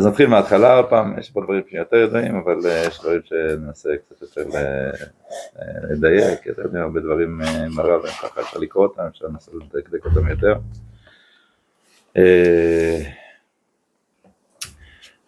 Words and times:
אז 0.00 0.06
נתחיל 0.06 0.26
מההתחלה 0.26 0.76
עוד 0.76 0.86
פעם, 0.86 1.18
יש 1.18 1.30
פה 1.30 1.40
דברים 1.40 1.62
שיותר 1.70 1.96
ידועים, 1.96 2.36
אבל 2.36 2.58
אה, 2.66 2.84
יש 2.86 3.00
דברים 3.00 3.20
שננסה 3.24 3.90
קצת 4.06 4.22
יותר 4.22 4.44
אה, 4.54 4.90
אה, 5.58 5.80
לדייק, 5.90 6.48
אתם 6.48 6.62
יודעים, 6.62 6.82
הרבה 6.82 7.00
דברים 7.00 7.40
מרב, 7.76 8.06
ככה 8.06 8.40
אפשר 8.40 8.58
לקרוא 8.58 8.86
אותם, 8.86 9.02
אפשר 9.02 9.26
לנסות 9.26 9.54
לדקדק 9.54 10.06
אותם 10.06 10.28
יותר. 10.28 10.54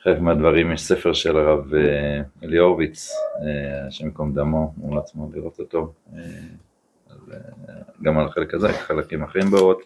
חלק 0.02 0.18
מהדברים, 0.20 0.72
יש 0.72 0.82
ספר 0.82 1.12
של 1.12 1.36
הרב 1.36 1.70
אליהורוביץ, 2.42 3.10
השם 3.88 4.06
ייקום 4.06 4.34
דמו, 4.34 4.72
מול 4.76 4.98
עצמו 4.98 5.30
לראות 5.34 5.58
אותו, 5.58 5.92
גם 8.02 8.18
על 8.18 8.26
החלק 8.26 8.54
הזה, 8.54 8.68
חלקים 8.72 9.22
אחרים 9.22 9.50
באורות. 9.50 9.82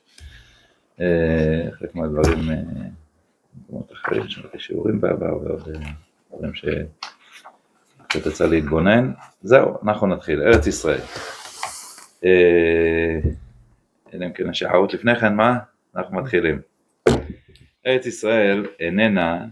חלק 1.79 1.95
מהדברים 1.95 2.39
במקומות 3.69 3.93
אחרים, 3.93 4.29
שמעתי 4.29 4.59
שיעורים 4.59 5.01
בעבר 5.01 5.37
ועוד 5.43 5.69
אה, 5.69 5.91
דברים 6.33 6.55
שקצת 6.55 8.27
יצא 8.27 8.47
להתבונן. 8.47 9.13
זהו, 9.43 9.79
אנחנו 9.83 10.07
נתחיל. 10.07 10.43
ארץ 10.43 10.67
ישראל. 10.67 11.01
אה, 12.25 13.19
אלא 14.15 14.27
אם 14.27 14.33
כן 14.33 14.51
יש 14.51 14.63
הערות 14.63 14.95
לפני 14.95 15.17
כן, 15.17 15.35
מה? 15.35 15.59
אנחנו 15.97 16.17
מתחילים. 16.17 16.61
ארץ 17.87 18.07
ישראל 18.07 18.67
איננה 18.81 19.47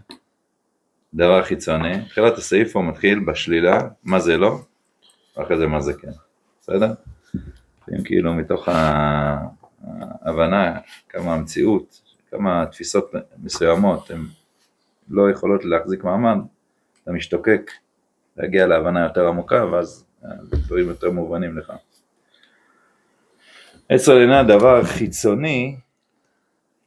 דבר 1.13 1.43
חיצוני, 1.43 2.05
תחילת 2.05 2.37
הסעיף 2.37 2.71
פה 2.71 2.81
מתחיל 2.81 3.19
בשלילה, 3.19 3.79
מה 4.03 4.19
זה 4.19 4.37
לא, 4.37 4.59
ואחרי 5.37 5.57
זה 5.57 5.67
מה 5.67 5.81
זה 5.81 5.93
כן, 5.93 6.11
בסדר? 6.61 6.93
אם 7.93 8.03
כאילו 8.03 8.33
מתוך 8.33 8.69
ההבנה 9.81 10.79
כמה 11.09 11.33
המציאות 11.33 12.01
כמה 12.37 12.65
תפיסות 12.71 13.11
מסוימות 13.43 14.11
הן 14.11 14.21
לא 15.09 15.31
יכולות 15.31 15.65
להחזיק 15.65 16.03
מעמד, 16.03 16.37
אתה 17.03 17.11
משתוקק 17.11 17.71
להגיע 18.37 18.67
להבנה 18.67 19.03
יותר 19.03 19.27
עמוקה 19.27 19.65
ואז 19.65 20.05
הדברים 20.23 20.87
יותר 20.87 21.11
מובנים 21.11 21.57
לך. 21.57 21.73
עשר 23.89 24.21
אינה 24.21 24.43
דבר 24.43 24.83
חיצוני, 24.83 25.77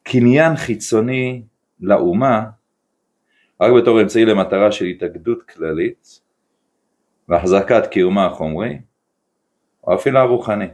קניין 0.02 0.56
חיצוני 0.56 1.42
לאומה, 1.80 2.50
רק 3.60 3.72
בתור 3.82 4.00
אמצעי 4.02 4.24
למטרה 4.24 4.72
של 4.72 4.84
התאגדות 4.84 5.42
כללית 5.42 6.20
והחזקת 7.28 7.86
קיומה 7.90 8.26
החומרי, 8.26 8.78
או 9.84 9.94
אפילו 9.94 10.18
הרוחני. 10.18 10.68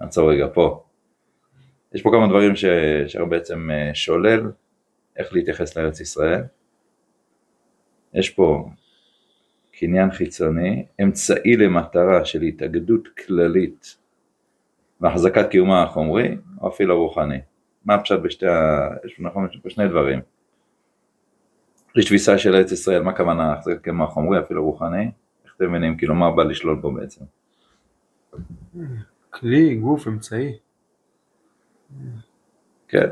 נעצור 0.00 0.32
רגע 0.32 0.46
פה. 0.54 0.87
יש 1.94 2.02
פה 2.02 2.10
כמה 2.10 2.26
דברים 2.26 2.56
שאפשר 2.56 3.24
בעצם 3.24 3.70
אה, 3.70 3.94
שולל 3.94 4.50
איך 5.16 5.32
להתייחס 5.32 5.76
לארץ 5.76 6.00
ישראל. 6.00 6.42
יש 8.14 8.30
פה 8.30 8.68
קניין 9.72 10.10
חיצוני, 10.10 10.84
אמצעי 11.02 11.56
למטרה 11.56 12.24
של 12.24 12.42
התאגדות 12.42 13.08
כללית 13.08 13.96
והחזקת 15.00 15.50
קיומה 15.50 15.82
החומרי 15.82 16.36
או 16.60 16.68
אפילו 16.68 16.94
הרוחני. 16.94 17.38
מה 17.84 17.94
הפשט 17.94 18.18
בשתי 18.22 18.46
ה... 18.46 18.88
יש 19.04 19.20
נכון, 19.20 19.48
פה 19.62 19.70
שני 19.70 19.88
דברים. 19.88 20.20
יש 21.96 22.04
תפיסה 22.04 22.38
של 22.38 22.54
ארץ 22.54 22.72
ישראל, 22.72 23.02
מה 23.02 23.10
הכוונה 23.10 23.52
החזקת 23.52 23.82
קיומה 23.82 24.04
החומרי 24.04 24.38
אפילו 24.40 24.64
רוחני? 24.64 25.10
איך 25.44 25.54
אתם 25.56 25.68
מבינים, 25.68 25.96
כאילו 25.96 26.14
מה 26.14 26.30
בא 26.30 26.42
לשלול 26.42 26.78
פה 26.82 26.90
בעצם? 26.90 27.24
כלי, 29.30 29.74
גוף, 29.74 30.08
אמצעי. 30.08 30.58
כן, 32.88 33.08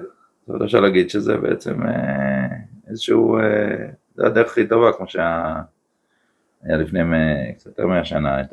זאת 0.47 0.63
אפשר 0.63 0.81
להגיד 0.81 1.11
שזה 1.11 1.37
בעצם 1.37 1.83
אה, 1.83 2.47
איזשהו, 2.89 3.39
אה, 3.39 3.87
זה 4.14 4.27
הדרך 4.27 4.51
הכי 4.51 4.69
טובה, 4.69 4.92
כמו 4.92 5.09
שהיה 5.09 5.63
לפני 6.63 7.01
קצת 7.55 7.67
יותר 7.67 7.86
מהשנה, 7.86 8.41
את 8.41 8.53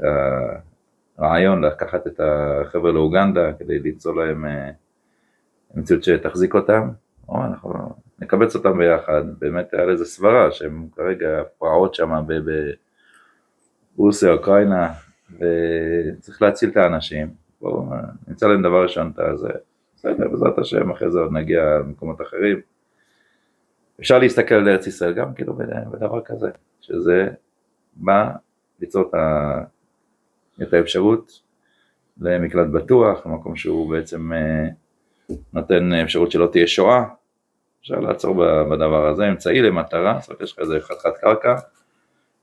הרעיון 1.17 1.63
לקחת 1.63 2.07
את 2.07 2.19
החבר'ה 2.19 2.91
לאוגנדה 2.91 3.53
כדי 3.53 3.79
ליצור 3.79 4.15
להם 4.15 4.45
אה, 4.45 4.71
מציאות 5.75 6.03
שתחזיק 6.03 6.53
אותם, 6.53 6.89
או 7.29 7.43
אנחנו 7.45 7.95
נקבץ 8.19 8.55
אותם 8.55 8.77
ביחד, 8.77 9.21
באמת 9.39 9.73
היה 9.73 9.85
לזה 9.85 10.05
סברה 10.05 10.51
שהם 10.51 10.87
כרגע 10.95 11.43
פרעות 11.57 11.95
שם 11.95 12.25
ברוסיה, 13.95 14.31
אוקראינה, 14.31 14.93
וצריך 15.35 16.41
להציל 16.41 16.69
את 16.69 16.77
האנשים, 16.77 17.33
בואו 17.61 17.85
נמצא 18.27 18.47
להם 18.47 18.61
דבר 18.61 18.83
ראשון 18.83 19.11
את 19.13 19.19
הזה. 19.19 19.49
בסדר, 20.03 20.27
בעזרת 20.27 20.57
השם, 20.57 20.91
אחרי 20.91 21.11
זה 21.11 21.19
עוד 21.19 21.31
נגיע 21.31 21.63
למקומות 21.79 22.21
אחרים. 22.21 22.61
אפשר 23.99 24.19
להסתכל 24.19 24.55
על 24.55 24.69
ארץ 24.69 24.87
ישראל 24.87 25.13
גם 25.13 25.33
כאילו 25.33 25.55
בדבר 25.91 26.21
כזה, 26.25 26.49
שזה 26.81 27.27
בא 27.95 28.31
ליצור 28.79 29.11
את 30.61 30.73
האפשרות 30.73 31.41
למקלט 32.21 32.67
בטוח, 32.67 33.25
למקום 33.25 33.55
שהוא 33.55 33.89
בעצם 33.89 34.33
אה, 34.33 34.67
נותן 35.53 35.93
אפשרות 35.93 36.31
שלא 36.31 36.47
תהיה 36.51 36.67
שואה, 36.67 37.03
אפשר 37.81 37.99
לעצור 37.99 38.35
בדבר 38.71 39.07
הזה, 39.07 39.29
אמצעי 39.29 39.61
למטרה, 39.61 40.17
זאת 40.19 40.29
אומרת 40.29 40.41
יש 40.41 40.53
לך 40.53 40.59
איזה 40.59 40.79
חתיכת 40.79 41.17
קרקע, 41.21 41.55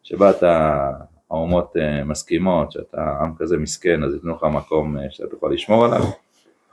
שבה 0.02 0.30
אתה, 0.30 0.90
האומות 1.30 1.76
אה, 1.76 2.04
מסכימות, 2.04 2.72
שאתה 2.72 3.18
עם 3.20 3.34
כזה 3.38 3.56
מסכן, 3.56 4.02
אז 4.04 4.14
ייתנו 4.14 4.34
לך 4.34 4.44
מקום 4.44 4.98
אה, 4.98 5.10
שאתה 5.10 5.30
תוכל 5.30 5.48
לשמור 5.48 5.84
עליו. 5.84 6.02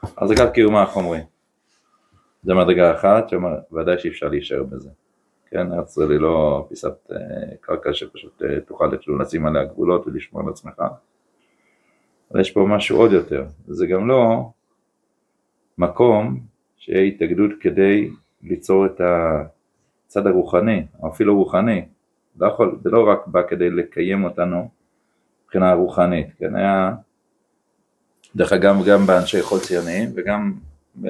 החזקת 0.03 0.53
קיומה 0.53 0.81
החומרי. 0.84 1.19
זה 2.44 2.53
מדרגה 2.53 2.96
אחת, 2.96 3.30
שוודאי 3.30 4.00
שאי 4.00 4.09
אפשר 4.09 4.28
להישאר 4.28 4.63
בזה. 4.63 4.90
כן, 5.46 5.74
ארץ 5.74 5.90
ישראל 5.90 6.12
היא 6.12 6.19
לא 6.19 6.66
פיסת 6.69 7.12
אה, 7.12 7.18
קרקע 7.62 7.94
שפשוט 7.94 8.41
אה, 8.44 8.59
תוכל 8.59 8.96
אפילו 8.96 9.18
לשים 9.18 9.46
עליה 9.46 9.66
גבולות 9.66 10.08
ולשמור 10.08 10.41
על 10.44 10.50
עצמך. 10.50 10.81
אבל 12.31 12.41
יש 12.41 12.52
פה 12.52 12.66
משהו 12.69 12.97
עוד 12.97 13.12
יותר, 13.12 13.46
זה 13.68 13.88
גם 13.88 14.08
לא 14.08 14.50
מקום 15.78 16.40
שיהיה 16.78 17.02
התאגדות 17.02 17.52
כדי 17.59 18.09
ליצור 18.44 18.85
את 18.85 19.02
הצד 20.06 20.28
הרוחני, 20.28 20.85
או 21.00 21.09
אפילו 21.09 21.38
רוחני. 21.38 21.85
לא 22.40 22.58
זה 22.84 22.90
לא 22.90 23.09
רק 23.09 23.28
בא 23.28 23.41
כדי 23.47 23.69
לקיים 23.69 24.24
אותנו 24.24 24.69
מבחינה 25.44 25.74
רוחנית, 25.74 26.28
כן, 26.38 26.56
היה 26.56 26.94
דרך 28.35 28.53
אגב 28.53 28.75
גם 28.85 29.05
באנשי 29.05 29.41
חול 29.41 29.59
ציוניים 29.59 30.09
וגם 30.15 30.53
ב... 31.01 31.07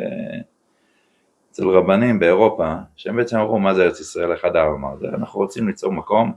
אצל 1.57 1.69
רבנים 1.69 2.19
באירופה, 2.19 2.73
שהם 2.95 3.15
בעצם 3.17 3.37
אמרו 3.37 3.59
מה 3.59 3.73
זה 3.73 3.83
ארץ 3.83 3.99
ישראל, 3.99 4.33
אחד 4.33 4.55
העם? 4.55 4.73
אמר, 4.73 5.09
אנחנו 5.15 5.39
רוצים 5.39 5.67
ליצור 5.67 5.91
מקום 5.91 6.33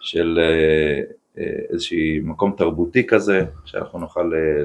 של 0.00 0.38
אה, 0.42 1.00
אה, 1.38 1.58
איזשהי 1.70 2.20
מקום 2.22 2.54
תרבותי 2.56 3.06
כזה, 3.06 3.44
שאנחנו 3.64 3.98
נוכל 3.98 4.32
אה, 4.34 4.64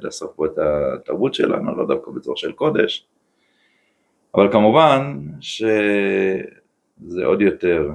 לעשות 0.00 0.32
פה 0.36 0.46
את 0.46 0.58
התרבות 0.58 1.34
שלנו, 1.34 1.76
לא 1.76 1.86
דווקא 1.86 2.10
בצורה 2.10 2.36
של 2.36 2.52
קודש, 2.52 3.06
אבל 4.34 4.52
כמובן 4.52 5.20
שזה 5.40 7.24
עוד 7.24 7.40
יותר 7.40 7.90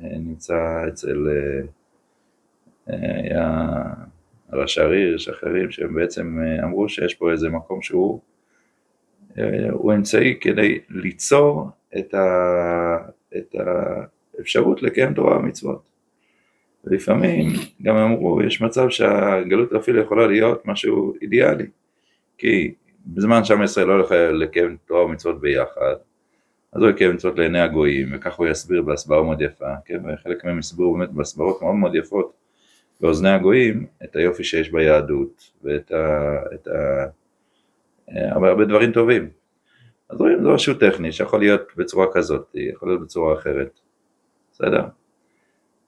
נמצא 0.00 0.88
אצל, 0.88 1.28
ראשי 4.52 4.80
עיר, 4.80 5.14
יש 5.14 5.28
אחרים 5.28 5.70
שהם 5.70 5.94
בעצם 5.94 6.38
אה, 6.42 6.64
אמרו 6.64 6.88
שיש 6.88 7.14
פה 7.14 7.32
איזה 7.32 7.48
מקום 7.48 7.82
שהוא 7.82 8.20
אה, 9.38 9.70
הוא 9.70 9.92
אמצעי 9.92 10.38
כדי 10.40 10.78
ליצור 10.88 11.68
את, 11.98 12.14
ה, 12.14 12.96
את 13.36 13.54
האפשרות 14.38 14.82
לקיים 14.82 15.14
תורה 15.14 15.38
ומצוות. 15.38 15.82
ולפעמים 16.84 17.46
גם 17.82 17.96
אמרו, 17.96 18.42
יש 18.42 18.62
מצב 18.62 18.88
שהגלות 18.88 19.72
אפילו 19.72 20.00
יכולה 20.00 20.26
להיות 20.26 20.66
משהו 20.66 21.14
אידיאלי, 21.22 21.66
כי 22.38 22.74
בזמן 23.06 23.44
שעם 23.44 23.62
ישראל 23.62 23.86
לא 23.86 24.02
יכול 24.02 24.16
לקיים 24.16 24.76
תורה 24.86 25.04
ומצוות 25.04 25.40
ביחד, 25.40 25.94
אז 26.72 26.82
הוא 26.82 26.90
יקיים 26.90 27.14
מצוות 27.14 27.38
לעיני 27.38 27.60
הגויים, 27.60 28.08
וכך 28.12 28.34
הוא 28.34 28.46
יסביר 28.46 28.82
בהסברה 28.82 29.22
מאוד 29.22 29.42
יפה, 29.42 29.74
כן? 29.84 30.00
וחלק 30.04 30.44
מהם 30.44 30.58
יסבירו 30.58 30.96
באמת 30.96 31.10
בהסברות 31.10 31.62
מאוד 31.62 31.74
מאוד 31.74 31.94
יפות 31.94 32.39
באוזני 33.00 33.30
הגויים 33.30 33.86
את 34.04 34.16
היופי 34.16 34.44
שיש 34.44 34.70
ביהדות 34.70 35.50
ואת 35.62 35.92
ה... 35.92 36.36
את 36.54 36.68
ה... 36.68 37.04
הרבה, 38.08 38.48
הרבה 38.48 38.64
דברים 38.64 38.92
טובים. 38.92 39.30
אז 40.08 40.20
רואים 40.20 40.42
זה 40.42 40.48
משהו 40.48 40.74
טכני 40.74 41.12
שיכול 41.12 41.40
להיות 41.40 41.62
בצורה 41.76 42.06
כזאת, 42.12 42.50
יכול 42.54 42.88
להיות 42.88 43.02
בצורה 43.02 43.34
אחרת, 43.34 43.80
בסדר? 44.52 44.84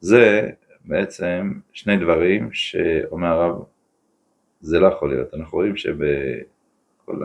זה 0.01 0.51
בעצם 0.85 1.53
שני 1.73 1.97
דברים 1.97 2.53
שאומר 2.53 3.29
הרב, 3.29 3.65
זה 4.61 4.81
לא 4.81 4.87
יכול 4.87 5.11
להיות. 5.11 5.35
אנחנו 5.35 5.59
רואים 5.59 5.77
שבכל 5.77 7.23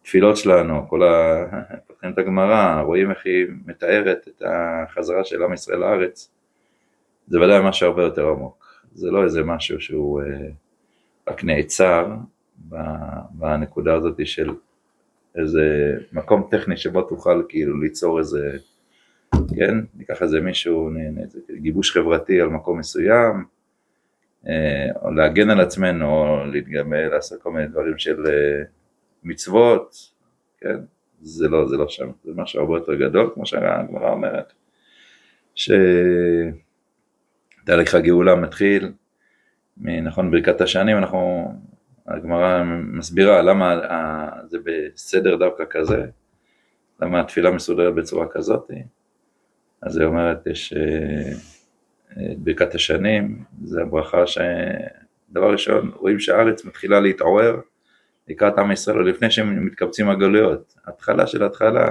התפילות 0.00 0.36
שלנו, 0.36 0.88
כל 0.88 1.02
ה... 1.02 1.44
פותחים 1.86 2.10
את 2.10 2.18
הגמרא, 2.18 2.80
רואים 2.80 3.10
איך 3.10 3.26
היא 3.26 3.46
מתארת 3.66 4.28
את 4.28 4.42
החזרה 4.46 5.24
של 5.24 5.42
עם 5.42 5.52
ישראל 5.52 5.78
לארץ. 5.78 6.33
זה 7.26 7.40
ודאי 7.40 7.68
משהו 7.68 7.88
הרבה 7.88 8.02
יותר 8.02 8.28
עמוק, 8.28 8.80
זה 8.94 9.10
לא 9.10 9.24
איזה 9.24 9.42
משהו 9.42 9.80
שהוא 9.80 10.22
אה, 10.22 10.48
רק 11.28 11.44
נעצר 11.44 12.14
בנקודה 13.30 13.94
הזאת 13.94 14.26
של 14.26 14.50
איזה 15.38 15.96
מקום 16.12 16.48
טכני 16.50 16.76
שבו 16.76 17.02
תוכל 17.02 17.42
כאילו 17.48 17.80
ליצור 17.80 18.18
איזה, 18.18 18.58
כן, 19.56 19.74
ניקח 19.94 20.22
איזה 20.22 20.40
מישהו, 20.40 20.90
גיבוש 21.56 21.92
חברתי 21.92 22.40
על 22.40 22.48
מקום 22.48 22.78
מסוים, 22.78 23.44
אה, 24.48 24.88
או 25.02 25.10
להגן 25.10 25.50
על 25.50 25.60
עצמנו, 25.60 26.06
או 26.06 26.44
להתגמל, 26.44 27.08
לעשות 27.08 27.42
כל 27.42 27.52
מיני 27.52 27.66
דברים 27.66 27.98
של 27.98 28.26
אה, 28.26 28.62
מצוות, 29.24 29.94
כן, 30.60 30.76
זה 31.20 31.48
לא, 31.48 31.68
זה 31.68 31.76
לא 31.76 31.88
שם, 31.88 32.10
זה 32.24 32.32
משהו 32.34 32.60
הרבה 32.60 32.76
יותר 32.76 32.94
גדול, 32.94 33.30
כמו 33.34 33.46
שהגמרא 33.46 34.10
אומרת, 34.10 34.52
שתהליך 37.64 37.94
הגאולה 37.94 38.34
מתחיל, 38.34 38.92
נכון, 39.76 40.30
ברכת 40.30 40.60
השנים, 40.60 40.96
אנחנו, 40.98 41.52
הגמרא 42.06 42.62
מסבירה 42.64 43.42
למה 43.42 43.80
זה 44.46 44.58
בסדר 44.64 45.36
דווקא 45.36 45.64
כזה, 45.70 46.06
למה 47.02 47.20
התפילה 47.20 47.50
מסודרת 47.50 47.94
בצורה 47.94 48.26
כזאת, 48.32 48.70
אז 49.82 49.96
היא 49.96 50.06
אומרת, 50.06 50.46
יש 50.46 50.72
אה, 50.72 52.32
ברכת 52.38 52.74
השנים, 52.74 53.44
זה 53.64 53.82
הברכה 53.82 54.26
ש... 54.26 54.38
דבר 55.30 55.52
ראשון, 55.52 55.90
רואים 55.94 56.20
שהארץ 56.20 56.64
מתחילה 56.64 57.00
להתעורר 57.00 57.60
לקראת 58.28 58.58
עם 58.58 58.72
ישראל, 58.72 59.08
לפני 59.08 59.30
שהם 59.30 59.66
מתקבצים 59.66 60.10
הגלויות, 60.10 60.74
התחלה 60.86 61.26
של 61.26 61.44
התחלה, 61.44 61.90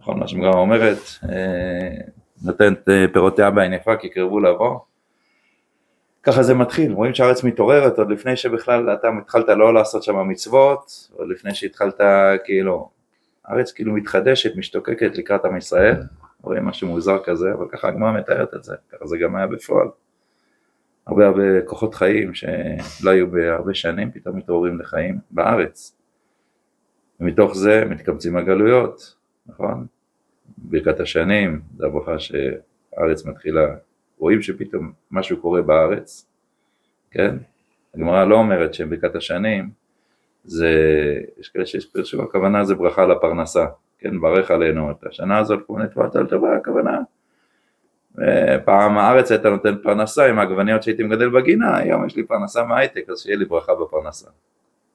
נכון 0.00 0.18
מה 0.18 0.28
שגמרא 0.28 0.52
אומרת, 0.52 0.98
אה, 1.28 2.00
נותנת 2.42 2.88
אה, 2.88 3.04
פירותיה 3.12 3.50
בעין 3.50 3.72
יפה 3.72 3.96
כי 3.96 4.08
קרבו 4.08 4.40
לבוא, 4.40 4.78
ככה 6.22 6.42
זה 6.42 6.54
מתחיל, 6.54 6.92
רואים 6.92 7.14
שהארץ 7.14 7.44
מתעוררת 7.44 7.98
עוד 7.98 8.10
לפני 8.10 8.36
שבכלל 8.36 8.92
אתה 8.92 9.08
התחלת 9.22 9.48
לא 9.48 9.74
לעשות 9.74 10.02
שם 10.02 10.28
מצוות, 10.28 11.08
עוד 11.12 11.28
לפני 11.28 11.54
שהתחלת 11.54 12.00
כאילו, 12.44 12.90
הארץ 13.44 13.72
כאילו 13.72 13.92
מתחדשת, 13.92 14.56
משתוקקת 14.56 15.18
לקראת 15.18 15.44
עם 15.44 15.56
ישראל, 15.56 16.02
רואים 16.42 16.64
משהו 16.64 16.88
מוזר 16.88 17.18
כזה, 17.24 17.52
אבל 17.52 17.66
ככה 17.72 17.88
הגמרא 17.88 18.12
מתארת 18.12 18.54
את 18.54 18.64
זה, 18.64 18.74
ככה 18.92 19.06
זה 19.06 19.18
גם 19.18 19.36
היה 19.36 19.46
בפועל. 19.46 19.88
הרבה 21.06 21.26
הרבה 21.26 21.62
כוחות 21.64 21.94
חיים 21.94 22.34
שלא 22.34 23.10
היו 23.10 23.30
בהרבה 23.30 23.74
שנים, 23.74 24.10
פתאום 24.10 24.36
מתעוררים 24.36 24.80
לחיים 24.80 25.18
בארץ. 25.30 25.96
ומתוך 27.20 27.56
זה 27.56 27.84
מתקבצים 27.90 28.36
הגלויות, 28.36 29.16
נכון? 29.46 29.86
ברכת 30.58 31.00
השנים, 31.00 31.60
זה 31.76 31.86
הברכה 31.86 32.18
שהארץ 32.18 33.24
מתחילה, 33.26 33.66
רואים 34.18 34.42
שפתאום 34.42 34.92
משהו 35.10 35.40
קורה 35.40 35.62
בארץ, 35.62 36.26
כן? 37.10 37.36
הגמרא 37.94 38.24
לא 38.24 38.34
אומרת 38.34 38.74
שברכת 38.74 39.14
השנים 39.14 39.70
זה, 40.44 40.70
יש 41.38 41.48
כאלה 41.48 41.66
שיש 41.66 41.86
פרשו, 41.86 42.22
הכוונה 42.22 42.64
זה 42.64 42.74
ברכה 42.74 43.06
לפרנסה, 43.06 43.66
כן, 43.98 44.20
ברך 44.20 44.50
עלינו 44.50 44.90
את 44.90 45.06
השנה 45.06 45.38
הזאת, 45.38 45.66
כמו 45.66 45.78
נטבעת 45.78 46.16
על 46.16 46.26
טובה, 46.26 46.56
הכוונה. 46.56 47.00
פעם 48.64 48.98
הארץ 48.98 49.30
הייתה 49.30 49.50
נותן 49.50 49.74
פרנסה 49.82 50.26
עם 50.26 50.38
העגבניות 50.38 50.82
שהייתי 50.82 51.02
מגדל 51.02 51.28
בגינה, 51.28 51.76
היום 51.76 52.06
יש 52.06 52.16
לי 52.16 52.26
פרנסה 52.26 52.64
מהייטק, 52.64 53.04
אז 53.10 53.18
שיהיה 53.18 53.36
לי 53.36 53.44
ברכה 53.44 53.72
בפרנסה. 53.74 54.30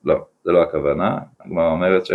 לא, 0.03 0.25
זה 0.43 0.51
לא 0.51 0.63
הכוונה, 0.63 1.17
הגמרא 1.39 1.71
אומרת 1.71 2.05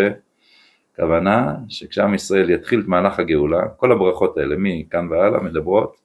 שכוונה 1.01 1.55
שכשעם 1.69 2.15
ישראל 2.15 2.51
יתחיל 2.51 2.81
את 2.81 2.89
מהלך 2.89 3.19
הגאולה, 3.19 3.69
כל 3.77 3.93
הברכות 3.93 4.39
האלה 4.39 4.57
מכאן 4.59 5.09
והלאה 5.11 5.41
מדברות 5.41 5.97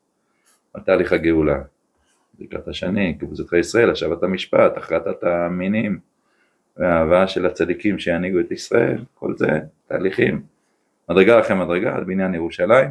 על 0.73 0.81
תהליך 0.81 1.13
הגאולה. 1.13 1.61
לקראת 2.39 2.67
השני, 2.67 3.17
קיבוץ 3.19 3.39
אתך 3.39 3.53
ישראל, 3.53 3.91
השבת 3.91 4.23
המשפט, 4.23 4.77
החלטת 4.77 5.23
המינים 5.23 5.99
והאהבה 6.77 7.27
של 7.27 7.45
הצדיקים 7.45 7.99
שינהיגו 7.99 8.39
את 8.39 8.51
ישראל, 8.51 9.03
כל 9.13 9.33
זה 9.37 9.59
תהליכים 9.87 10.41
מדרגה 11.09 11.39
אחרי 11.39 11.57
מדרגה 11.57 11.95
על 11.95 12.03
בניין 12.03 12.35
ירושלים, 12.35 12.89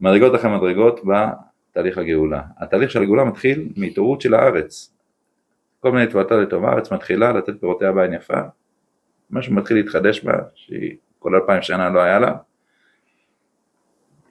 מדרגות 0.00 0.34
אחרי 0.34 0.56
מדרגות 0.56 1.00
בתהליך 1.00 1.98
הגאולה. 1.98 2.42
התהליך 2.58 2.90
של 2.90 3.02
הגאולה 3.02 3.24
מתחיל 3.24 3.68
מהתעוררות 3.76 4.20
של 4.20 4.34
הארץ. 4.34 4.94
כל 5.80 5.92
מיני 5.92 6.06
תבואתה 6.06 6.36
לטוב 6.36 6.64
הארץ 6.64 6.92
מתחילה 6.92 7.32
לתת 7.32 7.60
פירותיה 7.60 7.92
בעין 7.92 8.12
יפה, 8.12 8.40
משהו 9.30 9.54
מתחיל 9.54 9.76
להתחדש 9.76 10.24
בה, 10.24 10.32
שהיא 10.54 10.96
כל 11.18 11.34
אלפיים 11.34 11.62
שנה 11.62 11.90
לא 11.90 12.00
היה 12.00 12.18
לה. 12.18 12.34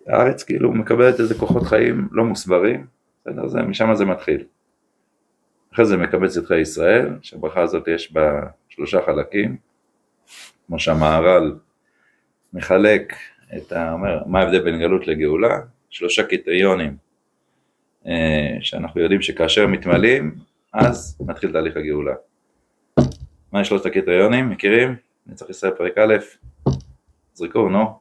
הארץ 0.07 0.43
כאילו 0.43 0.71
מקבלת 0.71 1.19
איזה 1.19 1.35
כוחות 1.35 1.63
חיים 1.63 2.07
לא 2.11 2.23
מוסברים, 2.23 2.85
בסדר? 3.21 3.47
זה, 3.47 3.61
משם 3.61 3.95
זה 3.95 4.05
מתחיל. 4.05 4.43
אחרי 5.73 5.85
זה 5.85 5.97
מקבץ 5.97 6.37
את 6.37 6.45
חיי 6.45 6.61
ישראל, 6.61 7.09
שהברכה 7.21 7.61
הזאת 7.61 7.87
יש 7.87 8.13
בה 8.13 8.41
שלושה 8.69 8.99
חלקים, 9.05 9.57
כמו 10.67 10.79
שהמהר"ל 10.79 11.55
מחלק 12.53 13.13
את 13.57 13.71
ה... 13.71 13.91
אומר, 13.91 14.23
מה 14.25 14.39
ההבדל 14.39 14.63
בין 14.63 14.79
גלות 14.79 15.07
לגאולה? 15.07 15.59
שלושה 15.89 16.23
קריטריונים 16.23 16.97
אה, 18.07 18.57
שאנחנו 18.61 19.01
יודעים 19.01 19.21
שכאשר 19.21 19.67
מתמלאים, 19.67 20.35
אז 20.73 21.17
מתחיל 21.27 21.51
תהליך 21.51 21.77
הגאולה. 21.77 22.13
מה 23.51 23.63
שלושת 23.63 23.85
הקריטריונים? 23.85 24.49
מכירים? 24.49 24.95
נצטרך 25.27 25.49
ישראל 25.49 25.71
פרק 25.71 25.97
א', 25.97 26.15
זרקו, 27.33 27.69
נו. 27.69 27.99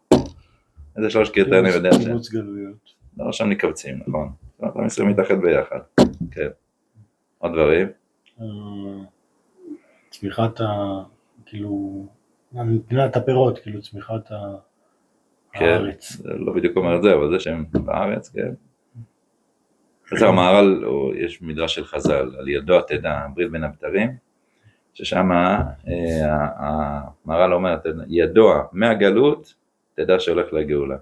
איזה 0.97 1.11
שלוש 1.11 1.31
קריטריונים 1.31 1.73
יודע 1.73 1.93
ש... 1.93 1.97
קיבוץ 1.97 2.31
גלויות. 2.31 2.95
לא, 3.17 3.33
שם 3.33 3.49
נקבצים, 3.49 3.99
נכון. 4.07 4.33
עם 4.61 4.87
ישראל 4.87 5.09
מתאחד 5.09 5.41
ביחד, 5.41 5.79
כן. 6.31 6.49
עוד 7.39 7.53
דברים? 7.53 7.89
אה, 8.41 8.47
צמיחת 10.11 10.61
ה... 10.61 10.65
כאילו... 11.47 12.07
נתינת 12.53 13.17
הפירות, 13.17 13.59
כאילו 13.59 13.83
צמיחת 13.83 14.29
כן, 15.53 15.65
הארץ. 15.65 16.23
כן, 16.23 16.29
לא 16.39 16.53
בדיוק 16.53 16.77
אומר 16.77 16.97
את 16.97 17.03
זה, 17.03 17.15
אבל 17.15 17.31
זה 17.33 17.41
שהם 17.41 17.65
בארץ, 17.73 18.29
כן. 18.29 18.53
אז 20.13 20.23
המהר"ל, 20.23 20.85
יש 21.17 21.43
מדרש 21.43 21.75
של 21.75 21.85
חז"ל, 21.85 22.37
על 22.39 22.49
ידוע 22.49 22.81
תדע, 22.83 23.27
ברית 23.35 23.51
בין 23.51 23.65
הבתרים, 23.65 24.17
ששם 24.99 25.33
אה, 25.33 25.63
המהר"ל 26.57 27.55
אומר, 27.55 27.77
ידוע 28.09 28.63
מהגלות, 28.73 29.55
תדע 29.95 30.21
שהולך 30.21 30.53
לגאולה. 30.53 30.97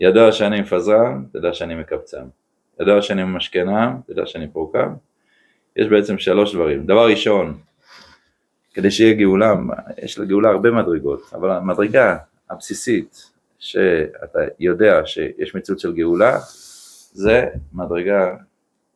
ידוע 0.00 0.32
שאני 0.32 0.60
מפזרם, 0.60 1.24
תדע 1.32 1.54
שאני 1.54 1.74
מקבצם. 1.74 2.22
ידוע 2.80 3.02
שאני 3.02 3.24
ממשכנם, 3.24 4.00
תדע 4.06 4.26
שאני 4.26 4.48
פורקם. 4.48 4.94
יש 5.76 5.86
בעצם 5.86 6.18
שלוש 6.18 6.54
דברים. 6.54 6.86
דבר 6.86 7.06
ראשון, 7.06 7.58
כדי 8.74 8.90
שיהיה 8.90 9.14
גאולה, 9.14 9.54
יש 10.02 10.18
לגאולה 10.18 10.48
הרבה 10.48 10.70
מדרגות, 10.70 11.20
אבל 11.34 11.50
המדרגה 11.50 12.16
הבסיסית 12.50 13.30
שאתה 13.58 14.38
יודע 14.60 15.06
שיש 15.06 15.54
מציאות 15.54 15.80
של 15.80 15.92
גאולה, 15.92 16.38
זה 17.12 17.46
מדרגה 17.72 18.34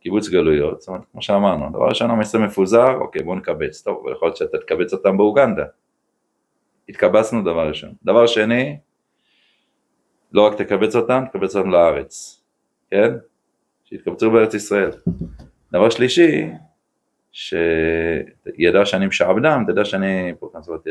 קיבוץ 0.02 0.28
גלויות, 0.28 0.80
זאת 0.80 0.88
אומרת, 0.88 1.02
כמו 1.12 1.23
שאמרנו, 1.23 1.71
דבר 1.71 1.88
ראשון 1.88 2.11
המסר 2.11 2.38
מפוזר, 2.38 2.94
אוקיי 2.94 3.23
בוא 3.23 3.37
נקבץ, 3.37 3.82
טוב, 3.82 4.06
יכול 4.16 4.28
להיות 4.28 4.37
שאתה 4.37 4.59
תקבץ 4.59 4.92
אותם 4.92 5.16
באוגנדה, 5.16 5.64
התקבצנו 6.88 7.42
דבר 7.42 7.68
ראשון. 7.68 7.92
דבר 8.04 8.26
שני, 8.26 8.78
לא 10.32 10.47
רק 10.47 10.54
תקבץ 10.62 10.97
אותם, 10.97 11.25
תקבץ 11.32 11.56
אותם 11.56 11.71
לארץ, 11.71 12.42
כן? 12.90 13.11
שיתקבצו 13.85 14.30
בארץ 14.30 14.54
ישראל. 14.54 14.90
דבר 15.73 15.90
שלישי, 15.90 16.50
שידע 17.32 18.85
שאני 18.85 19.06
משעבדם, 19.06 19.64
תדע 19.66 19.85
שאני, 19.85 20.32
זאת 20.61 20.68
אומרת, 20.68 20.87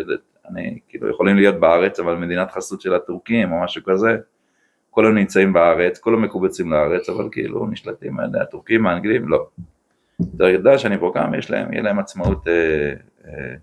אני, 0.50 0.80
כאילו 0.90 1.10
יכולים 1.10 1.36
להיות 1.36 1.56
בארץ, 1.56 2.00
אבל 2.00 2.16
מדינת 2.16 2.52
חסות 2.52 2.82
של 2.82 2.94
הטורקים 2.94 3.52
או 3.52 3.64
משהו 3.64 3.84
כזה, 3.84 4.18
כולם 4.92 5.16
נמצאים 5.16 5.54
בארץ, 5.54 6.00
כולם 6.00 6.22
מקובצים 6.22 6.72
לארץ, 6.72 7.10
אבל 7.10 7.30
כאילו 7.32 7.68
נשלטים 7.68 8.20
על 8.20 8.26
ידי 8.26 8.40
הטורקים, 8.40 8.88
האנגלים, 8.88 9.30
לא. 9.30 9.48
תדע 10.38 10.78
שאני 10.78 10.98
פה 10.98 11.12
כמה, 11.14 11.38
יש 11.38 11.52
להם, 11.52 11.74
יהיה 11.74 11.84
להם 11.84 12.00
עצמאות 12.00 12.48
אה, 12.48 12.94
אה, 13.26 13.56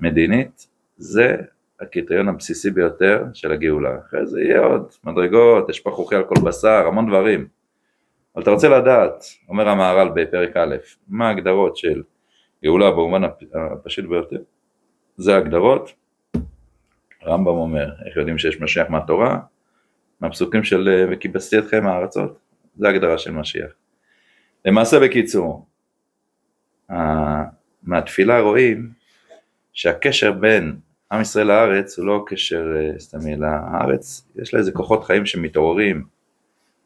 מדינית, 0.00 0.66
זה 0.96 1.36
הקריטריון 1.80 2.28
הבסיסי 2.28 2.70
ביותר 2.70 3.24
של 3.32 3.52
הגאולה. 3.52 3.98
אחרי 3.98 4.26
זה 4.26 4.40
יהיה 4.40 4.60
עוד 4.60 4.86
מדרגות, 5.04 5.68
יש 5.68 5.80
פחוכי 5.80 6.14
על 6.16 6.24
כל 6.24 6.34
בשר, 6.44 6.86
המון 6.86 7.06
דברים. 7.06 7.46
אבל 8.34 8.42
אתה 8.42 8.50
רוצה 8.50 8.68
לדעת, 8.68 9.24
אומר 9.48 9.68
המהר"ל 9.68 10.08
בפרק 10.14 10.56
א', 10.56 10.76
מה 11.08 11.28
ההגדרות 11.28 11.76
של 11.76 12.02
גאולה 12.64 12.90
במובן 12.90 13.22
הפשוט 13.54 14.04
ביותר, 14.04 14.38
זה 15.16 15.34
ההגדרות, 15.34 15.92
הרמב"ם 17.22 17.46
אומר, 17.46 17.90
איך 18.06 18.16
יודעים 18.16 18.38
שיש 18.38 18.60
משיח 18.60 18.90
מהתורה, 18.90 19.38
מהפסוקים 20.20 20.64
של 20.64 21.06
וכיבסתי 21.12 21.58
אתכם 21.58 21.86
הארצות, 21.86 22.38
זה 22.76 22.86
ההגדרה 22.86 23.18
של 23.18 23.32
משיח. 23.32 23.70
למעשה 24.64 25.00
בקיצור, 25.00 25.66
מהתפילה 27.82 28.40
רואים 28.40 28.90
שהקשר 29.72 30.32
בין 30.32 30.76
עם 31.12 31.20
ישראל 31.20 31.46
לארץ 31.46 31.98
הוא 31.98 32.06
לא 32.06 32.24
קשר 32.26 32.76
אה, 32.76 32.98
סתמי, 32.98 33.34
אלא 33.34 33.46
הארץ 33.46 34.28
יש 34.36 34.54
לה 34.54 34.60
איזה 34.60 34.72
כוחות 34.72 35.04
חיים 35.04 35.26
שמתעוררים 35.26 36.04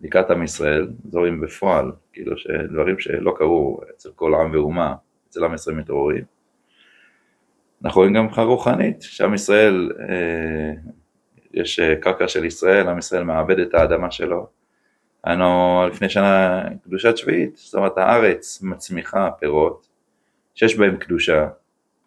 לקראת 0.00 0.30
עם 0.30 0.42
ישראל, 0.42 0.88
זורים 1.10 1.40
בפועל, 1.40 1.92
כאילו 2.12 2.38
שדברים 2.38 2.98
שלא 2.98 3.34
קרו 3.38 3.80
אצל 3.90 4.08
כל 4.14 4.34
עם 4.34 4.50
ואומה, 4.52 4.94
אצל 5.30 5.44
עם 5.44 5.54
ישראל 5.54 5.76
מתעוררים. 5.76 6.24
אנחנו 7.84 8.00
רואים 8.00 8.14
גם 8.14 8.24
מבחינה 8.24 8.46
רוחנית, 8.46 9.02
שעם 9.02 9.34
ישראל, 9.34 9.92
אה, 10.00 10.72
יש 11.54 11.80
אה, 11.80 11.96
קרקע 11.96 12.28
של 12.28 12.44
ישראל, 12.44 12.88
עם 12.88 12.98
ישראל 12.98 13.24
מעבד 13.24 13.58
את 13.58 13.74
האדמה 13.74 14.10
שלו. 14.10 14.46
היינו 15.24 15.82
לפני 15.90 16.08
שנה 16.08 16.62
קדושת 16.84 17.16
שביעית, 17.16 17.56
זאת 17.56 17.74
אומרת 17.74 17.98
הארץ 17.98 18.62
מצמיחה 18.62 19.30
פירות 19.38 19.88
שיש 20.54 20.78
בהם 20.78 20.96
קדושה, 20.96 21.48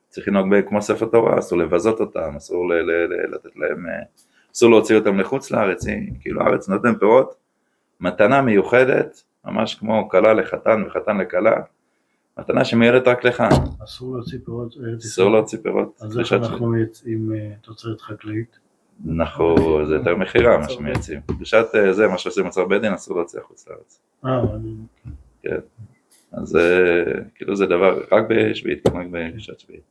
צריך 0.10 0.28
לנהוג 0.28 0.50
בהם 0.50 0.62
כמו 0.68 0.82
ספר 0.82 1.06
תורה, 1.06 1.40
אסור 1.40 1.58
לבזות 1.58 2.00
אותם, 2.00 2.36
אסור 2.38 2.70
ל- 2.70 2.74
ל- 2.74 3.14
ל- 3.14 3.36
לתת 3.36 3.56
להם, 3.56 3.86
אה, 3.90 4.04
אסור 4.56 4.70
להוציא 4.70 4.96
אותם 4.96 5.20
לחוץ 5.20 5.52
לארץ, 5.52 5.86
כאילו 6.20 6.42
הארץ 6.42 6.70
נותן 6.70 6.96
פירות, 6.96 7.36
מתנה 8.00 8.42
מיוחדת, 8.42 9.24
ממש 9.46 9.76
כמו 9.76 10.10
כלה 10.10 10.34
לחתן 10.34 10.84
וחתן 10.88 11.18
לכלה, 11.18 11.56
מתנה 12.40 12.66
שמיועדת 12.66 13.08
רק 13.08 13.24
לך, 13.24 13.44
אסור 13.84 14.16
להוציא 14.16 14.40
פירות 14.46 14.76
ארץ 14.84 15.06
אסור 15.06 15.32
להוציא 15.32 15.60
פירות. 15.64 15.98
אז 16.02 16.20
איך. 16.20 16.34
אנחנו 16.34 16.78
יוצאים 16.78 17.34
אה, 17.36 17.52
תוצרת 17.62 18.02
חקלאית? 18.02 18.60
נכון, 19.06 19.86
זה 19.86 19.96
יותר 19.96 20.16
מכירה 20.16 20.58
מה 20.58 20.70
שמייצאים. 20.70 21.20
קדושת 21.28 21.66
אה, 21.76 21.94
זה, 21.94 22.08
מה 22.08 22.18
שעושים 22.18 22.46
בצר 22.46 22.66
בית 22.66 22.82
דין, 22.82 22.94
אסור 22.94 23.18
להוציא 23.18 23.40
החוץ 23.40 23.68
לארץ. 23.70 24.00
אה, 24.26 24.40
אני- 24.56 25.54
אז 26.32 26.56
אה, 26.56 26.62
כאילו 27.36 27.56
זה 27.56 27.66
דבר, 27.66 28.04
רק 28.12 28.24
בשביעית, 28.30 28.88
רק 28.88 29.06
בקדושת 29.12 29.60
שביעית. 29.60 29.84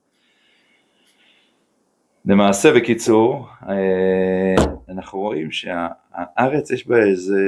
למעשה, 2.26 2.72
בקיצור, 2.74 3.46
אה, 3.68 4.54
אנחנו 4.88 5.18
רואים 5.18 5.50
שהארץ 5.52 6.70
יש 6.70 6.86
בה 6.88 6.96
איזה 7.02 7.40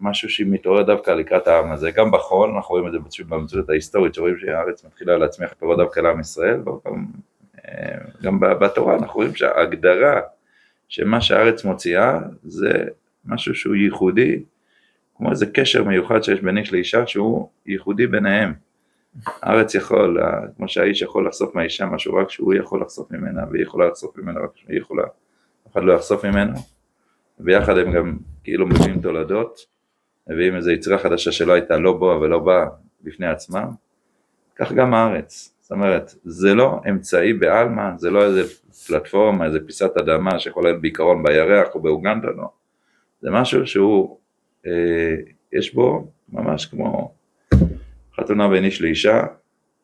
משהו 0.00 0.28
שהיא 0.28 0.46
מתעוררת 0.50 0.86
דווקא 0.86 1.10
לקראת 1.10 1.46
העם 1.46 1.72
הזה, 1.72 1.90
גם 1.90 2.10
בחול, 2.10 2.50
אנחנו 2.50 2.74
רואים 2.74 2.86
את 2.86 2.92
זה 2.92 2.98
במציאות 3.28 3.70
ההיסטורית, 3.70 4.14
שרואים 4.14 4.36
שהארץ 4.38 4.84
מתחילה 4.84 5.18
להצמיח 5.18 5.52
פירות 5.58 5.78
דווקא 5.78 6.00
לעם 6.00 6.20
ישראל, 6.20 6.60
וגם 6.60 7.06
אה, 7.68 7.94
גם 8.22 8.40
בתורה 8.40 8.94
אנחנו 8.94 9.14
רואים 9.14 9.34
שההגדרה 9.34 10.20
שמה 10.92 11.20
שהארץ 11.20 11.64
מוציאה 11.64 12.18
זה 12.44 12.84
משהו 13.24 13.54
שהוא 13.54 13.74
ייחודי, 13.74 14.42
כמו 15.16 15.30
איזה 15.30 15.46
קשר 15.46 15.84
מיוחד 15.84 16.22
שיש 16.22 16.40
בין 16.40 16.58
איש 16.58 16.72
לאישה 16.72 17.06
שהוא 17.06 17.48
ייחודי 17.66 18.06
ביניהם. 18.06 18.54
הארץ 19.26 19.74
יכול, 19.74 20.18
כמו 20.56 20.68
שהאיש 20.68 21.02
יכול 21.02 21.26
לחשוף 21.26 21.54
מהאישה 21.54 21.86
משהו 21.86 22.14
רק 22.14 22.30
שהוא 22.30 22.54
יכול 22.54 22.82
לחשוף 22.82 23.10
ממנה, 23.10 23.42
והיא 23.50 23.62
יכולה 23.62 23.88
לחשוף 23.88 24.18
ממנה 24.18 24.40
רק 24.40 24.50
שהיא 24.54 24.78
יכולה, 24.78 25.02
אף 25.68 25.72
אחד 25.72 25.82
לא 25.84 25.92
יחשוף 25.92 26.24
ממנו, 26.24 26.52
ביחד 27.38 27.78
הם 27.78 27.92
גם 27.92 28.16
כאילו 28.44 28.66
מביאים 28.66 29.00
תולדות, 29.00 29.66
מביאים 30.28 30.56
איזו 30.56 30.70
יצירה 30.70 30.98
חדשה 30.98 31.32
שלא 31.32 31.52
הייתה 31.52 31.76
לא 31.76 31.92
בו 31.92 32.18
ולא 32.20 32.38
בה 32.38 32.66
בפני 33.02 33.26
עצמם, 33.26 33.68
כך 34.56 34.72
גם 34.72 34.94
הארץ, 34.94 35.54
זאת 35.72 35.76
אומרת, 35.76 36.14
זה 36.24 36.54
לא 36.54 36.80
אמצעי 36.90 37.32
בעלמא, 37.32 37.96
זה 37.96 38.10
לא 38.10 38.24
איזה 38.24 38.42
פלטפורמה, 38.86 39.46
איזה 39.46 39.58
פיסת 39.66 39.96
אדמה 39.96 40.38
שיכולה 40.38 40.70
להיות 40.70 40.82
בעיקרון 40.82 41.22
בירח 41.22 41.74
או 41.74 41.80
באוגנדה, 41.80 42.28
לא, 42.36 42.50
זה 43.20 43.30
משהו 43.30 43.66
שהוא, 43.66 44.18
אה, 44.66 45.16
יש 45.52 45.74
בו 45.74 46.10
ממש 46.32 46.66
כמו 46.66 47.14
חתונה 48.16 48.48
בין 48.48 48.64
איש 48.64 48.82
לאישה, 48.82 49.22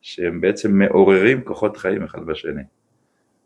שהם 0.01 0.41
בעצם 0.41 0.71
מעוררים 0.71 1.41
כוחות 1.41 1.77
חיים 1.77 2.03
אחד 2.03 2.25
בשני. 2.25 2.63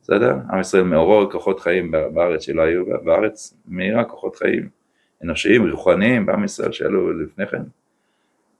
בסדר? 0.02 0.36
עם 0.52 0.60
ישראל 0.60 0.84
מעורר 0.84 1.32
כוחות 1.32 1.60
חיים 1.60 1.92
בארץ 1.92 2.42
שלא 2.42 2.62
היו, 2.62 2.84
בארץ 3.04 3.58
מאירה 3.68 4.04
כוחות 4.04 4.36
חיים 4.36 4.70
אנושיים, 5.24 5.70
רוחניים, 5.70 6.26
בעם 6.26 6.44
ישראל 6.44 6.72
שעלו 6.72 7.20
לפני 7.20 7.48
כן, 7.48 7.62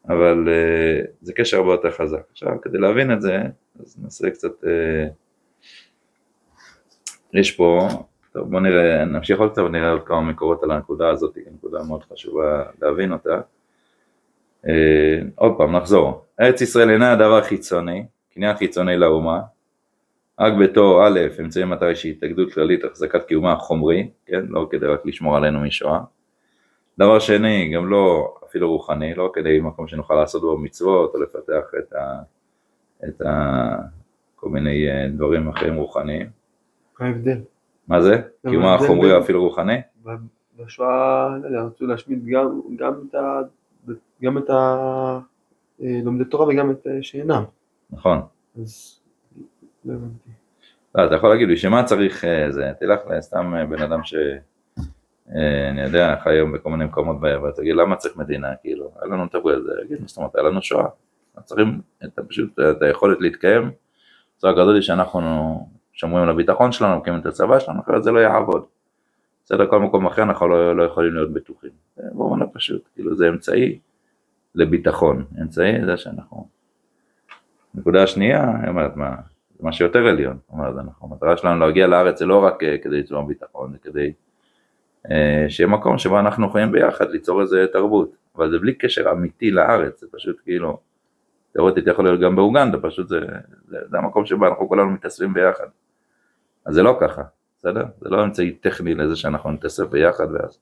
אבל 0.10 0.48
uh, 0.48 1.08
זה 1.22 1.34
קשר 1.34 1.58
הרבה 1.58 1.72
יותר 1.72 1.92
חזק. 1.92 2.22
עכשיו, 2.32 2.62
כדי 2.62 2.78
להבין 2.78 3.12
את 3.12 3.22
זה, 3.22 3.38
אז 3.80 3.98
נעשה 4.04 4.30
קצת, 4.30 4.64
uh, 4.64 4.68
יש 7.34 7.52
פה, 7.52 7.88
טוב 8.34 8.52
בוא 8.52 8.60
נראה, 8.60 9.06
נמשיך 9.06 9.40
עוד 9.40 9.52
קצת 9.52 9.62
ונראה 9.62 9.92
עוד 9.92 10.04
כמה 10.06 10.22
מקורות 10.22 10.64
על 10.64 10.72
הנקודה 10.72 11.10
הזאת, 11.10 11.36
היא 11.36 11.44
נקודה 11.54 11.84
מאוד 11.84 12.04
חשובה 12.14 12.64
להבין 12.82 13.12
אותה. 13.12 13.42
Uh, 14.66 14.70
עוד 15.36 15.54
פעם, 15.58 15.76
נחזור. 15.76 16.26
ארץ 16.42 16.62
ישראל 16.62 16.90
אינה 16.90 17.12
הדבר 17.12 17.42
חיצוני, 17.42 18.06
קניין 18.34 18.56
חיצוני 18.58 18.98
לאומה, 18.98 19.42
רק 20.40 20.54
בתור 20.62 21.08
א', 21.08 21.20
אמצעי 21.40 21.66
מטרה 21.66 21.96
שהיא 21.96 22.12
התאגדות 22.12 22.54
כללית 22.54 22.84
החזקת 22.84 23.24
קיומה 23.24 23.54
החומרי, 23.54 24.10
כן, 24.26 24.46
לא 24.50 24.68
כדי 24.72 24.86
רק 24.86 25.06
לשמור 25.06 25.38
עלינו 25.38 25.62
משואה. 25.62 26.00
דבר 26.98 27.20
שני, 27.20 27.72
גם 27.76 27.90
לא 27.90 28.36
אפילו 28.46 28.72
רוחני, 28.72 29.14
לא 29.14 29.32
כדי 29.34 29.60
מקום 29.60 29.88
שנוכל 29.88 30.16
לעשות 30.16 30.42
בו 30.42 30.58
מצוות 30.58 31.16
או 31.16 31.22
לפתח 31.22 31.72
את, 31.80 31.94
ה, 31.94 32.22
את 33.08 33.22
ה, 33.22 33.76
כל 34.36 34.50
מיני 34.50 34.90
אה, 34.90 35.08
דברים 35.10 35.50
אחרים 35.50 35.76
רוחניים. 35.76 36.30
מה 37.00 37.06
ההבדל? 37.06 37.38
מה 37.88 38.02
זה? 38.02 38.22
ההבדל 38.46 38.66
החומרי 38.66 39.14
או 39.14 39.20
אפילו 39.20 39.44
רוחני? 39.44 39.82
בשואה, 40.60 41.30
לא 41.42 41.48
יודע, 41.48 41.62
רצו 41.62 41.86
להשמיד 41.86 42.26
גם, 42.26 42.62
גם 42.76 42.94
את 43.10 43.16
ה... 43.16 43.42
גם 44.24 44.38
את 44.38 44.50
ה... 44.50 45.20
אה, 45.84 46.00
לומדי 46.04 46.26
תורה 46.26 46.48
וגם 46.48 46.72
את 46.72 46.88
אה, 46.88 47.04
שאינם. 47.04 47.44
נכון. 47.90 48.22
אז 48.62 49.00
לא 49.86 49.94
הבנתי. 49.94 50.30
לא, 50.96 51.06
אתה 51.06 51.16
יכול 51.16 51.30
להגיד 51.30 51.48
לי, 51.48 51.58
שמה 51.58 51.84
צריך 51.84 52.26
זה? 52.50 52.72
תלך 52.80 53.00
לסתם 53.10 53.54
בן 53.70 53.82
אדם 53.82 54.04
ש... 54.04 54.16
אה, 55.30 55.70
אני 55.70 55.82
יודע, 55.82 56.16
חי 56.24 56.30
היום 56.30 56.52
בכל 56.52 56.70
מיני 56.70 56.86
מקומות 56.86 57.20
בערב, 57.20 57.52
תגיד 57.52 57.76
למה 57.76 57.96
צריך 57.96 58.18
מדינה, 58.18 58.56
כאילו, 58.62 58.92
היה 59.02 59.12
לנו 59.12 59.26
את 59.26 59.36
יגיד, 59.86 60.02
מה 60.02 60.08
זאת 60.08 60.18
אומרת, 60.18 60.36
היה 60.36 60.44
לנו 60.44 60.62
שואה, 60.62 60.88
צריכים 61.44 61.82
את, 62.04 62.20
פשוט 62.28 62.60
את 62.60 62.82
היכולת 62.82 63.22
להתקיים, 63.22 63.72
בצורה 64.38 64.54
כזאת 64.54 64.84
שאנחנו 64.84 65.68
שומרים 65.94 66.24
על 66.24 66.30
הביטחון 66.30 66.72
שלנו, 66.72 66.98
מקימים 66.98 67.20
את 67.20 67.26
הצבא 67.26 67.60
שלנו, 67.60 67.82
אחרת 67.82 68.04
זה 68.04 68.12
לא 68.12 68.20
יעבוד. 68.20 68.66
בסדר, 69.46 69.68
כל 69.68 69.80
מקום 69.80 70.06
אחר 70.06 70.24
אנחנו 70.24 70.48
לא, 70.48 70.78
לא 70.78 70.84
יכולים 70.84 71.14
להיות 71.14 71.34
בטוחים. 71.34 71.70
זה 71.96 72.04
במובן 72.12 72.42
הפשוט, 72.42 72.82
כאילו 72.96 73.16
זה 73.16 73.30
אמצעי 73.30 73.80
לביטחון, 74.56 75.26
אמצעי 75.42 75.86
זה 75.86 75.98
שאנחנו... 75.98 76.48
נקודה 77.76 78.04
השנייה, 78.04 78.52
היא 78.62 78.70
אומרת, 78.70 78.96
מה, 78.96 79.16
זה 79.60 79.68
משהו 79.68 79.86
יותר 79.86 80.08
עליון, 80.08 80.38
אומרת, 80.50 80.74
אנחנו, 80.78 81.08
המטרה 81.08 81.38
שלנו 81.38 81.60
להגיע 81.60 81.88
לארץ 81.88 82.20
זה 82.20 82.26
לא 82.26 82.44
רק 82.44 82.64
אה, 82.64 82.78
כדי 82.78 82.96
ליצור 82.96 83.22
ביטחון, 83.22 83.72
זה 83.72 83.78
כדי 83.78 84.14
שיהיה 85.50 85.68
מקום 85.68 85.98
שבו 85.98 86.20
אנחנו 86.20 86.48
יכולים 86.48 86.72
ביחד 86.72 87.10
ליצור 87.10 87.42
איזה 87.42 87.66
תרבות, 87.74 88.16
אבל 88.36 88.52
זה 88.52 88.60
בלי 88.60 88.74
קשר 88.74 89.12
אמיתי 89.12 89.52
לארץ, 89.52 90.02
זה 90.02 90.08
פשוט 90.12 90.40
כאילו, 90.44 90.80
תיאורטית 91.54 91.88
יכול 91.88 92.06
להיות 92.06 92.22
גם 92.22 92.36
באוגנדה, 92.36 92.78
פשוט 92.82 93.08
זה, 93.08 93.20
זה, 93.68 93.78
זה 93.90 93.98
המקום 93.98 94.26
שבו 94.26 94.48
אנחנו 94.48 94.68
כולנו 94.68 94.92
מתאספים 94.92 95.34
ביחד. 95.34 95.68
אז 96.66 96.74
זה 96.74 96.84
לא 96.84 96.98
ככה, 97.02 97.22
בסדר? 97.58 97.86
זה 98.02 98.10
לא 98.10 98.24
אמצעי 98.24 98.52
טכני 98.52 98.96
לזה 98.96 99.16
שאנחנו 99.16 99.52
נתאסף 99.52 99.84
ביחד 99.84 100.28
ואז 100.34 100.60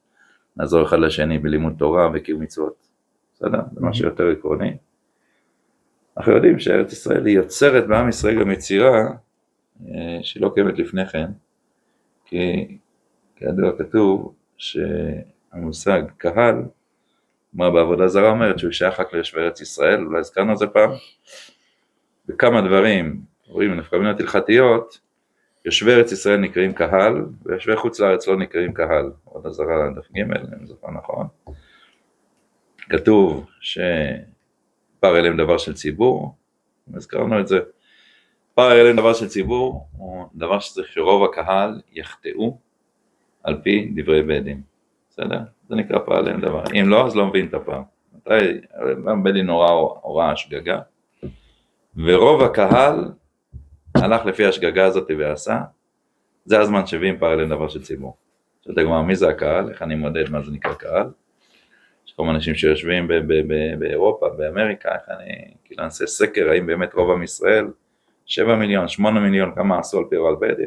נעזור 0.57 0.83
אחד 0.83 0.99
לשני 0.99 1.39
בלימוד 1.39 1.73
תורה 1.77 2.09
וקיום 2.13 2.41
מצוות, 2.41 2.87
בסדר? 3.33 3.59
זה 3.71 3.81
משהו 3.81 4.05
יותר 4.05 4.27
עקרוני. 4.27 4.77
אנחנו 6.17 6.33
יודעים 6.33 6.59
שארץ 6.59 6.93
ישראל 6.93 7.25
היא 7.25 7.35
יוצרת 7.35 7.87
בעם 7.87 8.09
ישראל 8.09 8.39
גם 8.39 8.51
יצירה 8.51 9.11
אה, 9.87 10.19
שלא 10.21 10.51
קיימת 10.53 10.79
לפני 10.79 11.05
כן, 11.05 11.31
כי 12.25 12.77
כידוע 13.41 13.71
כתוב 13.77 14.33
שהמושג 14.57 16.01
קהל, 16.17 16.55
מה 17.53 17.69
בעבודה 17.69 18.07
זרה 18.07 18.29
אומרת 18.29 18.59
שהוא 18.59 18.71
שייך 18.71 18.99
רק 18.99 19.13
ליושבי 19.13 19.41
ארץ 19.41 19.61
ישראל, 19.61 20.05
אולי 20.05 20.19
הזכרנו 20.19 20.53
את 20.53 20.57
זה 20.57 20.67
פעם, 20.67 20.89
בכמה 22.25 22.61
דברים, 22.61 23.21
רואים 23.47 23.75
נפקא 23.75 23.95
מינות 23.95 24.19
הלכתיות, 24.19 24.99
יושבי 25.65 25.91
ארץ 25.91 26.11
ישראל 26.11 26.37
נקראים 26.37 26.73
קהל, 26.73 27.25
ויושבי 27.45 27.75
חוץ 27.75 27.99
לארץ 27.99 28.27
לא 28.27 28.37
נקראים 28.37 28.73
קהל, 28.73 29.11
עבודה 29.25 29.49
זרה 29.49 29.89
דף 29.95 30.11
ג' 30.11 30.19
אם 30.19 30.65
זוכר 30.65 30.91
נכון, 30.91 31.27
כתוב 32.89 33.45
שפר 33.61 35.19
אליהם 35.19 35.37
דבר 35.37 35.57
של 35.57 35.73
ציבור, 35.73 36.35
הזכרנו 36.93 37.39
את 37.39 37.47
זה, 37.47 37.59
פר 38.53 38.81
אליהם 38.81 38.97
דבר 38.97 39.13
של 39.13 39.27
ציבור 39.27 39.87
הוא 39.97 40.25
דבר 40.35 40.59
שצריך 40.59 40.91
שרוב 40.91 41.23
הקהל 41.23 41.81
יחטאו 41.91 42.57
על 43.43 43.61
פי 43.63 43.91
דברי 43.95 44.23
בית 44.23 44.43
דין, 44.43 44.61
בסדר? 45.09 45.39
זה 45.69 45.75
נקרא 45.75 45.99
פר 45.99 46.19
אליהם 46.19 46.41
דבר, 46.41 46.63
אם 46.73 46.89
לא 46.89 47.05
אז 47.05 47.15
לא 47.15 47.27
מבין 47.27 47.45
את 47.47 47.53
הפעם, 47.53 47.83
מתי? 48.13 48.33
בית 49.23 49.33
דין 49.33 49.49
הוראה 49.49 50.35
שגגה, 50.35 50.79
ורוב 51.95 52.43
הקהל 52.43 53.11
הלך 53.95 54.25
לפי 54.25 54.45
השגגה 54.45 54.85
הזאת 54.85 55.11
ועשה, 55.17 55.61
זה 56.45 56.59
הזמן 56.59 56.85
שהביאים 56.87 57.17
פר 57.17 57.33
אליהם 57.33 57.49
דבר 57.49 57.67
של 57.67 57.81
ציבור. 57.81 58.17
שואלת 58.65 58.77
הגמרא 58.77 59.01
מי 59.01 59.15
זה 59.15 59.29
הקהל, 59.29 59.69
איך 59.69 59.81
אני 59.81 59.95
מודד 59.95 60.29
מה 60.29 60.41
זה 60.41 60.51
נקרא 60.51 60.73
קהל, 60.73 61.07
יש 62.07 62.13
כל 62.13 62.23
מיני 62.23 62.35
אנשים 62.35 62.55
שיושבים 62.55 63.07
באירופה, 63.79 64.29
באמריקה, 64.29 64.89
איך 64.93 65.03
אני, 65.09 65.53
כאילו 65.63 65.83
נעשה 65.83 66.07
סקר 66.07 66.49
האם 66.49 66.65
באמת 66.65 66.93
רוב 66.93 67.11
עם 67.11 67.23
ישראל, 67.23 67.67
7 68.25 68.55
מיליון, 68.55 68.87
8 68.87 69.19
מיליון, 69.19 69.55
כמה 69.55 69.79
עשו 69.79 69.97
על 69.97 70.03
פי 70.09 70.17
רב 70.17 70.39
בית. 70.39 70.57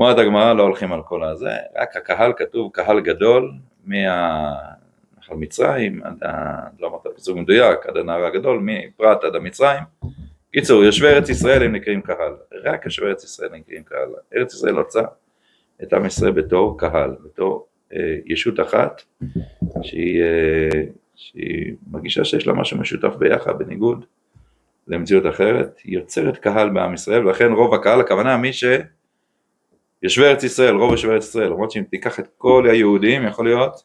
אומרת 0.00 0.18
הגמרא 0.18 0.52
לא 0.52 0.62
הולכים 0.62 0.92
על 0.92 1.02
כל 1.02 1.24
הזה, 1.24 1.50
רק 1.76 1.96
הקהל 1.96 2.32
כתוב 2.36 2.70
קהל 2.72 3.00
גדול 3.00 3.52
מהנחל 3.84 5.34
מצרים 5.34 6.02
עד 6.04 6.24
ה... 6.24 6.60
לא 6.80 6.88
אמרת 6.88 7.06
פסוק 7.16 7.36
מדויק, 7.36 7.86
עד 7.86 7.96
הנהר 7.96 8.24
הגדול, 8.24 8.60
מפרת 8.62 9.24
עד 9.24 9.34
המצרים, 9.36 9.82
קיצור, 10.52 10.84
יושבי 10.84 11.06
ארץ 11.06 11.28
ישראל 11.28 11.62
הם 11.62 11.72
נקראים 11.72 12.02
קהל, 12.02 12.32
רק 12.64 12.84
יושבי 12.84 13.06
ארץ 13.06 13.24
ישראל 13.24 13.50
נקראים 13.52 13.82
קהל. 13.82 14.08
ארץ 14.36 14.54
ישראל 14.54 14.78
רוצה 14.78 15.02
את 15.82 15.92
עם 15.92 16.06
ישראל 16.06 16.32
בתור 16.32 16.78
קהל, 16.78 17.16
בתור 17.24 17.66
אה, 17.92 18.16
ישות 18.26 18.60
אחת, 18.60 19.02
שהיא, 19.82 20.22
אה, 20.22 20.82
שהיא 21.16 21.74
מרגישה 21.90 22.24
שיש 22.24 22.46
לה 22.46 22.52
משהו 22.52 22.78
משותף 22.78 23.16
ביחד, 23.18 23.58
בניגוד 23.58 24.04
למציאות 24.88 25.26
אחרת, 25.26 25.78
היא 25.84 25.94
יוצרת 25.94 26.38
קהל 26.38 26.70
בעם 26.70 26.94
ישראל, 26.94 27.26
ולכן 27.26 27.52
רוב 27.52 27.74
הקהל, 27.74 28.00
הכוונה 28.00 28.36
מי 28.36 28.52
שיושבי 30.00 30.24
ארץ 30.24 30.42
ישראל, 30.44 30.76
רוב 30.76 30.90
יושבי 30.90 31.10
ארץ 31.10 31.24
ישראל, 31.24 31.46
למרות 31.46 31.70
שאם 31.70 31.82
תיקח 31.82 32.20
את 32.20 32.28
כל 32.38 32.66
היהודים, 32.70 33.26
יכול 33.26 33.44
להיות 33.44 33.82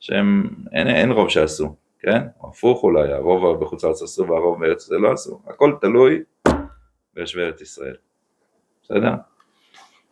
שהם, 0.00 0.50
אין, 0.72 0.88
אין 0.88 1.12
רוב 1.12 1.28
שעשו, 1.28 1.74
כן? 1.98 2.22
הפוך 2.40 2.82
אולי, 2.82 3.12
הרוב 3.12 3.60
בחוץ 3.64 3.84
לארץ 3.84 4.02
עשו 4.02 4.26
והרוב 4.28 4.60
בארץ 4.60 4.82
ישראל 4.82 5.00
לא 5.00 5.12
עשו, 5.12 5.40
הכל 5.46 5.72
תלוי 5.80 6.22
ביושבי 7.14 7.42
ארץ 7.42 7.60
ישראל, 7.60 7.96
בסדר? 8.82 9.14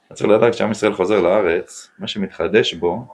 אתה 0.07 0.15
צריך 0.15 0.31
לדעת 0.31 0.53
כשעם 0.53 0.71
ישראל 0.71 0.95
חוזר 0.95 1.21
לארץ, 1.21 1.91
מה 1.99 2.09
שמתחדש 2.09 2.75
בו 2.75 3.07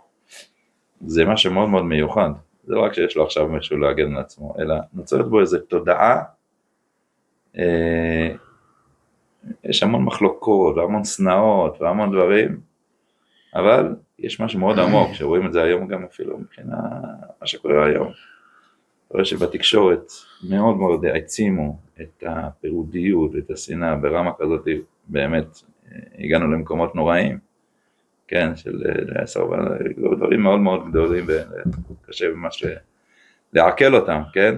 זה 1.06 1.24
משהו 1.24 1.52
מאוד 1.52 1.68
מאוד 1.68 1.84
מיוחד. 1.84 2.30
זה 2.64 2.74
לא 2.74 2.80
רק 2.80 2.92
שיש 2.94 3.16
לו 3.16 3.24
עכשיו 3.24 3.48
משהו 3.48 3.78
להגן 3.78 4.14
על 4.14 4.20
עצמו, 4.20 4.54
אלא 4.58 4.74
נוצרת 4.92 5.28
בו 5.28 5.40
איזו 5.40 5.58
תודעה, 5.58 6.22
אה, 7.58 8.30
יש 9.64 9.82
המון 9.82 10.04
מחלוקות 10.04 10.76
והמון 10.76 11.04
שנאות 11.04 11.80
והמון 11.80 12.12
דברים, 12.12 12.60
אבל 13.54 13.94
יש 14.18 14.40
משהו 14.40 14.60
מאוד 14.60 14.78
עמוק, 14.78 15.08
שרואים 15.16 15.46
את 15.46 15.52
זה 15.52 15.62
היום 15.62 15.88
גם 15.88 16.04
אפילו 16.04 16.38
מבחינה 16.38 16.76
מה 17.40 17.46
שקורה 17.46 17.86
היום. 17.86 18.12
רואה 19.10 19.24
שבתקשורת 19.24 20.12
מאוד 20.48 20.76
מאוד 20.76 21.04
העצימו 21.04 21.78
את 22.00 22.24
הפירודיות 22.26 23.34
ואת 23.34 23.50
השנאה 23.50 23.96
ברמה 23.96 24.30
כזאת 24.38 24.68
באמת 25.06 25.46
הגענו 26.18 26.52
למקומות 26.52 26.94
נוראים, 26.94 27.38
כן, 28.28 28.56
של 28.56 28.82
אה, 29.18 29.26
סרבן, 29.26 29.58
דברים 30.16 30.42
מאוד 30.42 30.60
מאוד 30.60 30.88
גדולים 30.90 31.26
וקשה 31.26 32.28
ממש 32.28 32.64
לעכל 33.52 33.94
אותם, 33.94 34.22
כן, 34.32 34.54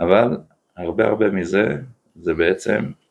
אבל 0.00 0.36
הרבה 0.76 1.06
הרבה 1.06 1.30
מזה 1.30 1.76
זה 2.16 2.34
בעצם 2.34 2.84
אה, 2.84 3.05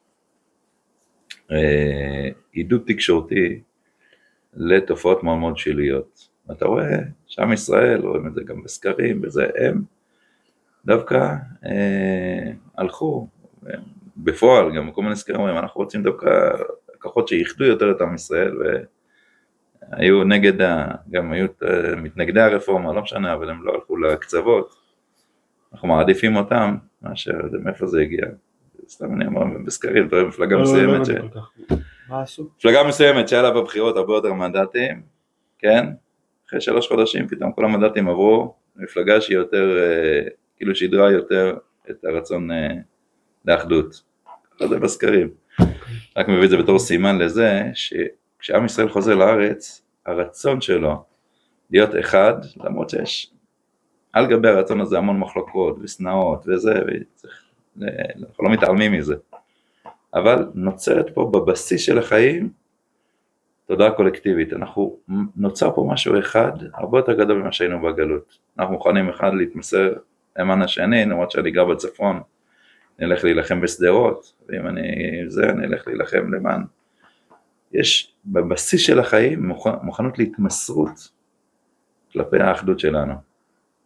עידוד 2.52 2.84
תקשורתי 2.88 3.62
לתופעות 4.54 5.24
מאוד 5.24 5.38
מאוד 5.38 5.58
שליליות. 5.58 6.28
ואתה 6.48 6.66
רואה 6.66 6.98
שעם 7.28 7.54
ישראל, 7.54 8.02
רואים 8.02 8.28
את 8.28 8.34
זה 8.34 8.42
גם 8.44 8.64
בסקרים, 8.64 9.22
וזה, 9.24 9.48
הם 9.58 9.84
דווקא 10.86 11.36
אה, 11.66 12.52
הלכו, 12.78 13.28
בפועל 14.18 14.76
גם 14.76 14.92
כל 14.92 15.04
מיני 15.04 15.16
סקרים 15.16 15.40
אומרים 15.40 15.58
אנחנו 15.58 15.82
רוצים 15.82 16.04
דווקא 16.04 16.50
לקוחות 16.96 17.28
שאיחדו 17.28 17.66
יותר 17.66 17.92
את 17.92 18.02
עם 18.02 18.16
ישראל 18.16 18.58
והיו 19.92 20.24
נגד, 20.24 20.68
גם 21.12 21.32
היו 21.32 21.48
מתנגדי 21.98 22.42
הרפורמה, 22.42 22.94
לא 22.94 23.02
משנה, 23.02 23.34
אבל 23.34 23.50
הם 23.50 23.64
לא 23.64 23.74
הלכו 23.74 23.98
לקצוות, 23.98 24.76
אנחנו 25.74 25.88
מעדיפים 25.88 26.36
אותם 26.36 26.76
מאשר, 27.02 27.40
מאיפה 27.64 27.88
זה 27.88 28.02
הגיע, 28.02 28.26
סתם 28.88 29.14
אני 29.14 29.28
אומר 29.28 29.46
בסקרים, 29.66 30.08
אתה 30.08 30.16
רואה 30.16 30.28
מפלגה 30.28 30.56
לא, 30.56 30.62
לא, 30.62 30.64
מסוימת, 30.64 31.06
ש... 31.06 31.10
מפלגה 32.58 32.84
מסוימת 32.84 33.28
שהיה 33.30 33.42
לה 33.42 33.52
בבחירות 33.52 33.98
הרבה 33.98 34.14
יותר 34.14 34.34
מנדטים, 34.34 35.02
כן, 35.60 35.86
אחרי 36.48 36.62
שלוש 36.62 36.88
חודשים 36.88 37.28
פתאום 37.28 37.52
כל 37.52 37.66
המנדטים 37.66 38.10
עברו 38.10 38.56
למפלגה 38.76 39.22
שהיא 39.22 39.38
יותר, 39.38 39.78
אה, 39.78 40.30
כאילו 40.58 40.76
שידרה 40.76 41.12
יותר 41.12 41.58
את 41.90 42.06
הרצון 42.06 42.52
אה, 42.52 42.68
לאחדות. 43.46 44.02
ככה 44.52 44.68
זה 44.68 44.80
בסקרים. 44.80 45.30
רק 46.18 46.28
מביא 46.28 46.46
את 46.46 46.50
זה 46.50 46.58
בתור 46.58 46.80
סימן 46.80 47.18
לזה 47.18 47.64
שכשעם 47.74 48.66
ישראל 48.66 48.90
חוזר 48.90 49.16
לארץ, 49.16 49.86
הרצון 50.06 50.62
שלו 50.62 51.04
להיות 51.72 51.90
אחד, 52.00 52.34
למרות 52.64 52.90
שיש 52.90 53.32
על 54.14 54.28
גבי 54.28 54.48
הרצון 54.48 54.82
הזה 54.82 54.98
המון 54.98 55.20
מחלוקות 55.20 55.78
ושנאות 55.82 56.46
וזה, 56.48 56.74
וצריך, 56.74 57.45
אנחנו 57.82 58.44
לא 58.44 58.50
מתעלמים 58.50 58.92
מזה, 58.92 59.16
אבל 60.14 60.48
נוצרת 60.54 61.10
פה 61.14 61.32
בבסיס 61.34 61.82
של 61.82 62.00
החיים 62.00 62.50
תודעה 63.68 63.92
קולקטיבית, 63.92 64.54
אנחנו, 64.54 64.98
נוצר 65.36 65.76
פה 65.76 65.88
משהו 65.90 66.20
אחד 66.20 66.52
הרבה 66.74 67.00
יותר 67.00 67.14
גדול 67.14 67.42
ממה 67.42 67.52
שהיינו 67.52 67.82
בגלות, 67.82 68.38
אנחנו 68.60 68.74
מוכנים 68.74 69.10
אחד 69.10 69.34
להתמסר 69.34 69.94
למען 70.38 70.62
השני, 70.62 71.06
למרות 71.06 71.32
שאני 71.32 71.52
גר 71.52 71.66
בצפון, 71.66 72.22
אני 73.00 73.08
אלך 73.08 73.24
להילחם 73.24 73.62
בשדרות, 73.62 74.34
ואם 74.50 74.68
אני 74.68 74.84
זה, 75.28 75.50
אלך 75.50 75.88
להילחם 75.88 76.34
למען. 76.34 76.62
יש 77.72 78.14
בבסיס 78.26 78.82
של 78.82 79.00
החיים 79.00 79.52
מוכנות 79.82 80.20
להתמסרות 80.20 81.10
כלפי 82.14 82.40
האחדות 82.40 82.80
שלנו. 82.80 83.14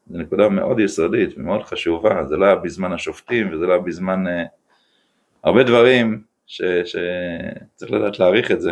זו 0.09 0.17
נקודה 0.17 0.49
מאוד 0.49 0.79
יסודית 0.79 1.37
ומאוד 1.37 1.63
חשובה, 1.63 2.23
זה 2.25 2.37
לא 2.37 2.45
היה 2.45 2.55
בזמן 2.55 2.91
השופטים 2.91 3.53
וזה 3.53 3.65
לא 3.65 3.71
היה 3.73 3.81
בזמן 3.81 4.27
uh, 4.27 4.29
הרבה 5.43 5.63
דברים 5.63 6.23
שצריך 6.47 7.91
לדעת 7.91 8.19
להעריך 8.19 8.51
את 8.51 8.61
זה. 8.61 8.71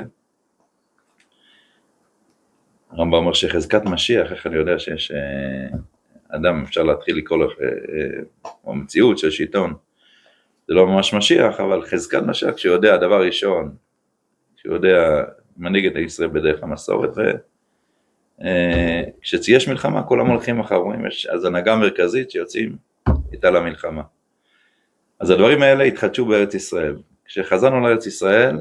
הרמב"ם 2.92 3.14
אומר 3.14 3.34
שחזקת 3.34 3.86
משיח, 3.86 4.32
איך 4.32 4.48
אני 4.48 4.56
יודע 4.56 4.80
שיש 4.80 5.12
uh, 5.12 5.76
אדם, 6.30 6.64
אפשר 6.64 6.84
להתחיל 6.84 7.18
לקרוא 7.18 7.40
לו, 7.40 7.50
uh, 7.50 7.54
uh, 7.54 8.50
או 8.64 8.76
מציאות 8.76 9.18
של 9.18 9.30
שלטון, 9.30 9.74
זה 10.68 10.74
לא 10.74 10.88
ממש 10.88 11.14
משיח, 11.14 11.60
אבל 11.60 11.82
חזקת 11.86 12.22
משיח 12.22 12.56
כשהוא 12.56 12.74
יודע, 12.74 12.98
דבר 12.98 13.26
ראשון, 13.26 13.76
כשהוא 14.58 14.74
יודע, 14.74 15.24
מנהיג 15.58 15.86
את 15.86 15.96
ישראל 15.96 16.30
בדרך 16.30 16.64
המסורת, 16.64 17.10
וכשיש 17.10 17.57
אה, 18.44 19.04
מלחמה 19.68 20.04
כולם 20.04 20.28
הולכים 20.28 20.60
אחריו, 20.60 21.08
יש 21.08 21.26
אז 21.26 21.46
הנהגה 21.46 21.76
מרכזית 21.76 22.32
שיוצאים 22.32 22.76
איתה 23.34 23.50
למלחמה. 23.50 24.02
אז 25.20 25.30
הדברים 25.30 25.62
האלה 25.62 25.84
התחדשו 25.84 26.26
בארץ 26.26 26.54
ישראל. 26.54 26.98
כשחזרנו 27.26 27.80
לארץ 27.80 28.06
ישראל, 28.06 28.60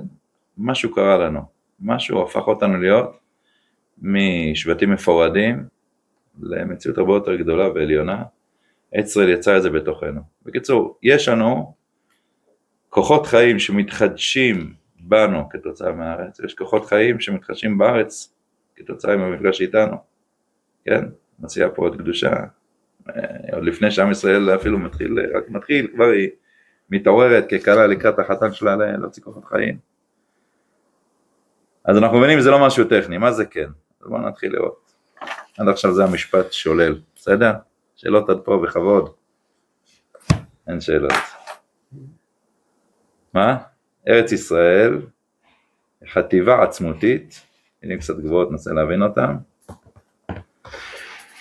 משהו 0.59 0.95
קרה 0.95 1.19
לנו, 1.19 1.41
משהו 1.81 2.23
הפך 2.23 2.49
אותנו 2.49 2.81
להיות 2.81 3.19
משבטים 4.03 4.91
מפורדים 4.91 5.65
למציאות 6.43 6.99
הרבה 6.99 7.13
יותר 7.15 7.37
גדולה 7.37 7.69
ועליונה. 7.69 8.23
ישראל 9.05 9.29
יצא 9.29 9.57
את 9.57 9.63
זה 9.63 9.71
בתוכנו. 9.71 10.21
בקיצור, 10.43 10.99
יש 11.03 11.29
לנו 11.29 11.75
כוחות 12.89 13.27
חיים 13.27 13.59
שמתחדשים 13.59 14.75
בנו 15.01 15.49
כתוצאה 15.49 15.93
מהארץ, 15.93 16.41
יש 16.41 16.55
כוחות 16.55 16.85
חיים 16.85 17.21
שמתחדשים 17.21 17.79
בארץ 17.79 18.36
כתוצאה 18.77 19.17
מהמפגש 19.17 19.61
איתנו, 19.61 19.97
כן? 20.85 21.05
מציעה 21.39 21.71
פה 21.71 21.83
עוד 21.83 21.99
קדושה, 21.99 22.33
אה, 23.09 23.55
עוד 23.55 23.65
לפני 23.65 23.91
שעם 23.91 24.11
ישראל 24.11 24.55
אפילו 24.55 24.79
מתחיל, 24.79 25.19
רק 25.37 25.45
מתחיל, 25.49 25.89
כבר 25.95 26.05
היא 26.05 26.29
מתעוררת 26.91 27.45
ככלה 27.51 27.87
לקראת 27.87 28.19
החתן 28.19 28.53
שלה 28.53 28.77
להוציא 28.77 29.23
כוחות 29.23 29.45
חיים. 29.45 29.79
אז 31.85 31.99
אנחנו 31.99 32.19
מבינים 32.19 32.39
שזה 32.39 32.51
לא 32.51 32.67
משהו 32.67 32.85
טכני, 32.85 33.19
מה 33.19 33.33
זה 33.33 33.47
כן? 33.47 33.69
אז 34.03 34.09
בואו 34.09 34.29
נתחיל 34.29 34.53
לראות. 34.53 34.93
עד 35.59 35.69
עכשיו 35.69 35.95
זה 35.95 36.05
המשפט 36.05 36.53
שולל, 36.53 37.01
בסדר? 37.15 37.53
שאלות 37.97 38.31
עד 38.31 38.39
פה 38.45 38.63
בכבוד. 38.65 39.13
אין 40.69 40.81
שאלות. 40.81 41.13
מה? 43.35 43.57
ארץ 44.09 44.33
ישראל, 44.33 45.01
חטיבה 46.09 46.63
עצמותית, 46.63 47.46
מילים 47.87 47.99
קצת 47.99 48.19
גבוהות, 48.19 48.51
ננסה 48.51 48.73
להבין 48.73 49.03
אותם, 49.03 49.37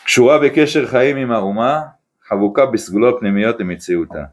קשורה 0.06 0.40
בקשר 0.40 0.86
חיים 0.86 1.18
עם 1.18 1.32
האומה, 1.32 1.82
חבוקה 2.24 2.66
בסגולות 2.66 3.20
פנימיות 3.20 3.60
למציאותה. 3.60 4.26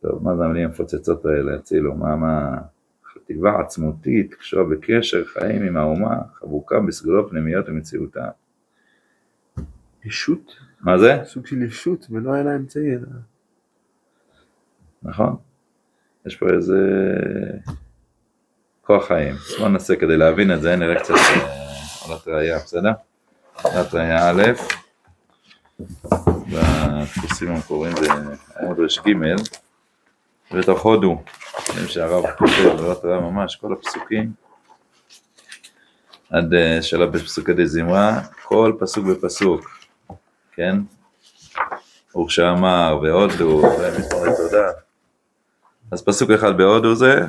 טוב, 0.00 0.24
מה 0.24 0.36
זה 0.36 0.44
המילים 0.44 0.64
המפוצצות 0.64 1.24
האלה, 1.26 1.54
הצילו, 1.54 1.94
מה, 1.94 2.16
מה, 2.16 2.56
חטיבה 3.12 3.60
עצמותית, 3.60 4.34
קשורה 4.34 4.64
בקשר 4.64 5.24
חיים 5.24 5.62
עם 5.62 5.76
האומה, 5.76 6.18
חבוקה 6.34 6.80
בסגולות 6.80 7.30
פנימיות 7.30 7.68
למציאותה. 7.68 8.28
ישות? 10.04 10.56
מה 10.80 10.98
זה? 10.98 11.18
סוג 11.24 11.46
של 11.46 11.62
ישות, 11.62 12.06
ולא 12.10 12.32
היה 12.32 12.44
לה 12.44 12.56
אמצעי. 12.56 12.90
נכון. 15.02 15.36
יש 16.26 16.36
פה 16.36 16.46
איזה 16.50 16.78
כוח 18.86 19.06
חיים. 19.06 19.34
בואו 19.58 19.68
ננסה 19.68 19.96
כדי 19.96 20.16
להבין 20.16 20.52
את 20.52 20.62
זה, 20.62 20.76
נראה 20.76 21.00
קצת 21.00 21.14
אה, 21.14 22.16
ראייה, 22.26 22.58
בסדר? 22.58 22.92
עולת 23.62 23.94
ראייה 23.94 24.30
א', 24.30 24.42
בדפוסים 26.48 27.50
המקוריים 27.50 27.96
זה 27.96 28.06
עמוד 28.60 28.78
ג', 29.06 29.12
ובתוך 30.52 30.82
הודו, 30.82 31.22
אם 31.80 31.88
שהרב 31.88 32.24
כותב 32.38 32.80
עולת 32.80 33.04
ראייה 33.04 33.20
ממש, 33.20 33.56
כל 33.56 33.72
הפסוקים, 33.72 34.32
עד 36.30 36.54
אה, 36.54 36.82
שלב 36.82 37.12
בפסוקי 37.12 37.52
דה 37.52 37.66
זמרה, 37.66 38.20
כל 38.42 38.72
פסוק 38.80 39.06
בפסוק, 39.06 39.78
כן? 40.52 40.76
אורשע 42.14 42.50
אמר 42.50 42.98
והודו 43.02 43.62
ומזמורי 43.78 44.30
תודה. 44.36 44.68
אז 45.90 46.02
פסוק 46.02 46.30
אחד 46.30 46.56
בהודו 46.56 46.94
זה 46.94 47.20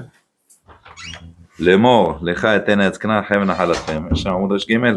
לאמור, 1.59 2.13
לך 2.21 2.45
אתן 2.45 2.81
ארץ 2.81 2.97
כנען 2.97 3.23
חיים 3.23 3.41
ונחלתכם, 3.41 4.03
יש 4.11 4.27
עמוד 4.27 4.51
ר"ג. 4.51 4.95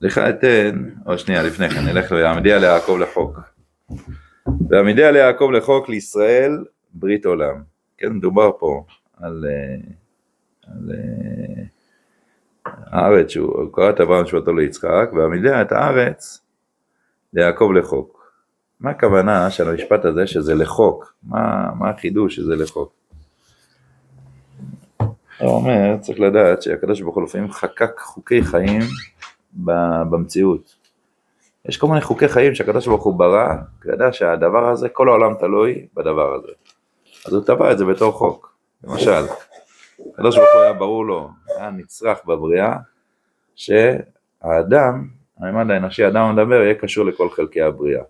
לך 0.00 0.18
אתן, 0.18 0.88
או 1.06 1.18
שנייה 1.18 1.42
לפני 1.42 1.70
כן, 1.70 1.84
נלך 1.84 2.10
ויעמדי 2.10 2.52
על 2.52 2.62
יעקב 2.62 2.96
לחוק. 3.00 3.38
ועמידי 4.68 5.04
על 5.04 5.16
יעקב 5.16 5.50
לחוק 5.52 5.88
לישראל 5.88 6.64
ברית 6.94 7.26
עולם. 7.26 7.62
כן, 7.98 8.12
מדובר 8.12 8.50
פה 8.58 8.84
על, 9.16 9.44
אה, 9.48 9.76
על 10.66 10.90
אה, 10.94 11.62
הארץ 12.66 13.28
שהוא 13.28 13.72
קרא 13.72 13.90
את 13.90 14.00
אברהם 14.00 14.26
שבתו 14.26 14.52
ליצחק, 14.52 15.10
ועמידי 15.12 15.60
את 15.60 15.72
הארץ 15.72 16.40
ליעקב 17.32 17.70
לחוק. 17.74 18.21
מה 18.82 18.90
הכוונה 18.90 19.50
של 19.50 19.68
המשפט 19.68 20.04
הזה 20.04 20.26
שזה 20.26 20.54
לחוק? 20.54 21.14
מה, 21.22 21.70
מה 21.78 21.90
החידוש 21.90 22.36
שזה 22.36 22.56
לחוק? 22.56 22.92
הוא 25.38 25.50
אומר, 25.50 25.96
צריך 26.00 26.20
לדעת 26.20 26.62
שהקדוש 26.62 27.00
ברוך 27.00 27.14
הוא 27.14 27.24
לפעמים 27.24 27.52
חקק 27.52 28.00
חוקי 28.00 28.42
חיים 28.42 28.80
במציאות. 30.10 30.76
יש 31.68 31.76
כל 31.76 31.86
מיני 31.86 32.00
חוקי 32.00 32.28
חיים 32.28 32.54
שהקדוש 32.54 32.86
ברוך 32.86 33.02
הוא 33.02 33.14
ברא, 33.14 33.54
כי 33.82 33.88
הוא 33.88 33.94
ידע 33.94 34.12
שהדבר 34.12 34.68
הזה, 34.68 34.88
כל 34.88 35.08
העולם 35.08 35.34
תלוי 35.34 35.86
בדבר 35.94 36.34
הזה. 36.34 36.52
אז 37.26 37.34
הוא 37.34 37.44
טבע 37.44 37.72
את 37.72 37.78
זה 37.78 37.84
בתור 37.84 38.12
חוק. 38.12 38.54
למשל, 38.84 39.24
הקדוש 40.12 40.36
ברוך 40.36 40.50
הוא 40.54 40.62
היה 40.62 40.72
ברור 40.72 41.06
לו, 41.06 41.30
היה 41.58 41.70
נצרך 41.70 42.18
בבריאה, 42.26 42.76
שהאדם, 43.54 45.08
הממד 45.38 45.70
האנושי, 45.70 46.04
האדם 46.04 46.22
המדבר, 46.22 46.62
יהיה 46.62 46.74
קשור 46.74 47.04
לכל 47.04 47.30
חלקי 47.30 47.62
הבריאה. 47.62 48.02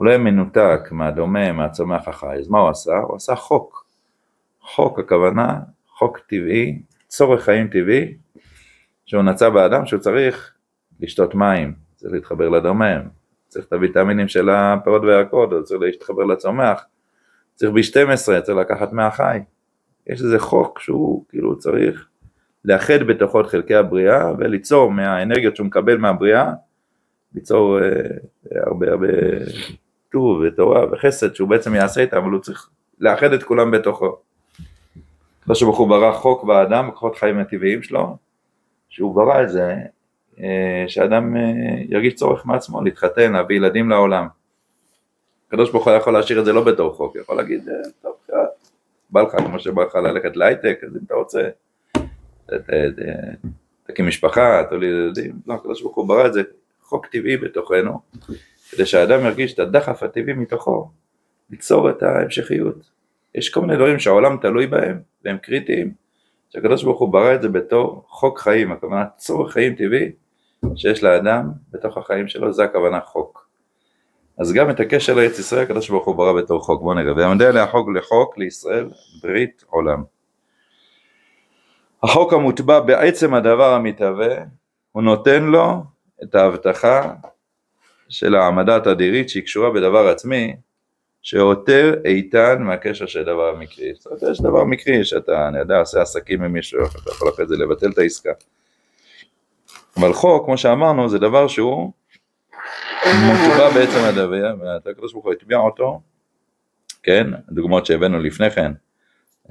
הוא 0.00 0.06
לא 0.06 0.10
יהיה 0.10 0.18
מנותק 0.18 0.80
מהדומה, 0.90 1.52
מהצומח 1.52 2.08
החי. 2.08 2.36
אז 2.38 2.48
מה 2.48 2.58
הוא 2.58 2.68
עשה? 2.68 2.96
הוא 2.96 3.16
עשה 3.16 3.34
חוק. 3.34 3.86
חוק 4.60 4.98
הכוונה, 4.98 5.58
חוק 5.88 6.18
טבעי, 6.18 6.82
צורך 7.08 7.44
חיים 7.44 7.68
טבעי, 7.68 8.14
שהוא 9.06 9.22
נצא 9.22 9.48
באדם 9.48 9.86
שהוא 9.86 10.00
צריך 10.00 10.54
לשתות 11.00 11.34
מים, 11.34 11.74
צריך 11.96 12.12
להתחבר 12.12 12.48
לדומם, 12.48 13.00
צריך 13.48 13.66
את 13.66 13.72
הוויטמינים 13.72 14.28
של 14.28 14.48
הפירות 14.50 15.02
והירקות, 15.02 15.64
צריך 15.64 15.80
להתחבר 15.80 16.24
לצומח, 16.24 16.84
צריך 17.54 17.72
ב-12, 17.72 18.40
צריך 18.42 18.58
לקחת 18.58 18.92
מהחי. 18.92 19.38
יש 20.06 20.22
איזה 20.22 20.38
חוק 20.38 20.80
שהוא 20.80 21.24
כאילו 21.28 21.58
צריך 21.58 22.08
לאחד 22.64 23.02
בתוכו 23.08 23.40
את 23.40 23.46
חלקי 23.46 23.74
הבריאה 23.74 24.32
וליצור 24.38 24.90
מהאנרגיות 24.90 25.56
שהוא 25.56 25.66
מקבל 25.66 25.96
מהבריאה, 25.96 26.52
ליצור 27.34 27.78
אה, 27.82 27.88
הרבה 28.66 28.90
הרבה 28.90 29.08
טוב 30.12 30.40
ותורה 30.46 30.92
וחסד 30.92 31.34
שהוא 31.34 31.48
בעצם 31.48 31.74
יעשה 31.74 32.00
איתם, 32.00 32.16
אבל 32.16 32.30
הוא 32.30 32.40
צריך 32.40 32.70
לאחד 33.00 33.32
את 33.32 33.42
כולם 33.42 33.70
בתוכו. 33.70 34.16
הקדוש 35.42 35.62
ברוך 35.62 35.78
הוא 35.78 35.88
ברא 35.88 36.12
חוק 36.12 36.44
באדם, 36.44 36.88
בכוחות 36.88 37.16
חיים 37.16 37.38
הטבעיים 37.38 37.82
שלו, 37.82 38.16
שהוא 38.88 39.14
ברא 39.14 39.42
את 39.42 39.50
זה, 39.50 39.74
אה, 40.40 40.84
שאדם 40.88 41.36
אה, 41.36 41.42
ירגיש 41.88 42.14
צורך 42.14 42.46
מעצמו 42.46 42.82
להתחתן, 42.82 43.32
להביא 43.32 43.56
ילדים 43.56 43.90
לעולם. 43.90 44.26
הקדוש 45.48 45.70
ברוך 45.70 45.88
הוא 45.88 45.94
יכול 45.94 46.12
להשאיר 46.12 46.40
את 46.40 46.44
זה 46.44 46.52
לא 46.52 46.64
בתור 46.64 46.94
חוק, 46.94 47.16
יכול 47.16 47.36
להגיד, 47.36 47.68
אה, 47.68 47.74
טוב, 48.02 48.12
בא 49.10 49.22
לך 49.22 49.36
כמו 49.36 49.58
שבא 49.58 49.82
לך 49.82 49.94
ללכת 49.94 50.36
להייטק, 50.36 50.80
אז 50.86 50.96
אם 50.96 51.00
אתה 51.06 51.14
רוצה, 51.14 51.48
תקים 53.86 54.06
משפחה, 54.06 54.62
תוליד 54.70 54.90
ילדים, 54.90 55.32
לא, 55.46 55.54
הקדוש 55.54 55.82
ברוך 55.82 55.96
הוא 55.96 56.08
ברא 56.08 56.26
את 56.26 56.32
זה 56.32 56.42
חוק 56.82 57.06
טבעי 57.06 57.36
בתוכנו, 57.36 58.00
כדי 58.70 58.86
שהאדם 58.86 59.24
ירגיש 59.24 59.54
את 59.54 59.58
הדחף 59.58 60.02
הטבעי 60.02 60.34
מתוכו, 60.34 60.90
ליצור 61.50 61.90
את 61.90 62.02
ההמשכיות. 62.02 62.90
יש 63.34 63.50
כל 63.50 63.60
מיני 63.60 63.76
דברים 63.76 63.98
שהעולם 63.98 64.36
תלוי 64.36 64.66
בהם, 64.66 65.00
והם 65.24 65.38
קריטיים, 65.38 65.92
שהקדוש 66.48 66.84
ברוך 66.84 67.00
הוא 67.00 67.12
ברא 67.12 67.34
את 67.34 67.42
זה 67.42 67.48
בתור 67.48 68.04
חוק 68.08 68.38
חיים, 68.38 68.72
הכוונה 68.72 69.04
צורך 69.16 69.52
חיים 69.52 69.74
טבעי 69.74 70.12
שיש 70.76 71.02
לאדם 71.02 71.50
בתוך 71.72 71.98
החיים 71.98 72.28
שלו, 72.28 72.52
זה 72.52 72.64
הכוונה 72.64 73.00
חוק. 73.00 73.48
אז 74.38 74.52
גם 74.52 74.70
את 74.70 74.80
הקשר 74.80 75.14
לארץ 75.14 75.38
ישראל 75.38 75.62
הקדוש 75.62 75.90
ברוך 75.90 76.06
הוא 76.06 76.14
ברא 76.14 76.32
בתור 76.42 76.60
חוק, 76.60 76.82
בואו 76.82 76.94
נראה, 76.94 77.16
ויעמדי 77.16 77.46
עליה 77.46 77.66
חוק 77.66 77.88
לחוק 77.94 78.38
לישראל 78.38 78.90
ברית 79.22 79.64
עולם. 79.66 80.02
החוק 82.02 82.32
המוטבע 82.32 82.80
בעצם 82.80 83.34
הדבר 83.34 83.74
המתהווה, 83.74 84.36
הוא 84.92 85.02
נותן 85.02 85.44
לו 85.44 85.82
את 86.22 86.34
ההבטחה 86.34 87.14
של 88.10 88.34
העמדה 88.34 88.76
התדירית 88.76 89.28
שהיא 89.28 89.42
קשורה 89.42 89.70
בדבר 89.70 90.08
עצמי, 90.08 90.56
שיותר 91.22 91.94
איתן 92.04 92.62
מהקשר 92.62 93.06
של 93.06 93.22
דבר 93.22 93.56
מקרי. 93.56 93.92
זאת 93.94 94.06
אומרת, 94.06 94.22
יש 94.32 94.40
דבר 94.40 94.64
מקרי 94.64 95.04
שאתה, 95.04 95.48
אני 95.48 95.58
יודע, 95.58 95.78
עושה 95.78 96.02
עסקים 96.02 96.42
עם 96.42 96.52
מישהו, 96.52 96.86
אתה 96.86 97.10
יכול 97.10 97.28
אחרי 97.28 97.46
זה 97.46 97.56
לבטל 97.56 97.90
את 97.90 97.98
העסקה. 97.98 98.30
אבל 99.96 100.12
חוק, 100.12 100.44
כמו 100.44 100.58
שאמרנו, 100.58 101.08
זה 101.08 101.18
דבר 101.18 101.48
שהוא 101.48 101.92
מוטבע 103.06 103.70
בעצם 103.74 104.04
הדבר, 104.04 104.54
והקדוש 104.60 105.12
ברוך 105.12 105.24
הוא 105.24 105.32
הטביע 105.32 105.58
אותו, 105.58 106.00
כן, 107.02 107.26
הדוגמאות 107.48 107.86
שהבאנו 107.86 108.18
לפני 108.18 108.50
כן, 108.50 108.72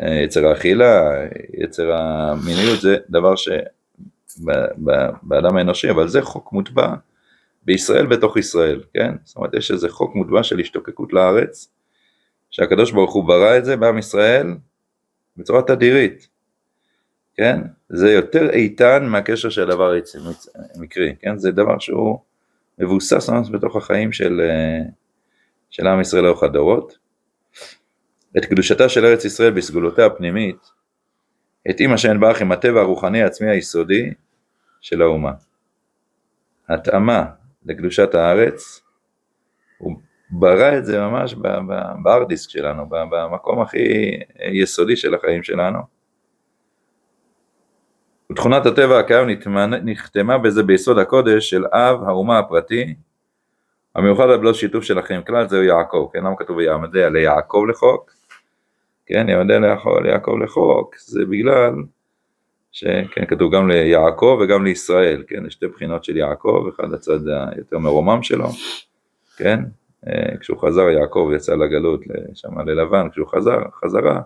יצר 0.01 0.47
האכילה, 0.47 1.11
יצר 1.53 1.91
המיניות, 1.93 2.81
זה 2.81 2.97
דבר 3.09 3.33
שבאדם 3.35 5.57
האנושי, 5.57 5.89
אבל 5.89 6.07
זה 6.07 6.21
חוק 6.21 6.53
מוטבע 6.53 6.93
בישראל 7.63 8.05
בתוך 8.05 8.37
ישראל, 8.37 8.83
כן? 8.93 9.15
זאת 9.23 9.37
אומרת, 9.37 9.53
יש 9.53 9.71
איזה 9.71 9.89
חוק 9.89 10.15
מוטבע 10.15 10.43
של 10.43 10.59
השתוקקות 10.59 11.13
לארץ, 11.13 11.71
שהקדוש 12.49 12.91
ברוך 12.91 13.13
הוא 13.13 13.23
ברא 13.23 13.57
את 13.57 13.65
זה 13.65 13.77
בעם 13.77 13.97
ישראל 13.97 14.47
בצורה 15.37 15.61
תדירית, 15.61 16.27
כן? 17.35 17.61
זה 17.89 18.11
יותר 18.11 18.49
איתן 18.49 19.05
מהקשר 19.05 19.49
של 19.49 19.61
הדבר 19.61 19.93
מקרי, 20.75 21.15
כן? 21.19 21.37
זה 21.37 21.51
דבר 21.51 21.79
שהוא 21.79 22.19
מבוסס 22.79 23.29
ממש 23.29 23.49
בתוך 23.49 23.75
החיים 23.75 24.11
של, 24.11 24.41
של 25.69 25.87
עם 25.87 26.01
ישראל 26.01 26.23
לאורך 26.23 26.43
הדורות. 26.43 26.97
את 28.37 28.45
קדושתה 28.45 28.89
של 28.89 29.05
ארץ 29.05 29.25
ישראל 29.25 29.51
בסגולותיה 29.51 30.05
הפנימית, 30.05 30.71
התאים 31.65 31.93
השם 31.93 32.19
ברך 32.19 32.41
עם 32.41 32.51
הטבע 32.51 32.81
הרוחני 32.81 33.23
העצמי 33.23 33.49
היסודי 33.49 34.13
של 34.81 35.01
האומה. 35.01 35.31
התאמה 36.69 37.25
לקדושת 37.69 38.15
הארץ, 38.15 38.81
הוא 39.77 39.95
ברא 40.29 40.77
את 40.77 40.85
זה 40.85 40.99
ממש 40.99 41.35
בארדיסק 42.03 42.49
שלנו, 42.49 42.89
במקום 42.89 43.61
הכי 43.61 44.19
יסודי 44.51 44.95
של 44.95 45.15
החיים 45.15 45.43
שלנו. 45.43 45.79
ותכונת 48.31 48.65
הטבע 48.65 48.99
הקיים 48.99 49.27
נחתמה 49.83 50.37
בזה 50.37 50.63
ביסוד 50.63 50.97
הקודש 50.97 51.49
של 51.49 51.65
אב 51.65 52.03
האומה 52.03 52.39
הפרטי, 52.39 52.95
המיוחד 53.95 54.29
על 54.29 54.37
בלו 54.37 54.53
שיתוף 54.53 54.83
של 54.83 54.99
אחים 54.99 55.23
כלל 55.23 55.47
זהו 55.47 55.63
יעקב, 55.63 56.09
כן, 56.13 56.19
למה 56.19 56.35
כתוב 56.35 56.57
ויעמדיה 56.57 57.09
ליעקב 57.09 57.63
לחוק? 57.69 58.11
כן, 59.05 59.29
יעמדיה 59.29 59.59
ליעקב 60.03 60.31
לחוק, 60.43 60.95
זה 60.97 61.25
בגלל 61.29 61.73
שכן, 62.71 63.25
כתוב 63.27 63.55
גם 63.55 63.69
ליעקב 63.69 64.39
וגם 64.41 64.63
לישראל, 64.63 65.23
כן, 65.27 65.45
יש 65.45 65.53
שתי 65.53 65.67
בחינות 65.67 66.03
של 66.03 66.17
יעקב, 66.17 66.69
אחד 66.75 66.93
הצד 66.93 67.19
היותר 67.27 67.77
מרומם 67.77 68.23
שלו, 68.23 68.49
כן, 69.37 69.63
אה, 70.07 70.37
כשהוא 70.39 70.59
חזר 70.59 70.89
יעקב 70.89 71.31
יצא 71.35 71.55
לגלות 71.55 72.01
שם 72.33 72.59
ללבן, 72.59 73.09
כשהוא 73.09 73.27
חזר, 73.27 73.59
חזרה, 73.83 74.21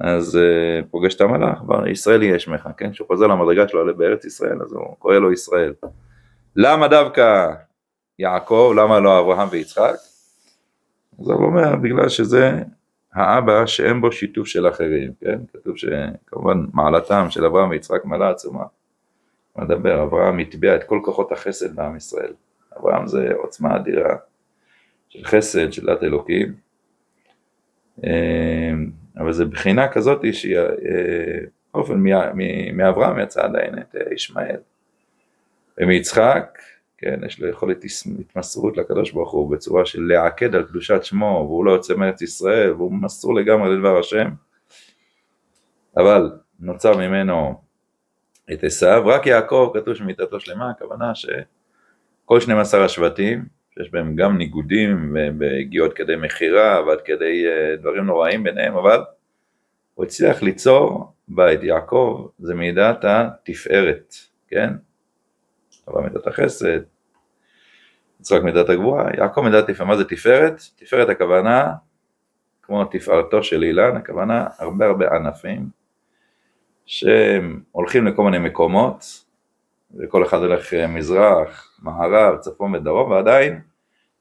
אז 0.00 0.38
uh, 0.38 0.86
פוגש 0.90 1.14
את 1.14 1.20
המלאך, 1.20 1.58
ישראל 1.90 2.22
יהיה 2.22 2.38
שמך, 2.38 2.68
כן, 2.76 2.92
כשהוא 2.92 3.06
חוזר 3.06 3.26
למדרגה 3.26 3.68
שלו 3.68 3.96
בארץ 3.96 4.24
ישראל, 4.24 4.62
אז 4.62 4.72
הוא 4.72 4.96
קורא 4.98 5.18
לו 5.18 5.32
ישראל. 5.32 5.74
למה 6.56 6.88
דווקא 6.88 7.52
יעקב, 8.18 8.72
למה 8.76 9.00
לא 9.00 9.20
אברהם 9.20 9.48
ויצחק? 9.50 9.94
אז 11.20 11.30
הוא 11.30 11.44
אומר, 11.44 11.76
בגלל 11.76 12.08
שזה 12.08 12.62
האבא 13.14 13.66
שאין 13.66 14.00
בו 14.00 14.12
שיתוף 14.12 14.46
של 14.46 14.68
אחרים, 14.68 15.12
כן? 15.20 15.38
כתוב 15.52 15.76
שכמובן 15.76 16.58
מעלתם 16.72 17.26
של 17.30 17.44
אברהם 17.44 17.70
ויצחק 17.70 18.04
מעלה 18.04 18.30
עצומה. 18.30 18.64
מדבר, 19.56 20.02
אברהם 20.02 20.38
הטביע 20.38 20.76
את 20.76 20.84
כל 20.84 21.00
כוחות 21.04 21.32
החסד 21.32 21.76
בעם 21.76 21.96
ישראל. 21.96 22.32
אברהם 22.78 23.06
זה 23.06 23.32
עוצמה 23.34 23.76
אדירה 23.76 24.16
של 25.08 25.24
חסד, 25.24 25.72
של 25.72 25.86
דת 25.86 26.02
אלוקים. 26.02 26.54
אה, 28.04 28.72
אבל 29.16 29.32
זה 29.32 29.44
בחינה 29.44 29.88
כזאת 29.88 30.20
שהיא, 30.32 30.58
אה, 30.58 30.64
באופן 31.74 32.02
מאברהם 32.72 33.18
יצא 33.18 33.44
עדיין 33.44 33.78
את 33.78 33.96
אה, 33.96 34.14
ישמעאל. 34.14 34.60
ומיצחק 35.78 36.58
כן, 36.98 37.20
יש 37.26 37.40
לו 37.40 37.48
יכולת 37.48 37.84
התמסרות 38.20 38.76
לקדוש 38.76 39.12
ברוך 39.12 39.32
הוא 39.32 39.50
בצורה 39.50 39.86
של 39.86 40.02
לעקד 40.02 40.54
על 40.54 40.62
קדושת 40.62 41.04
שמו 41.04 41.46
והוא 41.48 41.64
לא 41.64 41.70
יוצא 41.70 41.94
מארץ 41.94 42.22
ישראל 42.22 42.72
והוא 42.72 42.92
מסור 42.92 43.34
לגמרי 43.34 43.76
לדבר 43.76 43.98
השם 43.98 44.28
אבל 45.96 46.30
נוצר 46.60 46.96
ממנו 46.96 47.60
את 48.52 48.64
עשיו, 48.64 49.02
רק 49.06 49.26
יעקב 49.26 49.72
כתוב 49.74 49.94
שמיתתו 49.94 50.40
שלמה, 50.40 50.70
הכוונה 50.70 51.12
שכל 51.14 52.40
12 52.40 52.84
השבטים 52.84 53.44
שיש 53.74 53.90
בהם 53.90 54.16
גם 54.16 54.38
ניגודים 54.38 55.16
והגיעו 55.38 55.86
עד 55.86 55.92
כדי 55.92 56.16
מכירה 56.16 56.86
ועד 56.86 57.00
כדי 57.04 57.46
אה, 57.46 57.76
דברים 57.76 58.04
נוראים 58.04 58.42
ביניהם, 58.42 58.76
אבל 58.76 59.00
הוא 59.94 60.04
הצליח 60.04 60.42
ליצור 60.42 61.12
בית. 61.28 61.62
יעקב 61.62 62.28
זה 62.38 62.54
מידת 62.54 63.04
התפארת, 63.04 64.14
כן? 64.48 64.70
אבל 65.92 66.02
מידת 66.02 66.26
החסד, 66.26 66.80
יצחק 68.20 68.42
מידת 68.42 68.68
הגבוהה, 68.68 69.06
יעקב 69.16 69.40
מידת 69.40 69.68
התפארת. 69.68 69.88
מה 69.88 69.96
זה 69.96 70.04
תפארת? 70.04 70.60
תפארת 70.76 71.08
הכוונה, 71.08 71.72
כמו 72.62 72.84
תפארתו 72.84 73.42
של 73.42 73.62
אילן, 73.62 73.96
הכוונה 73.96 74.46
הרבה 74.58 74.86
הרבה 74.86 75.16
ענפים 75.16 75.68
שהם 76.86 77.60
הולכים 77.72 78.06
לכל 78.06 78.24
מיני 78.24 78.38
מקומות, 78.38 79.24
וכל 79.98 80.24
אחד 80.24 80.38
הולך 80.38 80.74
אה, 80.74 80.86
מזרח, 80.86 81.78
מערב, 81.82 82.38
צפון 82.38 82.74
ודרום, 82.74 83.10
ועדיין 83.10 83.60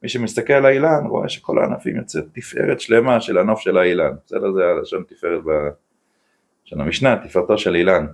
מי 0.03 0.09
שמסתכל 0.09 0.53
על 0.53 0.65
האילן 0.65 1.05
רואה 1.07 1.29
שכל 1.29 1.59
הענפים 1.59 1.95
יוצא 1.95 2.19
תפארת 2.33 2.79
שלמה 2.79 3.21
של 3.21 3.37
הנוף 3.37 3.59
של 3.59 3.77
האילן. 3.77 4.15
בסדר? 4.25 4.51
זה 4.51 4.65
הלשון 4.65 5.03
תפארת 5.07 5.41
של 6.63 6.81
המשנה, 6.81 7.15
תפארתו 7.27 7.57
של 7.57 7.75
אילן. 7.75 8.07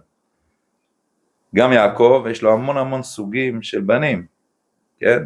גם 1.55 1.71
יעקב, 1.71 2.25
יש 2.29 2.43
לו 2.43 2.53
המון 2.53 2.77
המון 2.77 3.03
סוגים 3.03 3.61
של 3.61 3.81
בנים, 3.81 4.25
כן? 4.99 5.23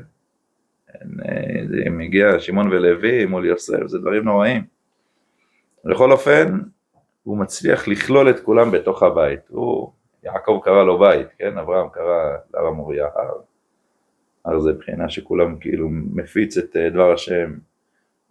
אה, 1.26 1.88
אם 1.88 2.00
הגיע 2.00 2.40
שמעון 2.40 2.68
ולוי 2.68 3.26
מול 3.26 3.46
יוסף, 3.46 3.88
זה 3.88 4.00
דברים 4.00 4.24
נוראים. 4.24 4.64
בכל 5.86 6.12
אופן, 6.12 6.60
הוא 7.24 7.38
מצליח 7.38 7.88
לכלול 7.88 8.30
את 8.30 8.40
כולם 8.40 8.72
בתוך 8.72 9.04
הבית. 9.04 9.40
הוא, 9.50 9.92
יעקב 10.24 10.60
קרא 10.64 10.84
לו 10.84 11.00
בית, 11.00 11.28
כן? 11.38 11.58
אברהם 11.58 11.90
קרא 11.90 12.38
להר 12.54 12.66
המוריה 12.66 13.06
הר. 13.16 13.42
הר 14.46 14.60
זה 14.60 14.74
מבחינה 14.74 15.10
שכולם 15.10 15.58
כאילו 15.60 15.90
מפיץ 15.90 16.58
את 16.58 16.76
אה, 16.76 16.90
דבר 16.90 17.14
השם. 17.14 17.54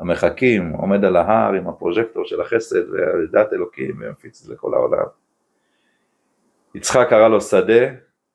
המחכים, 0.01 0.71
עומד 0.71 1.05
על 1.05 1.17
ההר 1.17 1.53
עם 1.53 1.69
הפרוז'קטור 1.69 2.25
של 2.25 2.41
החסד 2.41 2.91
ולדעת 2.91 3.53
אלוקים 3.53 3.97
ומפיץ 4.01 4.41
את 4.41 4.47
זה 4.47 4.55
לכל 4.55 4.75
העולם. 4.75 5.07
יצחק 6.77 7.07
קרא 7.11 7.29
לו 7.29 7.41
שדה, 7.41 7.87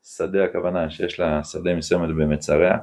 שדה 0.03 0.45
הכוונה 0.45 0.89
שיש 0.89 1.19
לה 1.19 1.43
שדה 1.43 1.75
מסוימת 1.75 2.09
במצריה, 2.09 2.77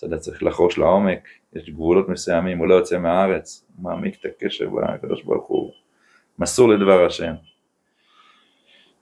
שדה 0.00 0.18
צריך 0.18 0.42
לחרוש 0.42 0.78
לעומק, 0.78 1.28
יש 1.52 1.70
גבולות 1.70 2.08
מסוימים, 2.08 2.58
הוא 2.58 2.66
לא 2.66 2.74
יוצא 2.74 2.98
מהארץ, 2.98 3.66
הוא 3.76 3.84
מעמיק 3.84 4.16
את 4.20 4.24
הקשר 4.24 4.68
בקדוש 4.68 5.22
ברוך 5.22 5.46
הוא, 5.46 5.72
מסור 6.38 6.68
לדבר 6.68 7.06
השם. 7.06 7.32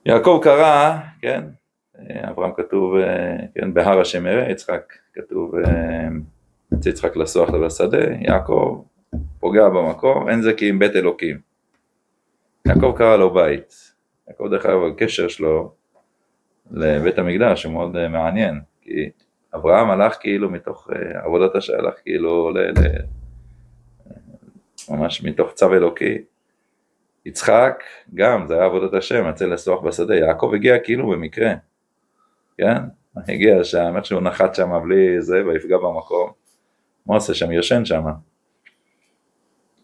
יעקב 0.05 0.39
קרא, 0.43 0.97
כן, 1.21 1.43
אברהם 2.09 2.51
כתוב, 2.57 2.95
כן, 3.55 3.73
בהר 3.73 3.99
השם 3.99 4.25
יראה, 4.25 4.51
יצחק 4.51 4.93
כתוב, 5.13 5.51
יצא 6.73 6.89
יצחק 6.89 7.15
לסוח 7.15 7.49
לשדה, 7.49 8.11
יעקב 8.21 8.83
פוגע 9.39 9.69
במקום, 9.69 10.29
אין 10.29 10.41
זה 10.41 10.53
כי 10.53 10.69
אם 10.69 10.79
בית 10.79 10.95
אלוקים. 10.95 11.39
יעקב 12.67 12.93
קרא 12.97 13.17
לו 13.17 13.33
בית. 13.33 13.73
יעקב 14.27 14.47
דרך 14.51 14.65
אגב 14.65 14.83
הקשר 14.83 15.27
שלו 15.27 15.77
לבית 16.71 17.19
המקדש 17.19 17.63
הוא 17.63 17.73
מאוד 17.73 17.95
אה, 17.95 18.07
מעניין, 18.07 18.61
כי 18.81 19.09
אברהם 19.55 19.89
הלך 19.89 20.17
כאילו 20.19 20.49
מתוך 20.49 20.89
אה, 20.95 21.25
עבודת 21.25 21.55
השם, 21.55 21.73
הלך 21.79 21.93
כאילו 22.03 22.49
ל, 22.49 22.57
ל, 22.59 22.97
ממש 24.89 25.23
מתוך 25.23 25.53
צו 25.53 25.73
אלוקי. 25.73 26.17
יצחק 27.25 27.83
גם, 28.13 28.47
זה 28.47 28.53
היה 28.53 28.65
עבודת 28.65 28.93
השם, 28.93 29.29
יצא 29.29 29.45
לסוח 29.45 29.81
בשדה, 29.81 30.15
יעקב 30.15 30.51
הגיע 30.55 30.79
כאילו 30.79 31.09
במקרה, 31.09 31.53
כן? 32.57 32.77
הגיע 33.27 33.63
שם, 33.63 33.93
איך 33.97 34.05
שהוא 34.05 34.21
נחת 34.21 34.55
שם 34.55 34.69
בלי 34.83 35.21
זה 35.21 35.45
ויפגע 35.45 35.77
במקום, 35.77 36.31
מה 37.05 37.15
עושה 37.15 37.33
שם? 37.33 37.51
יושן 37.51 37.85
שם. 37.85 38.03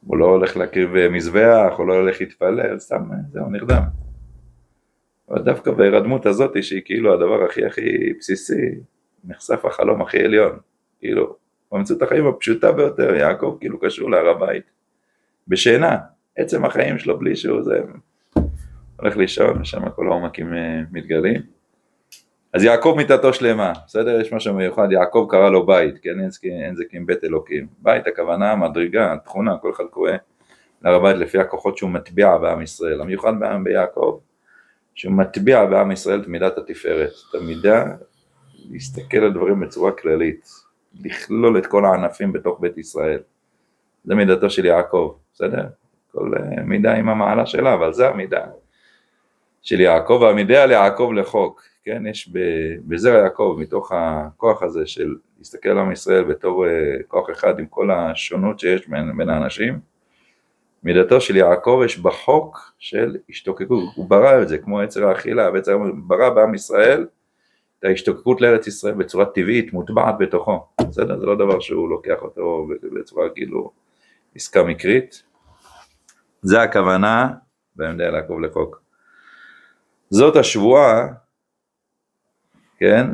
הוא 0.08 0.18
לא 0.18 0.26
הולך 0.26 0.58
להקריב 0.58 0.96
אה, 0.96 1.10
מזבח, 1.10 1.74
הוא 1.78 1.88
לא 1.88 1.94
הולך 1.94 2.22
להתפלל, 2.22 2.80
סתם 2.80 3.04
זהו, 3.32 3.50
נרדם. 3.50 3.84
אבל 5.30 5.42
דווקא 5.42 5.72
בהירדמות 5.72 6.26
הזאת, 6.26 6.64
שהיא 6.64 6.82
כאילו 6.86 7.14
הדבר 7.14 7.44
הכי 7.44 7.66
הכי 7.66 8.14
בסיסי, 8.20 8.70
נחשף 9.24 9.66
החלום 9.66 10.02
הכי 10.02 10.24
עליון. 10.24 10.60
כאילו, 11.00 11.36
במציאות 11.72 12.02
החיים 12.02 12.28
הפשוטה 12.28 12.72
ביותר, 12.72 13.16
יעקב 13.16 13.58
כאילו 13.60 13.80
קשור 13.80 14.12
להר 14.12 14.30
הבית. 14.30 14.64
בשינה, 15.48 15.98
עצם 16.38 16.66
החיים 16.66 17.00
שלו 17.00 17.20
בלי 17.20 17.36
שהוא 17.36 17.62
זה... 17.62 17.82
הולך 19.00 19.18
לישון, 19.18 19.62
ושם 19.62 19.90
כל 19.90 20.08
העומקים 20.08 20.54
אה, 20.54 20.82
מתגלים. 20.92 21.42
אז 22.54 22.64
יעקב 22.64 22.94
מיתתו 22.98 23.34
שלמה, 23.34 23.74
בסדר? 23.86 24.22
יש 24.22 24.34
משהו 24.34 24.54
מיוחד, 24.54 24.92
יעקב 24.92 25.28
קרא 25.30 25.50
לו 25.50 25.66
בית, 25.66 25.96
כן? 26.02 26.20
אין 26.20 26.76
זה 26.76 26.84
כי 26.90 26.98
אם 26.98 27.06
בית 27.06 27.24
אלוקים. 27.24 27.68
בית 27.80 28.08
הכוונה, 28.08 28.56
מדרגה, 28.56 29.16
תכונה, 29.26 29.58
כל 29.58 29.72
אחד 29.72 29.84
קורא 29.84 30.12
להר 30.82 30.96
הבית 30.96 31.18
לפי 31.18 31.40
הכוחות 31.40 31.78
שהוא 31.78 31.90
מטביע 31.90 32.38
בעם 32.38 32.62
ישראל. 32.62 33.02
המיוחד 33.02 33.40
בעם 33.40 33.64
ביעקב, 33.64 34.20
שהוא 34.96 35.14
מטביע 35.14 35.66
בעם 35.66 35.92
ישראל 35.92 36.22
את 36.22 36.28
מידת 36.28 36.58
התפארת, 36.58 37.12
את 37.30 37.36
המידה 37.36 37.86
להסתכל 38.72 39.18
על 39.18 39.34
דברים 39.34 39.60
בצורה 39.60 39.92
כללית, 39.92 40.50
לכלול 41.04 41.58
את 41.58 41.66
כל 41.66 41.86
הענפים 41.86 42.34
בתוך 42.34 42.60
בית 42.60 42.78
ישראל. 42.78 43.20
זה 44.06 44.16
מידתו 44.16 44.50
של 44.50 44.66
יעקב, 44.66 45.16
בסדר? 45.34 45.68
כל 46.12 46.32
אה, 46.38 46.64
מידה 46.64 46.94
עם 46.94 47.10
המעלה 47.10 47.46
שלה, 47.46 47.74
אבל 47.74 47.94
זה 47.94 48.10
המידה 48.10 48.46
של 49.62 49.80
יעקב, 49.80 50.20
והמידה 50.22 50.64
על 50.64 50.72
יעקב 50.72 51.12
לחוק. 51.16 51.64
כן, 51.84 52.04
יש 52.08 52.30
בזרע 52.88 53.18
יעקב, 53.18 53.58
מתוך 53.60 53.92
הכוח 53.96 54.64
הזה 54.64 54.86
של 54.86 55.16
להסתכל 55.40 55.70
על 55.70 55.80
עם 55.80 55.92
ישראל 55.92 56.24
בתור 56.24 56.68
אה, 56.68 56.96
כוח 57.08 57.30
אחד 57.32 57.60
עם 57.60 57.66
כל 57.66 57.92
השונות 57.92 58.60
שיש 58.60 58.88
בין, 58.88 59.18
בין 59.18 59.30
האנשים, 59.30 59.80
מידתו 60.84 61.22
של 61.22 61.36
יעקב 61.36 61.82
יש 61.86 62.00
בחוק 62.00 62.74
של 62.80 63.18
השתוקקות, 63.30 63.84
הוא 63.96 64.10
ברא 64.10 64.42
את 64.42 64.50
זה 64.50 64.58
כמו 64.58 64.84
יצר 64.84 65.08
האכילה, 65.08 65.48
הוא 65.48 65.90
ברא 65.96 66.30
בעם 66.30 66.56
ישראל 66.56 67.08
את 67.80 67.84
ההשתוקקות 67.84 68.42
לארץ 68.42 68.68
ישראל 68.68 68.94
בצורה 68.94 69.26
טבעית, 69.26 69.74
מוטבעת 69.74 70.16
בתוכו, 70.20 70.68
בסדר? 70.90 71.20
זה 71.20 71.26
לא 71.26 71.36
דבר 71.36 71.60
שהוא 71.60 71.90
לוקח 71.90 72.22
אותו 72.22 72.68
בצורה 72.96 73.30
כאילו 73.30 73.72
עסקה 74.36 74.64
מקרית, 74.64 75.24
זה 76.42 76.62
הכוונה 76.62 77.30
בעמדה 77.76 78.04
יעקב 78.04 78.40
לחוק. 78.40 78.82
זאת 80.10 80.36
השבועה 80.36 81.08
כן? 82.84 83.08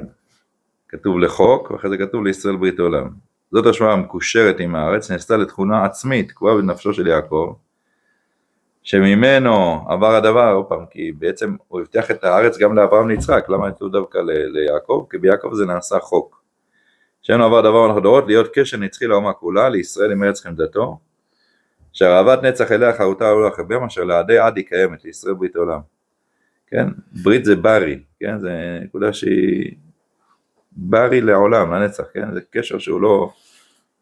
כתוב 0.87 1.19
לחוק, 1.19 1.71
ואחרי 1.71 1.89
זה 1.89 1.97
כתוב 1.97 2.23
לישראל 2.23 2.55
ברית 2.55 2.79
עולם. 2.79 3.28
זאת 3.51 3.65
השוואה 3.65 3.93
המקושרת 3.93 4.59
עם 4.59 4.75
הארץ, 4.75 5.11
נעשתה 5.11 5.37
לתכונה 5.37 5.85
עצמית, 5.85 6.31
קבועה 6.31 6.55
בנפשו 6.55 6.93
של 6.93 7.07
יעקב, 7.07 7.53
שממנו 8.83 9.85
עבר 9.89 10.15
הדבר, 10.15 10.51
עוד 10.51 10.65
פעם, 10.65 10.85
כי 10.91 11.11
בעצם 11.11 11.55
הוא 11.67 11.79
הבטיח 11.79 12.11
את 12.11 12.23
הארץ 12.23 12.57
גם 12.57 12.75
לאברהם 12.75 13.09
ליצחק, 13.09 13.45
למה 13.49 13.67
נתנו 13.67 13.89
דווקא 13.89 14.17
ליעקב? 14.53 15.05
כי 15.09 15.17
ביעקב 15.17 15.49
זה 15.53 15.65
נעשה 15.65 15.99
חוק. 15.99 16.43
שאין 17.21 17.41
עבר 17.41 17.61
דבר 17.61 17.87
מלך 17.87 18.03
דורות, 18.03 18.23
להיות 18.27 18.49
קשר 18.53 18.77
נצחי 18.77 19.07
לאומה 19.07 19.33
כולה, 19.33 19.69
לישראל 19.69 20.11
עם 20.11 20.23
ארץ 20.23 20.41
חמדתו, 20.41 20.99
שהרעבת 21.93 22.43
נצח 22.43 22.71
אליה 22.71 22.93
חרותה 22.93 23.29
עלולה 23.29 23.51
חבר, 23.51 23.85
אשר 23.87 24.03
לעדי 24.03 24.37
עד 24.37 24.57
היא 24.57 24.65
קיימת, 24.65 25.05
לישראל 25.05 25.33
ברית 25.33 25.55
עולם. 25.55 25.79
כן? 26.67 26.87
ברית 27.23 27.45
זה 27.45 27.55
ברי, 27.55 27.99
כן? 28.19 28.39
זה 28.39 28.79
נקודה 28.83 29.13
שהיא 29.13 29.75
ברי 30.81 31.21
לעולם, 31.21 31.73
לנצח, 31.73 32.03
כן? 32.13 32.33
זה 32.33 32.39
קשר 32.51 32.79
שהוא 32.79 33.01
לא, 33.01 33.31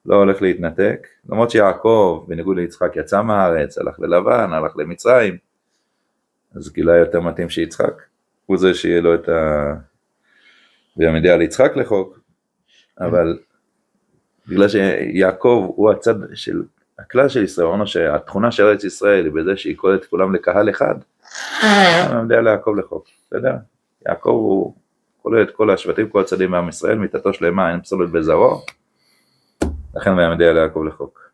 לא 0.05 0.15
הולך 0.15 0.41
להתנתק, 0.41 1.07
למרות 1.29 1.49
שיעקב, 1.49 2.25
בניגוד 2.27 2.57
ליצחק, 2.57 2.91
יצא 2.95 3.21
מהארץ, 3.21 3.77
הלך 3.77 3.99
ללבן, 3.99 4.53
הלך 4.53 4.77
למצרים, 4.77 5.37
אז 6.55 6.73
גילה 6.73 6.97
יותר 6.97 7.21
מתאים 7.21 7.49
שיצחק, 7.49 8.01
הוא 8.45 8.57
זה 8.57 8.73
שיהיה 8.73 9.01
לו 9.01 9.15
את 9.15 9.29
ה... 9.29 9.73
וגם 10.97 11.15
יודע 11.15 11.33
על 11.33 11.41
יצחק 11.41 11.71
לחוק, 11.75 12.19
אבל 12.99 13.39
בגלל 14.47 14.67
שיעקב 14.67 15.71
הוא 15.75 15.91
הצד 15.91 16.15
של 16.33 16.63
הכלל 16.99 17.29
של 17.29 17.43
ישראל, 17.43 17.67
אמרנו 17.67 17.87
שהתכונה 17.87 18.51
של 18.51 18.63
ארץ 18.63 18.83
ישראל 18.83 19.25
היא 19.25 19.33
בזה 19.33 19.57
שהיא 19.57 19.77
קולט 19.77 20.05
כולם 20.05 20.35
לקהל 20.35 20.69
אחד, 20.69 20.95
יודע 22.21 22.41
ליעקב 22.41 22.71
לחוק, 22.77 23.07
בסדר? 23.25 23.53
יעקב 24.07 24.29
הוא 24.29 24.73
כולל 25.27 25.43
את 25.43 25.51
כל 25.51 25.69
השבטים, 25.69 26.09
כל 26.09 26.21
הצדים 26.21 26.51
מעם 26.51 26.69
ישראל, 26.69 26.97
מיתתו 26.97 27.33
שלמה, 27.33 27.71
אין 27.71 27.81
פסולת 27.81 28.09
בזרעו, 28.09 28.61
לכן 29.95 30.13
ויעמדי 30.17 30.45
על 30.45 30.57
יעקב 30.57 30.83
לחוק. 30.83 31.31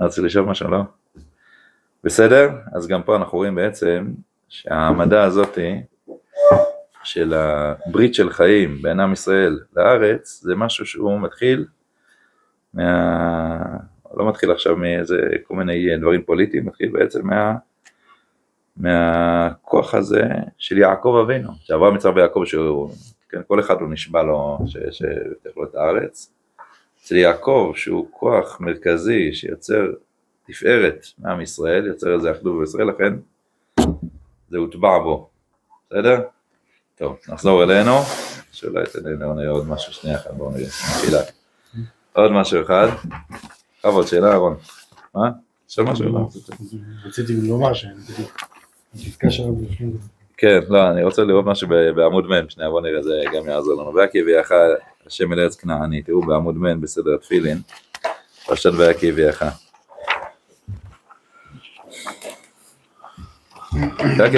רציתי 0.00 0.26
לשאול 0.26 0.44
משהו, 0.44 0.70
לא? 0.70 0.82
בסדר? 2.04 2.50
אז 2.72 2.86
גם 2.86 3.02
פה 3.02 3.16
אנחנו 3.16 3.38
רואים 3.38 3.54
בעצם 3.54 4.12
שהעמדה 4.48 5.24
הזאתי 5.24 5.82
של 7.04 7.34
הברית 7.34 8.14
של 8.14 8.30
חיים 8.30 8.82
בין 8.82 9.00
עם 9.00 9.12
ישראל 9.12 9.60
לארץ, 9.76 10.40
זה 10.42 10.54
משהו 10.56 10.86
שהוא 10.86 11.20
מתחיל 11.20 11.66
מה... 12.74 13.58
לא 14.16 14.28
מתחיל 14.28 14.50
עכשיו 14.50 14.76
מאיזה 14.76 15.20
כל 15.44 15.54
מיני 15.54 15.98
דברים 15.98 16.22
פוליטיים, 16.22 16.66
מתחיל 16.66 16.90
בעצם 16.92 17.26
מה... 17.26 17.54
מהכוח 18.76 19.94
הזה 19.94 20.24
של 20.58 20.78
יעקב 20.78 21.22
אבינו, 21.24 21.50
שעבר 21.60 21.90
מצווה 21.90 22.14
ביעקב 22.14 22.42
שהוא, 22.46 22.90
כן, 23.28 23.40
כל 23.48 23.60
אחד 23.60 23.80
הוא 23.80 23.88
נשבע 23.90 24.22
לו 24.22 24.58
שיבטח 24.66 25.56
לו 25.56 25.64
את 25.64 25.74
הארץ, 25.74 26.32
אצל 27.00 27.16
יעקב, 27.16 27.72
שהוא 27.76 28.06
כוח 28.10 28.60
מרכזי 28.60 29.32
שיוצר 29.32 29.86
תפארת 30.46 31.06
מעם 31.18 31.40
ישראל, 31.40 31.86
יוצר 31.86 32.14
איזה 32.14 32.30
אחדות 32.30 32.60
בישראל, 32.60 32.88
לכן 32.88 33.14
זה 34.50 34.58
הוטבע 34.58 34.98
בו, 34.98 35.28
בסדר? 35.90 36.20
טוב, 36.98 37.16
נחזור 37.28 37.62
אלינו, 37.62 37.92
שאולי 38.52 38.84
נראה 39.36 39.50
עוד 39.50 39.68
משהו 39.68 39.92
שנייה 39.92 40.18
אחת, 40.18 40.30
בואו 40.30 40.50
נראה. 40.50 41.22
עוד 42.12 42.32
משהו 42.32 42.62
אחד, 42.62 42.88
בכבוד, 43.78 44.06
שאלה 44.06 44.30
אהרון, 44.30 44.56
מה? 45.14 45.30
יש 45.70 45.78
משהו? 45.78 46.04
לא. 46.04 46.28
רציתי 47.04 47.32
לומר 47.32 47.74
שאני. 47.74 47.94
כן, 50.36 50.60
לא, 50.68 50.90
אני 50.90 51.02
רוצה 51.02 51.24
לראות 51.24 51.44
משהו 51.44 51.68
בעמוד 51.68 52.26
מ', 52.26 52.50
שנייה 52.50 52.70
בוא 52.70 52.80
נראה, 52.80 53.02
זה 53.02 53.22
גם 53.34 53.48
יעזור 53.48 53.82
לנו. 53.82 53.94
ויקי 53.94 54.22
ויך 54.22 54.54
השם 55.06 55.32
אל 55.32 55.40
ארץ 55.40 55.56
כנעני, 55.56 56.02
תראו 56.02 56.20
בעמוד 56.20 56.58
מ' 56.58 56.80
בסדר 56.80 57.14
התפילין, 57.14 57.58
פרשת. 58.46 58.70
ויקי 58.74 59.12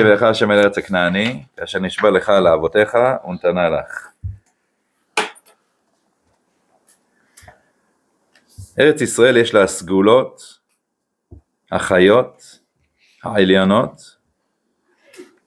ויך 0.03 0.23
השם 0.23 0.51
אל 0.51 0.59
ארץ 0.59 0.79
הכנעני, 0.79 1.43
כאשר 1.57 1.79
נשבע 1.79 2.11
לך 2.11 2.29
לאבותיך 2.29 2.97
ונתנה 3.29 3.71
לך. 3.71 4.09
ארץ 8.81 9.01
ישראל 9.01 9.37
יש 9.37 9.55
לה 9.55 9.63
הסגולות, 9.63 10.59
החיות, 11.73 12.59
העליונות, 13.25 14.18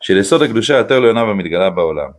של 0.02 0.18
יסוד 0.18 0.42
הקדושה 0.42 0.76
היותר 0.76 0.96
עליונה 0.96 1.24
והמתגלה 1.24 1.70
בעולם. 1.70 2.10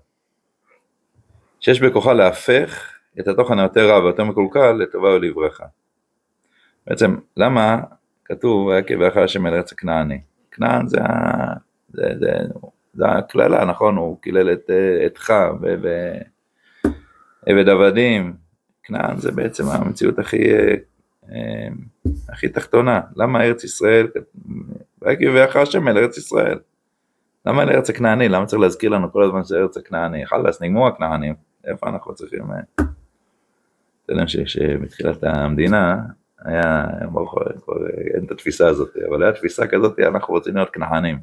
שיש 1.61 1.81
בכוחה 1.81 2.13
להפך 2.13 2.93
את 3.21 3.29
התוכן 3.29 3.59
היותר 3.59 3.89
רע 3.89 4.05
ויותר 4.05 4.25
מקולקל 4.25 4.73
לטובה 4.73 5.09
ולברכה. 5.09 5.65
בעצם, 6.87 7.17
למה 7.37 7.81
כתוב 8.25 8.67
ויקי 8.67 8.97
ואחר 8.97 9.23
השם 9.23 9.47
אל 9.47 9.55
ארץ 9.55 9.73
הכנעני? 9.73 10.21
כנען 10.51 10.87
זה, 10.87 10.99
זה, 11.93 12.03
זה, 12.19 12.33
זה 12.95 13.07
הקללה, 13.07 13.65
נכון? 13.65 13.97
הוא 13.97 14.21
קילל 14.21 14.53
את 14.53 14.71
את 15.07 15.19
חם 15.19 15.57
ועבד 17.47 17.69
עבדים. 17.69 18.35
כנען 18.83 19.17
זה 19.17 19.33
בעצם 19.33 19.65
המציאות 19.69 20.19
הכי, 20.19 20.55
אה, 21.33 21.69
הכי 22.29 22.49
תחתונה. 22.49 23.01
למה 23.17 23.45
ארץ 23.45 23.65
ישראל, 23.65 24.07
ויקי 25.03 25.29
ואחר 25.29 25.61
השם 25.61 25.89
אל 25.89 25.99
ארץ 25.99 26.19
ישראל? 26.19 26.59
למה 27.47 27.65
לארץ 27.65 27.91
הכנעני? 27.91 28.29
למה 28.29 28.47
צריך 28.47 28.63
להזכיר 28.63 28.91
לנו 28.91 29.13
כל 29.13 29.23
הזמן 29.23 29.45
שזה 29.45 29.59
ארץ 29.59 29.77
הכנעני? 29.77 30.27
חלאס, 30.27 30.63
נגמרו 30.63 30.87
הכנענים, 30.89 31.35
איפה 31.65 31.89
אנחנו 31.89 32.15
צריכים... 32.15 32.51
אה? 32.53 32.85
אתה 34.05 34.13
יודע 34.13 34.27
ש- 34.29 34.37
שבתחילת 34.37 35.25
המדינה 35.25 35.97
היה, 36.45 36.85
ברוך 37.13 37.35
כבר 37.65 37.75
אין 38.15 38.25
את 38.25 38.31
התפיסה 38.31 38.69
הזאת, 38.69 38.97
אבל 39.09 39.23
היה 39.23 39.33
תפיסה 39.33 39.67
כזאת, 39.67 39.99
אנחנו 39.99 40.35
רוצים 40.35 40.57
להיות 40.57 40.71
כנענים. 40.71 41.19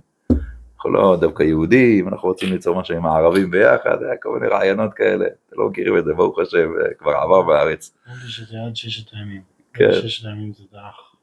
אנחנו 0.75 0.91
לא 0.91 1.17
דווקא 1.21 1.43
יהודים, 1.43 2.07
אנחנו 2.07 2.27
רוצים 2.29 2.49
ליצור 2.53 2.79
משהו 2.79 2.95
עם 2.95 3.05
הערבים 3.05 3.51
ביחד, 3.51 4.03
היה 4.03 4.17
כל 4.21 4.33
מיני 4.39 4.47
רעיונות 4.47 4.93
כאלה, 4.93 5.25
אתם 5.49 5.59
לא 5.59 5.69
מכירים 5.69 5.97
את 5.97 6.05
זה, 6.05 6.13
ברוך 6.13 6.39
השם, 6.39 6.57
אה, 6.81 6.93
כבר 6.97 7.11
עבר 7.11 7.41
בארץ. 7.41 7.97
שזה 8.27 8.57
עד 8.67 8.75
ששת 8.75 9.13
הימים. 9.13 9.41
כן. 9.73 9.91
ששת 9.93 10.25
הימים 10.25 10.53
זה 10.53 10.63
דרך. 10.73 11.15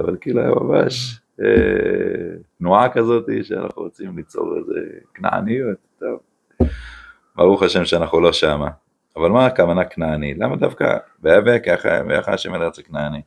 אבל 0.00 0.16
כאילו 0.20 0.40
היה 0.40 0.50
ממש 0.50 1.14
אה, 1.14 1.27
תנועה 2.58 2.88
כזאת 2.88 3.26
שאנחנו 3.42 3.82
רוצים 3.82 4.16
ליצור 4.16 4.56
איזה 4.58 4.80
כנעניות, 5.14 5.78
טוב. 5.98 6.20
ברוך 7.36 7.62
השם 7.62 7.84
שאנחנו 7.84 8.20
לא 8.20 8.32
שמה. 8.32 8.68
אבל 9.16 9.30
מה 9.30 9.46
הכוונה 9.46 9.84
כנעני? 9.84 10.34
למה 10.34 10.56
דווקא 10.56 10.96
ויאבק 11.22 11.62
ויחד 12.08 12.32
השם 12.32 12.54
אל 12.54 12.62
ארץ 12.62 12.78
הכנעני? 12.78 13.20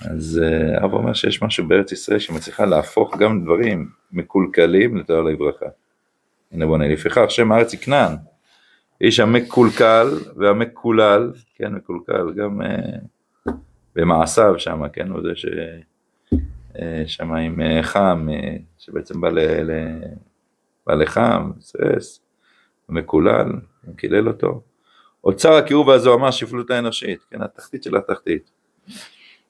אז 0.00 0.40
אה, 0.44 0.78
הרב 0.80 0.94
אומר 0.94 1.12
שיש 1.12 1.42
משהו 1.42 1.68
בארץ 1.68 1.92
ישראל 1.92 2.18
שמצליחה 2.18 2.64
להפוך 2.64 3.16
גם 3.16 3.44
דברים 3.44 3.88
מקולקלים 4.12 4.96
לתואר 4.96 5.20
לברכה. 5.20 5.66
הנה 6.52 6.66
בוא 6.66 6.78
נראה, 6.78 6.92
לפיכך 6.92 7.24
שם 7.28 7.52
הארץ 7.52 7.72
היא 7.72 7.80
כנען. 7.80 8.12
איש 9.00 9.20
המקולקל 9.20 10.06
והמקולל, 10.36 11.32
כן 11.54 11.72
מקולקל, 11.72 12.32
גם 12.32 12.62
אה, 12.62 12.98
במעשיו 13.94 14.58
שם, 14.58 14.88
כן, 14.92 15.10
הוא 15.10 15.22
זה 15.22 15.36
ש... 15.36 15.46
אה, 16.80 17.02
שם 17.06 17.32
עם 17.32 17.60
אה, 17.60 17.82
חם, 17.82 18.28
אה, 18.32 18.56
שבעצם 18.78 19.20
בא, 19.20 19.28
ל... 19.28 19.38
ל... 19.62 19.72
בא 20.86 20.94
לחם, 20.94 21.50
סרס, 21.60 22.20
מקולל, 22.88 23.52
הוא 23.86 23.96
קילל 23.96 24.28
אותו. 24.28 24.62
אוצר 25.24 25.52
הקירוב 25.52 25.88
והזוהמה, 25.88 26.28
השפלות 26.28 26.70
האנושית, 26.70 27.24
כן, 27.30 27.42
התחתית 27.42 27.82
של 27.82 27.96
התחתית. 27.96 28.50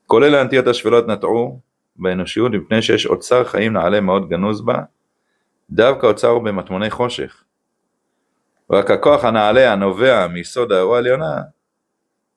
כל 0.06 0.24
אלה 0.24 0.40
הנטיות 0.40 0.66
השפלות 0.66 1.08
נטעו 1.08 1.60
באנושיות 1.96 2.52
מפני 2.52 2.82
שיש 2.82 3.06
אוצר 3.06 3.44
חיים 3.44 3.72
נעלה 3.72 4.00
מאוד 4.00 4.28
גנוז 4.28 4.60
בה, 4.60 4.82
דווקא 5.70 6.06
אוצר 6.06 6.28
הוא 6.28 6.42
במטמוני 6.42 6.90
חושך. 6.90 7.44
רק 8.70 8.90
הכוח 8.90 9.24
הנעלה 9.24 9.72
הנובע 9.72 10.26
מיסוד 10.26 10.72
האירוע 10.72 10.96
העליונה, 10.96 11.42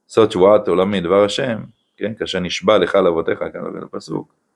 סוד 0.08 0.32
שבועת 0.32 0.67
עולמי 0.67 1.02
דבר 1.02 1.23
השם, 1.23 1.63
כן, 1.97 2.13
כאשר 2.13 2.39
נשבע 2.39 2.78
לך 2.78 2.95
לאבותיך, 2.95 3.39
כאן 3.39 3.62
לפסוק. 3.84 4.34
אה, 4.34 4.47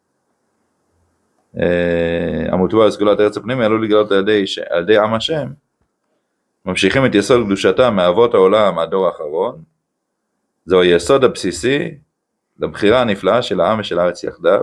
המוטבע 2.51 2.83
על 2.83 2.91
סגולת 2.91 3.19
ארץ 3.19 3.37
הפנימי 3.37 3.65
עלול 3.65 3.85
לגלות 3.85 4.11
על 4.11 4.19
ידי, 4.19 4.43
על 4.69 4.83
ידי 4.83 4.97
עם 4.97 5.13
השם, 5.13 5.47
ממשיכים 6.65 7.05
את 7.05 7.15
יסוד 7.15 7.45
קדושתם 7.45 7.95
מאבות 7.95 8.33
העולם 8.33 8.79
הדור 8.79 9.07
האחרון, 9.07 9.61
זהו 10.65 10.81
היסוד 10.81 11.23
הבסיסי 11.23 11.95
לבחירה 12.59 13.01
הנפלאה 13.01 13.41
של 13.41 13.61
העם 13.61 13.79
ושל 13.79 13.99
הארץ 13.99 14.23
יחדיו, 14.23 14.61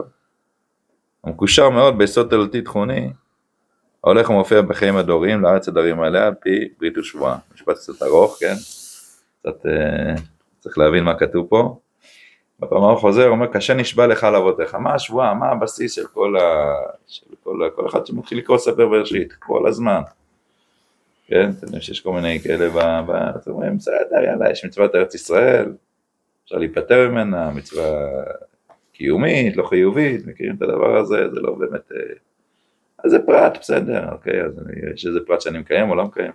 המקושר 1.24 1.70
מאוד 1.70 1.98
ביסוד 1.98 2.30
תלתי 2.30 2.62
תכוני, 2.62 3.10
ההולך 4.04 4.30
ומופיע 4.30 4.62
בחיים 4.62 4.96
הדוריים 4.96 5.42
לארץ 5.42 5.68
הדרים 5.68 6.00
עליה 6.00 6.26
על 6.26 6.34
פי 6.34 6.68
ברית 6.78 6.98
ושבועה. 6.98 7.38
משפט 7.54 7.76
קצת 7.76 8.02
ארוך, 8.02 8.36
כן? 8.40 8.54
קצת 9.40 9.66
אה, 9.66 10.14
צריך 10.60 10.78
להבין 10.78 11.04
מה 11.04 11.18
כתוב 11.18 11.46
פה. 11.48 11.78
בפעם 12.60 12.96
חוזר, 12.96 13.28
אומר, 13.28 13.46
קשה 13.46 13.74
נשבע 13.74 14.06
לך 14.06 14.24
על 14.24 14.36
אבותיך. 14.36 14.74
מה 14.74 14.94
השבועה? 14.94 15.34
מה 15.34 15.48
הבסיס 15.48 15.92
של 15.92 16.06
כל 16.06 16.36
ה... 16.36 16.74
של 17.06 17.26
כל, 17.44 17.64
ה... 17.64 17.70
כל 17.70 17.86
אחד 17.86 18.06
שמתחיל 18.06 18.38
לקרוא 18.38 18.58
ספר 18.58 18.88
בראשית, 18.88 19.32
כל 19.32 19.66
הזמן. 19.66 20.00
כן, 21.26 21.50
אתם 21.50 21.66
יודעים 21.66 21.82
שיש 21.82 22.00
כל 22.00 22.12
מיני 22.12 22.40
כאלה 22.40 22.70
ב... 22.70 23.10
אתם 23.10 23.50
אומרים, 23.50 23.76
בסדר, 23.76 24.24
יאללה, 24.24 24.50
יש 24.50 24.64
מצוות 24.64 24.94
ארץ 24.94 25.14
ישראל, 25.14 25.72
אפשר 26.44 26.56
להיפטר 26.56 27.08
ממנה, 27.10 27.50
מצווה 27.50 28.08
קיומית, 28.92 29.56
לא 29.56 29.62
חיובית, 29.62 30.26
מכירים 30.26 30.56
את 30.56 30.62
הדבר 30.62 30.96
הזה, 30.96 31.28
זה 31.34 31.40
לא 31.40 31.54
באמת... 31.54 31.92
אה, 31.92 32.14
אז 33.04 33.10
זה 33.10 33.18
פרט, 33.26 33.58
בסדר, 33.60 34.12
אוקיי, 34.12 34.42
אז 34.44 34.52
יש 34.94 35.06
איזה 35.06 35.18
פרט 35.26 35.40
שאני 35.40 35.58
מקיים 35.58 35.90
או 35.90 35.94
לא 35.94 36.04
מקיים. 36.04 36.32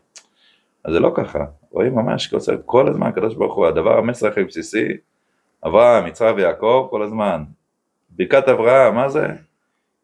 אז 0.83 0.93
זה 0.93 0.99
לא 0.99 1.11
ככה, 1.15 1.45
רואים 1.71 1.95
ממש, 1.95 2.33
כל 2.65 2.87
הזמן 2.87 3.07
הקדוש 3.07 3.35
ברוך 3.35 3.55
הוא, 3.55 3.67
הדבר, 3.67 3.97
המסר 3.97 4.27
הכי 4.27 4.43
בסיסי, 4.43 4.97
אברהם, 5.65 6.07
יצחק 6.07 6.33
ויעקב, 6.35 6.87
כל 6.89 7.03
הזמן. 7.03 7.43
ברכת 8.09 8.47
אברהם, 8.47 8.95
מה 8.95 9.09
זה? 9.09 9.27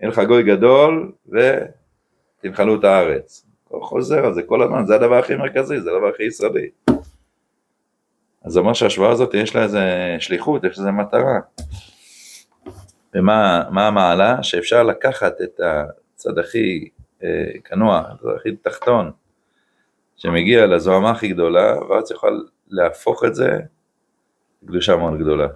יהיה 0.02 0.12
לך 0.12 0.19
גוי 0.19 0.43
גדול 0.43 1.12
ותנחלו 2.43 2.76
את 2.76 2.84
הארץ. 2.84 3.45
חוזר 3.82 4.26
על 4.26 4.34
זה 4.34 4.43
כל 4.43 4.63
הזמן, 4.63 4.86
זה 4.86 4.95
הדבר 4.95 5.15
הכי 5.15 5.36
מרכזי, 5.36 5.82
זה 5.82 5.91
הדבר 5.91 6.08
הכי 6.08 6.24
ישראלי. 6.24 6.69
אז 8.43 8.54
זה 8.54 8.60
אומר 8.60 8.74
שהשבועה 8.74 9.12
הזאת 9.12 9.34
יש 9.34 9.56
לה 9.56 9.63
איזה 9.63 10.15
שליחות, 10.19 10.63
יש 10.63 10.80
לזה 10.80 10.91
מטרה. 10.91 11.39
ומה 13.15 13.63
מה 13.72 13.88
המעלה? 13.88 14.43
שאפשר 14.43 14.84
לקחת 14.84 15.41
את 15.41 15.60
הצד 15.60 16.38
הכי 16.38 16.89
אה, 17.24 17.60
כנוע, 17.63 18.04
הצד 18.13 18.28
הכי 18.36 18.56
תחתון, 18.56 19.12
שמגיע 20.16 20.66
לזוהמה 20.66 21.12
הכי 21.12 21.28
גדולה, 21.28 21.76
ואז 21.89 22.12
יוכל 22.12 22.39
להפוך 22.70 23.24
את 23.24 23.36
זה 23.36 23.60
לקדושה 24.64 24.95
מאוד 24.95 25.20
גדולה. 25.20 25.47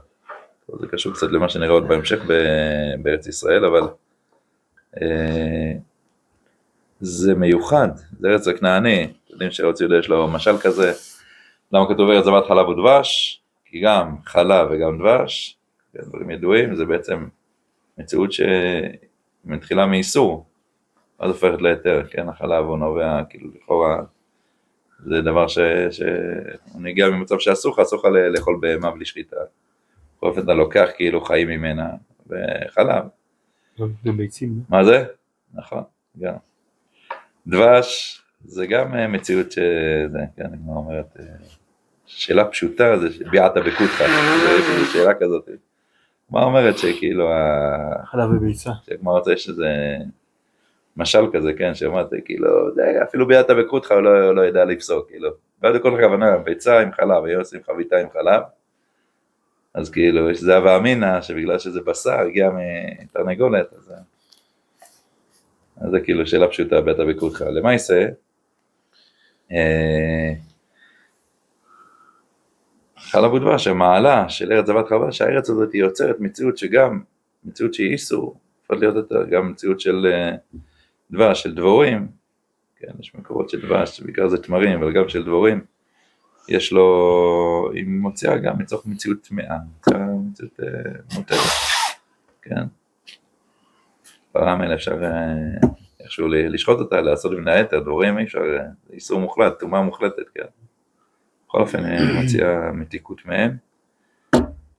זה 0.79 0.87
קשור 0.87 1.13
קצת 1.13 1.27
למה 1.31 1.49
שנראה 1.49 1.71
עוד 1.71 1.87
בהמשך 1.87 2.19
בארץ 3.01 3.27
ישראל, 3.27 3.65
אבל 3.65 3.81
אה, 5.01 5.73
זה 6.99 7.35
מיוחד, 7.35 7.87
זה 8.19 8.27
ארץ 8.27 8.47
הכנעני, 8.47 9.03
אתם 9.03 9.33
יודעים 9.33 9.51
שארץ 9.51 9.81
יהודה 9.81 9.97
יש 9.97 10.09
לו 10.09 10.27
משל 10.27 10.57
כזה, 10.57 10.91
למה 11.71 11.93
כתוב 11.93 12.09
ארץ 12.09 12.25
זבת 12.25 12.45
חלב 12.47 12.69
ודבש? 12.69 13.41
כי 13.65 13.79
גם 13.79 14.15
חלב 14.25 14.67
וגם 14.71 14.97
דבש, 14.97 15.57
כן, 15.93 15.99
דברים 16.03 16.29
ידועים, 16.29 16.75
זה 16.75 16.85
בעצם 16.85 17.27
מציאות 17.97 18.29
שמתחילה 18.31 19.85
מאיסור, 19.85 20.45
אז 21.19 21.31
הופכת 21.31 21.61
להיתר, 21.61 22.03
כן, 22.09 22.29
החלב 22.29 22.65
הוא 22.65 22.77
נובע, 22.77 23.23
כאילו 23.29 23.49
לכאורה, 23.55 24.01
זה 25.05 25.21
דבר 25.21 25.47
ש... 25.47 25.57
שהוא 25.91 26.81
נגיע 26.81 27.09
ממצב 27.09 27.39
שאסור 27.39 27.73
לך, 27.73 27.79
אסור 27.79 27.99
לך 27.99 28.05
ל- 28.05 28.27
לאכול 28.27 28.57
בהמה 28.61 28.91
בלי 28.91 29.05
שחיטה. 29.05 29.35
בכל 30.17 30.27
אופן 30.27 30.41
אתה 30.43 30.53
לוקח 30.53 30.89
כאילו 30.95 31.21
חיים 31.21 31.47
ממנה, 31.47 31.89
וחלב, 32.27 33.03
גם 34.05 34.17
ביצים. 34.17 34.49
לא? 34.49 34.77
מה 34.77 34.83
זה? 34.83 35.05
נכון, 35.53 35.83
גם. 36.19 36.33
דבש 37.47 38.21
זה 38.45 38.67
גם 38.67 38.95
אה, 38.95 39.07
מציאות 39.07 39.51
שזה, 39.51 40.19
כן, 40.35 40.45
הגמרא 40.53 40.75
אומרת, 40.75 41.17
אה, 41.19 41.25
שאלה 42.05 42.45
פשוטה 42.45 42.97
זה 42.99 43.07
ביעת 43.31 43.53
בקותך, 43.57 44.03
זה 44.43 44.61
כאילו 44.67 44.85
שאלה 44.85 45.13
כזאת. 45.13 45.49
מה 46.29 46.43
אומרת 46.43 46.77
שכאילו, 46.77 47.29
חלב 48.05 48.29
וביצה. 48.29 48.71
כמו 48.99 49.11
רוצה 49.11 49.33
יש 49.33 49.49
איזה 49.49 49.67
משל 50.97 51.25
כזה, 51.33 51.53
כן, 51.53 51.75
שאמרתי, 51.75 52.15
כאילו, 52.25 52.75
די, 52.75 53.03
אפילו 53.03 53.27
ביעת 53.27 53.49
בקותך 53.49 53.91
הוא 53.91 53.99
לא, 53.99 54.35
לא 54.35 54.45
ידע 54.45 54.65
לפסוק, 54.65 55.09
כאילו. 55.09 55.29
לא 55.63 55.79
כל 55.79 55.95
הכוונה, 55.95 56.37
ביצה 56.37 56.79
עם 56.79 56.91
חלב, 56.91 57.25
היו 57.25 57.39
עושים 57.39 57.59
חביתה 57.63 57.97
עם 57.97 58.07
חלב, 58.13 58.41
אז 59.73 59.89
כאילו, 59.89 60.29
יש 60.29 60.39
זה 60.39 60.55
הווה 60.55 60.77
אמינא, 60.77 61.21
שבגלל 61.21 61.59
שזה 61.59 61.81
בשר, 61.81 62.19
הגיע 62.19 62.49
מתרנגולת, 63.03 63.73
אז... 63.73 63.93
אז 65.77 65.91
זה 65.91 65.99
כאילו 65.99 66.27
שאלה 66.27 66.47
פשוטה, 66.47 66.81
ביעת 66.81 66.97
בקותך. 67.09 67.41
למעשה, 67.41 68.05
אה, 69.51 70.33
חלב 72.97 73.33
ודבש, 73.33 73.67
המעלה 73.67 74.29
של 74.29 74.51
ארץ 74.53 74.67
זבת 74.67 74.87
חבל, 74.87 75.11
שהארץ 75.11 75.49
הזאת 75.49 75.73
היא 75.73 75.81
יוצרת 75.81 76.19
מציאות 76.19 76.57
שגם, 76.57 77.01
מציאות 77.45 77.73
שהיא 77.73 77.91
איסור, 77.91 78.35
יכולה 78.63 78.79
להיות 78.79 78.95
יותר, 78.95 79.23
גם 79.23 79.51
מציאות 79.51 79.79
של 79.79 80.05
אה, 80.11 80.35
דבש, 81.13 81.43
של 81.43 81.55
דבורים, 81.55 82.07
כן, 82.75 82.91
יש 82.99 83.15
מקורות 83.15 83.49
של 83.49 83.61
דבש, 83.67 84.01
בעיקר 84.01 84.27
זה 84.27 84.37
תמרים, 84.37 84.83
אבל 84.83 84.93
גם 84.93 85.09
של 85.09 85.23
דבורים, 85.23 85.61
יש 86.49 86.71
לו, 86.71 87.71
היא 87.73 87.85
מוציאה 87.87 88.37
גם 88.37 88.57
מתוך 88.57 88.85
מציאות 88.85 89.21
טמאה, 89.21 89.57
מציאות 90.29 90.59
אה, 90.63 90.91
מותרת, 91.15 91.39
כן. 92.41 92.63
ברם 94.33 94.61
האלה 94.61 94.73
אפשר 94.73 95.03
אה, 95.03 95.69
איכשהו 95.99 96.27
לשחוט 96.27 96.79
אותה, 96.79 97.01
לעשות 97.01 97.31
ממנה 97.31 97.59
יתר, 97.59 97.79
דבורים 97.79 98.17
אי 98.17 98.23
אפשר, 98.23 98.39
אה, 98.39 98.65
איסור 98.93 99.19
מוחלט, 99.19 99.59
טומאה 99.59 99.81
מוחלטת, 99.81 100.29
כן. 100.35 100.43
בכל 101.47 101.61
אופן, 101.61 101.85
היא 101.85 102.21
מוציאה 102.21 102.71
מתיקות 102.71 103.25
מהם. 103.25 103.57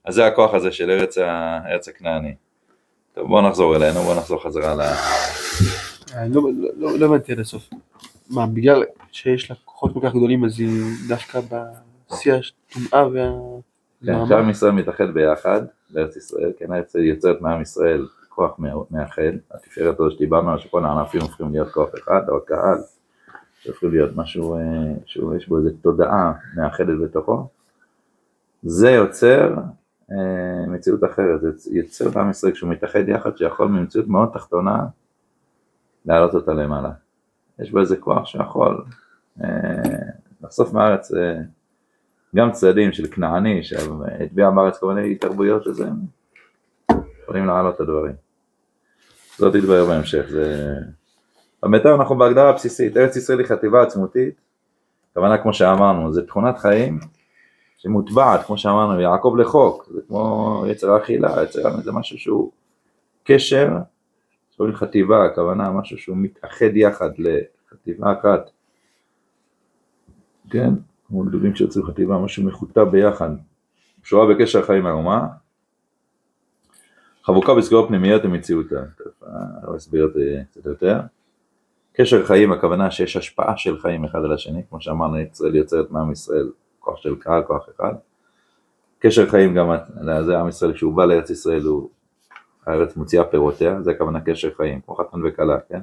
אז 0.05 0.15
זה 0.15 0.25
הכוח 0.25 0.53
הזה 0.53 0.71
של 0.71 0.91
ארץ, 0.91 1.17
ארץ 1.65 1.87
הכנעני. 1.87 2.35
טוב, 3.13 3.27
בואו 3.27 3.49
נחזור 3.49 3.75
אלינו, 3.75 3.99
בואו 3.99 4.17
נחזור 4.17 4.43
חזרה 4.43 4.75
ל... 4.75 4.81
לא- 6.29 6.41
לא 6.57 6.69
לא- 6.77 6.99
לא 6.99 7.05
הבנתי 7.05 7.31
עד 7.31 7.39
הסוף. 7.39 7.69
מה, 8.29 8.47
בגלל 8.47 8.83
שיש 9.11 9.51
לה 9.51 9.55
כוחות 9.65 9.93
כל 9.93 9.99
כך 10.03 10.15
גדולים 10.15 10.45
אז 10.45 10.59
היא 10.59 10.83
דווקא 11.07 11.39
בשיא 11.39 12.33
הטומאה 12.33 13.07
וה... 13.13 13.31
כן, 14.05 14.27
שעם 14.27 14.49
ישראל 14.49 14.71
מתאחד 14.71 15.13
ביחד 15.13 15.61
בארץ 15.89 16.17
ישראל, 16.17 16.51
כן, 16.59 16.71
הארץ 16.71 16.95
יוצרת 16.95 17.41
מעם 17.41 17.61
ישראל 17.61 18.07
כוח 18.29 18.59
מאחד, 18.91 19.21
התפארת 19.51 19.99
הזו 19.99 20.11
שדיברנו 20.11 20.51
על 20.51 20.59
שכל 20.59 20.85
הענפים 20.85 21.21
הופכים 21.21 21.51
להיות 21.51 21.71
כוח 21.71 21.89
אחד, 21.99 22.29
או 22.29 22.37
הקהל, 22.37 22.77
שהופכים 23.59 23.91
להיות 23.91 24.15
משהו 24.15 24.55
אה, 24.55 24.61
שיש 25.05 25.47
בו 25.47 25.57
איזו 25.57 25.69
תודעה 25.81 26.33
מאחדת 26.55 26.99
בתוכו, 27.03 27.47
זה 28.63 28.91
יוצר 28.91 29.55
אה, 30.11 30.67
מציאות 30.67 31.03
אחרת, 31.03 31.41
זה 31.41 31.71
יוצר 31.71 32.09
בעם 32.09 32.29
ישראל 32.29 32.53
כשהוא 32.53 32.69
מתאחד 32.69 33.09
יחד 33.09 33.37
שיכול 33.37 33.67
ממציאות 33.67 34.07
מאוד 34.07 34.29
תחתונה 34.33 34.85
להעלות 36.05 36.33
אותה 36.33 36.53
למעלה. 36.53 36.91
יש 37.59 37.71
בו 37.71 37.79
איזה 37.79 37.97
כוח 37.97 38.25
שיכול 38.25 38.83
אה, 39.43 39.49
לחשוף 40.43 40.73
מארץ 40.73 41.13
אה, 41.13 41.37
גם 42.35 42.51
צדדים 42.51 42.91
של 42.91 43.07
כנעני 43.07 43.63
שהטביע 43.63 44.49
בארץ 44.49 44.77
כל 44.77 44.93
מיני 44.93 45.15
תרבויות 45.15 45.67
אז 45.67 45.79
הם 45.79 45.95
יכולים 47.23 47.45
להעלות 47.45 47.75
את 47.75 47.79
הדברים. 47.79 48.13
זאת 49.37 49.55
יתברר 49.55 49.85
בהמשך. 49.85 50.25
זה... 50.29 50.75
בינתיים 51.69 51.95
אנחנו 51.95 52.17
בהגדרה 52.17 52.49
הבסיסית, 52.49 52.97
ארץ 52.97 53.15
ישראל 53.15 53.39
היא 53.39 53.47
חטיבה 53.47 53.83
עצמותית, 53.83 54.41
הכוונה 55.11 55.37
כמו 55.37 55.53
שאמרנו, 55.53 56.13
זה 56.13 56.27
תכונת 56.27 56.57
חיים 56.57 56.99
שמוטבעת, 57.77 58.43
כמו 58.45 58.57
שאמרנו, 58.57 59.01
יעקב 59.01 59.35
לחוק, 59.37 59.89
זה 59.93 60.01
כמו 60.07 60.63
יצר 60.67 60.91
האכילה, 60.91 61.43
יצר 61.43 61.81
זה 61.81 61.91
משהו 61.91 62.17
שהוא 62.17 62.51
קשר, 63.23 63.69
שקוראים 64.55 64.75
חטיבה, 64.75 65.25
הכוונה 65.25 65.71
משהו 65.71 65.97
שהוא 65.97 66.17
מתאחד 66.17 66.75
יחד 66.75 67.09
לחטיבה 67.17 68.13
אחת, 68.13 68.49
כן? 70.49 70.69
כמו 71.07 71.23
גדולים 71.23 71.55
שיוצאים 71.55 71.85
חטיבה, 71.85 72.17
משהו 72.17 72.43
מחוטא 72.43 72.83
ביחד, 72.83 73.29
קשורה 74.01 74.33
בקשר 74.33 74.65
חיים 74.65 74.85
האומה, 74.85 75.27
חבוקה 77.23 77.53
בסגורות 77.55 77.87
פנימיות 77.87 78.25
ומציאותה, 78.25 78.83
תכף 78.97 79.23
אני 79.23 79.77
אסביר 79.77 80.05
את 80.05 80.13
זה 80.13 80.41
קצת 80.51 80.65
יותר. 80.65 80.99
קשר 81.93 82.25
חיים, 82.25 82.51
הכוונה 82.51 82.91
שיש 82.91 83.17
השפעה 83.17 83.57
של 83.57 83.79
חיים 83.79 84.05
אחד 84.05 84.19
על 84.19 84.33
השני, 84.33 84.61
כמו 84.69 84.81
שאמרנו, 84.81 85.19
ישראל 85.19 85.55
יוצרת 85.55 85.91
מעם 85.91 86.11
ישראל, 86.11 86.51
כוח 86.79 86.97
של 86.97 87.15
קהל, 87.15 87.43
כוח 87.43 87.65
אחד. 87.75 87.93
קשר 88.99 89.29
חיים 89.29 89.55
גם, 89.55 89.69
זה 90.25 90.39
עם 90.39 90.47
ישראל, 90.47 90.73
כשהוא 90.73 90.93
בא 90.93 91.05
לארץ 91.05 91.29
ישראל, 91.29 91.61
הוא, 91.61 91.89
הארץ 92.67 92.97
מוציאה 92.97 93.23
פירותיה, 93.23 93.81
זה 93.81 93.91
הכוונה 93.91 94.21
קשר 94.21 94.49
חיים, 94.57 94.81
כמו 94.81 94.95
חתן 94.95 95.17
וכלה, 95.23 95.59
כן? 95.69 95.79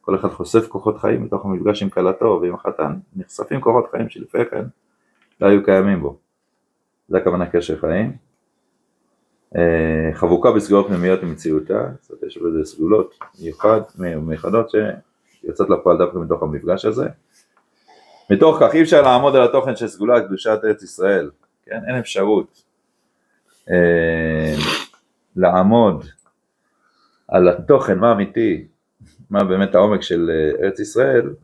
כל 0.00 0.14
אחד 0.14 0.28
חושף 0.28 0.68
כוחות 0.68 0.98
חיים 0.98 1.22
מתוך 1.24 1.44
המפגש 1.44 1.82
עם 1.82 1.90
כלתו 1.90 2.38
ועם 2.42 2.54
החתן, 2.54 2.94
נחשפים 3.16 3.60
כוחות 3.60 3.90
חיים 3.90 4.08
שלפני 4.08 4.44
כן 4.50 4.64
לא 5.40 5.46
היו 5.46 5.64
קיימים 5.64 6.00
בו. 6.00 6.16
זה 7.08 7.18
הכוונה 7.18 7.46
קשר 7.46 7.78
חיים. 7.78 8.12
אה, 9.56 10.10
חבוקה 10.14 10.52
בסגולות 10.52 10.86
פנימיות 10.86 11.22
ממציאותה, 11.22 11.88
זאת 12.00 12.10
אומרת 12.10 12.24
יש 12.24 12.38
בזה 12.38 12.64
סגולות 12.64 13.18
מיוחד, 13.40 13.80
מיוחדות 13.98 14.70
שיוצאות 14.70 15.70
לפועל 15.70 15.98
דווקא 15.98 16.18
מתוך 16.18 16.42
המפגש 16.42 16.84
הזה. 16.84 17.08
מתוך 18.30 18.56
כך 18.60 18.74
אי 18.74 18.82
אפשר 18.82 19.02
לעמוד 19.02 19.36
על 19.36 19.42
התוכן 19.42 19.76
של 19.76 19.88
סגולה 19.88 20.20
קדושת 20.20 20.60
ארץ 20.64 20.82
ישראל, 20.82 21.30
כן? 21.64 21.80
אין 21.88 21.98
אפשרות 21.98 22.62
אה, 23.70 24.54
לעמוד 25.36 26.04
על 27.28 27.48
התוכן, 27.48 27.98
מה 27.98 28.12
אמיתי, 28.12 28.66
מה 29.30 29.44
באמת 29.44 29.74
העומק 29.74 30.02
של 30.02 30.30
אה, 30.30 30.64
ארץ 30.64 30.80
ישראל, 30.80 31.34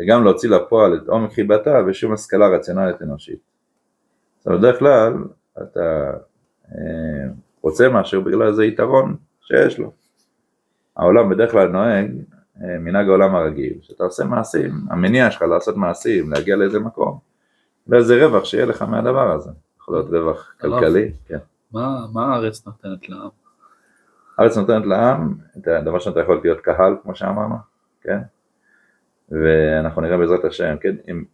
וגם 0.00 0.24
להוציא 0.24 0.50
לפועל 0.50 0.94
את 0.94 1.08
עומק 1.08 1.32
חיבתה 1.32 1.78
ושום 1.86 2.12
השכלה 2.12 2.48
רציונלית 2.48 3.02
אנושית. 3.02 3.38
זאת 4.38 4.46
אומרת, 4.46 4.60
בדרך 4.60 4.78
כלל 4.78 5.14
אתה 5.62 6.10
אה, 6.72 7.28
רוצה 7.62 7.88
משהו 7.88 8.22
בגלל 8.24 8.48
איזה 8.48 8.64
יתרון 8.64 9.16
שיש 9.40 9.78
לו. 9.78 9.92
העולם 10.96 11.30
בדרך 11.30 11.50
כלל 11.50 11.68
נוהג 11.68 12.10
אה, 12.62 12.78
מנהג 12.78 13.08
העולם 13.08 13.34
הרגיל, 13.34 13.78
שאתה 13.82 14.04
עושה 14.04 14.24
מעשים, 14.24 14.70
המניע 14.90 15.30
שלך 15.30 15.42
לעשות 15.42 15.76
מעשים, 15.76 16.32
להגיע 16.32 16.56
לאיזה 16.56 16.78
מקום, 16.78 17.18
ואיזה 17.88 18.26
רווח 18.26 18.44
שיהיה 18.44 18.66
לך 18.66 18.82
מהדבר 18.82 19.32
הזה. 19.32 19.50
יכול 19.80 19.94
להיות 19.94 20.10
רווח 20.10 20.54
כלכלי, 20.60 21.12
כן. 21.26 21.38
מה, 21.72 22.06
מה 22.12 22.34
הארץ 22.34 22.66
נותנת 22.66 23.08
לעם? 23.08 23.28
הארץ 24.38 24.56
נותנת 24.56 24.86
לעם 24.86 25.34
את 25.58 25.68
הדבר 25.68 25.98
שאתה 25.98 26.20
יכול 26.20 26.40
להיות 26.42 26.60
קהל, 26.60 26.96
כמו 27.02 27.14
שאמרנו, 27.14 27.54
כן? 28.00 28.18
ואנחנו 29.28 30.02
נראה 30.02 30.16
בעזרת 30.16 30.44
השם, 30.44 30.76
כן? 30.80 30.96
אם 31.10 31.24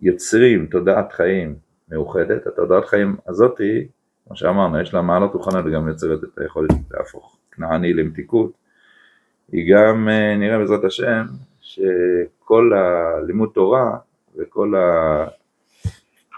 יוצרים 0.00 0.66
תודעת 0.66 1.12
חיים 1.12 1.56
מאוחדת, 1.88 2.46
התודעת 2.46 2.84
חיים 2.84 3.16
הזאתי, 3.26 3.88
כמו 4.26 4.36
שאמרנו, 4.36 4.80
יש 4.80 4.94
לה 4.94 5.02
מעלות 5.02 5.34
רוחניות 5.34 5.66
וגם 5.66 5.88
יוצרת 5.88 6.24
את 6.24 6.38
היכולת 6.38 6.70
להפוך 6.90 7.38
כנעני 7.52 7.92
למתיקות. 7.92 8.52
היא 9.52 9.74
גם, 9.74 10.08
אה, 10.08 10.36
נראה 10.36 10.58
בעזרת 10.58 10.84
השם, 10.84 11.24
שכל 11.60 12.72
הלימוד 12.74 13.50
תורה 13.54 13.96
וכל 14.36 14.74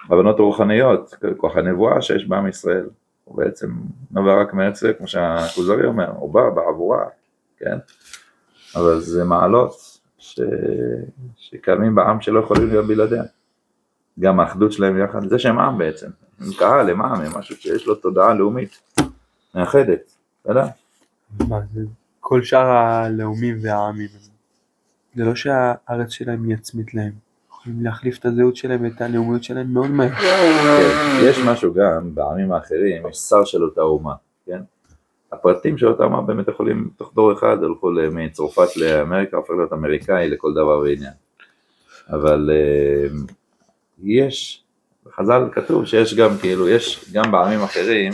ההבנות 0.09 0.39
הרוחניות, 0.39 1.15
כוח 1.37 1.57
הנבואה 1.57 2.03
שיש 2.03 2.29
בעם 2.29 2.49
ישראל, 2.49 2.89
הוא 3.27 3.37
בעצם 3.37 3.71
נובע 4.11 4.43
רק 4.43 4.55
ישראל, 4.73 4.93
כמו 4.99 5.09
שהכוזרי 5.09 5.87
אומר, 5.87 6.11
הוא 6.11 6.35
בא 6.35 6.51
בעבורה, 6.51 7.05
כן? 7.59 7.79
אבל 8.77 9.01
זה 9.01 9.25
מעלות 9.25 9.99
ש... 10.19 10.41
שקיימים 11.37 11.95
בעם 11.95 12.21
שלא 12.21 12.41
יכולים 12.41 12.69
להיות 12.69 12.87
בלעדיה. 12.87 13.23
גם 14.21 14.41
האחדות 14.41 14.73
שלהם 14.73 14.99
יחד, 14.99 15.29
זה 15.29 15.39
שהם 15.39 15.59
עם 15.59 15.79
בעצם, 15.79 16.11
הם 16.41 16.47
קהל, 16.59 16.91
הם 16.91 17.03
עם, 17.03 17.21
הם 17.21 17.39
משהו 17.39 17.57
שיש 17.57 17.87
לו 17.87 17.95
תודעה 17.95 18.35
לאומית 18.35 18.83
מאחדת, 19.55 20.17
אתה 20.43 20.51
יודע? 20.51 20.67
מה, 21.49 21.61
זה 21.75 21.81
כל 22.21 22.43
שאר 22.43 22.67
הלאומים 22.67 23.59
והעמים. 23.63 24.09
זה 25.15 25.25
לא 25.25 25.35
שהארץ 25.35 26.11
שלהם 26.11 26.45
היא 26.45 26.55
עצמית 26.55 26.95
להם. 26.95 27.26
יכולים 27.67 27.85
להחליף 27.85 28.19
את 28.19 28.25
הזהות 28.25 28.57
שלהם 28.57 28.85
ואת 28.85 29.01
הלאומיות 29.01 29.45
שלהם 29.45 29.73
מאוד 29.73 29.91
מהר. 29.91 30.09
כן, 30.09 31.27
יש 31.29 31.39
משהו 31.39 31.75
גם 31.75 32.15
בעמים 32.15 32.53
האחרים, 32.53 33.07
יש 33.11 33.17
שר 33.17 33.45
של 33.45 33.63
אותה 33.63 33.81
אומה, 33.81 34.15
כן? 34.47 34.61
הפרטים 35.33 35.79
של 35.79 35.87
אותה 35.87 36.05
אומה 36.05 36.23
באמת 36.23 36.49
יכולים 36.49 36.91
תוך 36.97 37.13
דור 37.15 37.33
אחד 37.33 37.57
הלכו 37.63 37.91
מצרפת 38.13 38.77
לאמריקה, 38.77 39.37
הופך 39.37 39.51
להיות 39.51 39.73
אמריקאי 39.73 40.29
לכל 40.29 40.53
דבר 40.55 40.79
ועניין. 40.79 41.13
אבל 42.11 42.51
אה, 42.53 43.09
יש, 44.03 44.65
בחז"ל 45.07 45.49
כתוב 45.53 45.85
שיש 45.85 46.15
גם 46.15 46.31
כאילו, 46.41 46.69
יש 46.69 47.13
גם 47.13 47.33
בעמים 47.33 47.61
אחרים, 47.61 48.13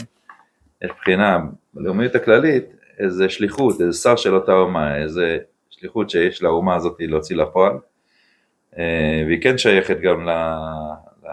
יש 0.82 0.90
בחינה 1.00 1.38
בלאומיות 1.74 2.14
הכללית, 2.14 2.64
איזה 2.98 3.28
שליחות, 3.28 3.80
איזה 3.80 3.92
שר 3.92 4.16
של 4.16 4.34
אותה 4.34 4.52
אומה, 4.52 4.96
איזה 4.96 5.38
שליחות 5.70 6.10
שיש 6.10 6.42
לאומה 6.42 6.74
הזאת 6.74 6.96
להוציא 7.00 7.36
לפועל. 7.36 7.72
והיא 9.26 9.42
כן 9.42 9.58
שייכת 9.58 10.00
גם 10.00 10.28
ל... 10.28 10.30
ל... 11.24 11.28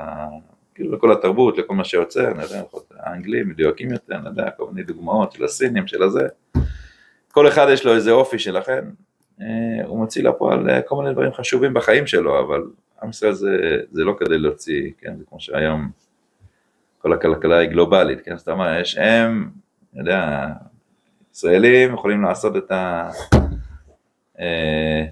כאילו 0.79 0.95
לכל 0.95 1.11
התרבות, 1.11 1.57
לכל 1.57 1.75
מה 1.75 1.83
שיוצא, 1.83 2.31
אני 2.31 2.43
יודע, 2.43 2.57
יכול 2.57 2.79
להיות 2.79 2.93
האנגלים 2.99 3.49
מדויקים 3.49 3.91
יותר, 3.91 4.15
אני 4.15 4.29
יודע, 4.29 4.49
כל 4.49 4.65
מיני 4.71 4.83
דוגמאות 4.83 5.31
של 5.31 5.43
הסינים, 5.43 5.87
של 5.87 6.03
הזה. 6.03 6.27
כל 7.31 7.47
אחד 7.47 7.67
יש 7.73 7.85
לו 7.85 7.95
איזה 7.95 8.11
אופי 8.11 8.39
שלכן, 8.39 8.85
אה, 9.41 9.85
הוא 9.85 9.97
מוציא 9.97 10.23
לפועל 10.23 10.69
אה, 10.69 10.81
כל 10.81 10.95
מיני 10.95 11.13
דברים 11.13 11.33
חשובים 11.33 11.73
בחיים 11.73 12.07
שלו, 12.07 12.39
אבל 12.39 12.63
עם 13.03 13.09
ישראל 13.09 13.33
זה, 13.33 13.77
זה 13.91 14.03
לא 14.03 14.15
כדי 14.19 14.37
להוציא, 14.37 14.91
כן, 14.97 15.17
זה 15.17 15.23
כמו 15.29 15.39
שהיום 15.39 15.89
כל 16.97 17.13
הכלכלה 17.13 17.57
היא 17.57 17.69
גלובלית, 17.69 18.21
כן, 18.21 18.37
זאת 18.37 18.49
אומרת, 18.49 18.81
יש 18.81 18.97
הם, 18.97 19.49
אני 19.93 19.99
יודע, 19.99 20.47
ישראלים 21.33 21.93
יכולים 21.93 22.21
לעשות 22.21 22.57
את, 22.57 22.71
ה, 22.71 23.09
אה, 23.33 23.39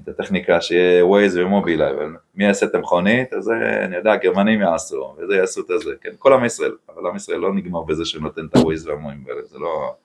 את 0.04 0.08
הטכניקה 0.08 0.62
שיהיה 0.62 1.04
Waze 1.04 1.40
ומובילאי, 1.40 1.90
אבל 1.92 2.16
מי 2.36 2.44
יעשה 2.44 2.66
את 2.66 2.76
המכונית, 2.76 3.34
אז 3.34 3.44
זה, 3.44 3.54
אני 3.86 3.96
יודע, 3.96 4.12
הגרמנים 4.12 4.62
יעשו, 4.62 5.16
וזה 5.18 5.36
יעשו 5.36 5.62
את 5.62 5.70
הזה, 5.70 5.92
כן, 6.02 6.10
כל 6.20 6.34
עם 6.34 6.46
ישראל, 6.46 6.72
אבל 6.90 7.08
עם 7.08 7.16
ישראל 7.16 7.40
לא 7.40 7.54
נגמר 7.54 7.84
בזה 7.84 8.06
שנותן 8.06 8.46
את 8.46 8.56
ה-Waze 8.56 8.88
והמובילאי, 8.90 9.44
זה 9.44 9.60
לא... 9.60 9.96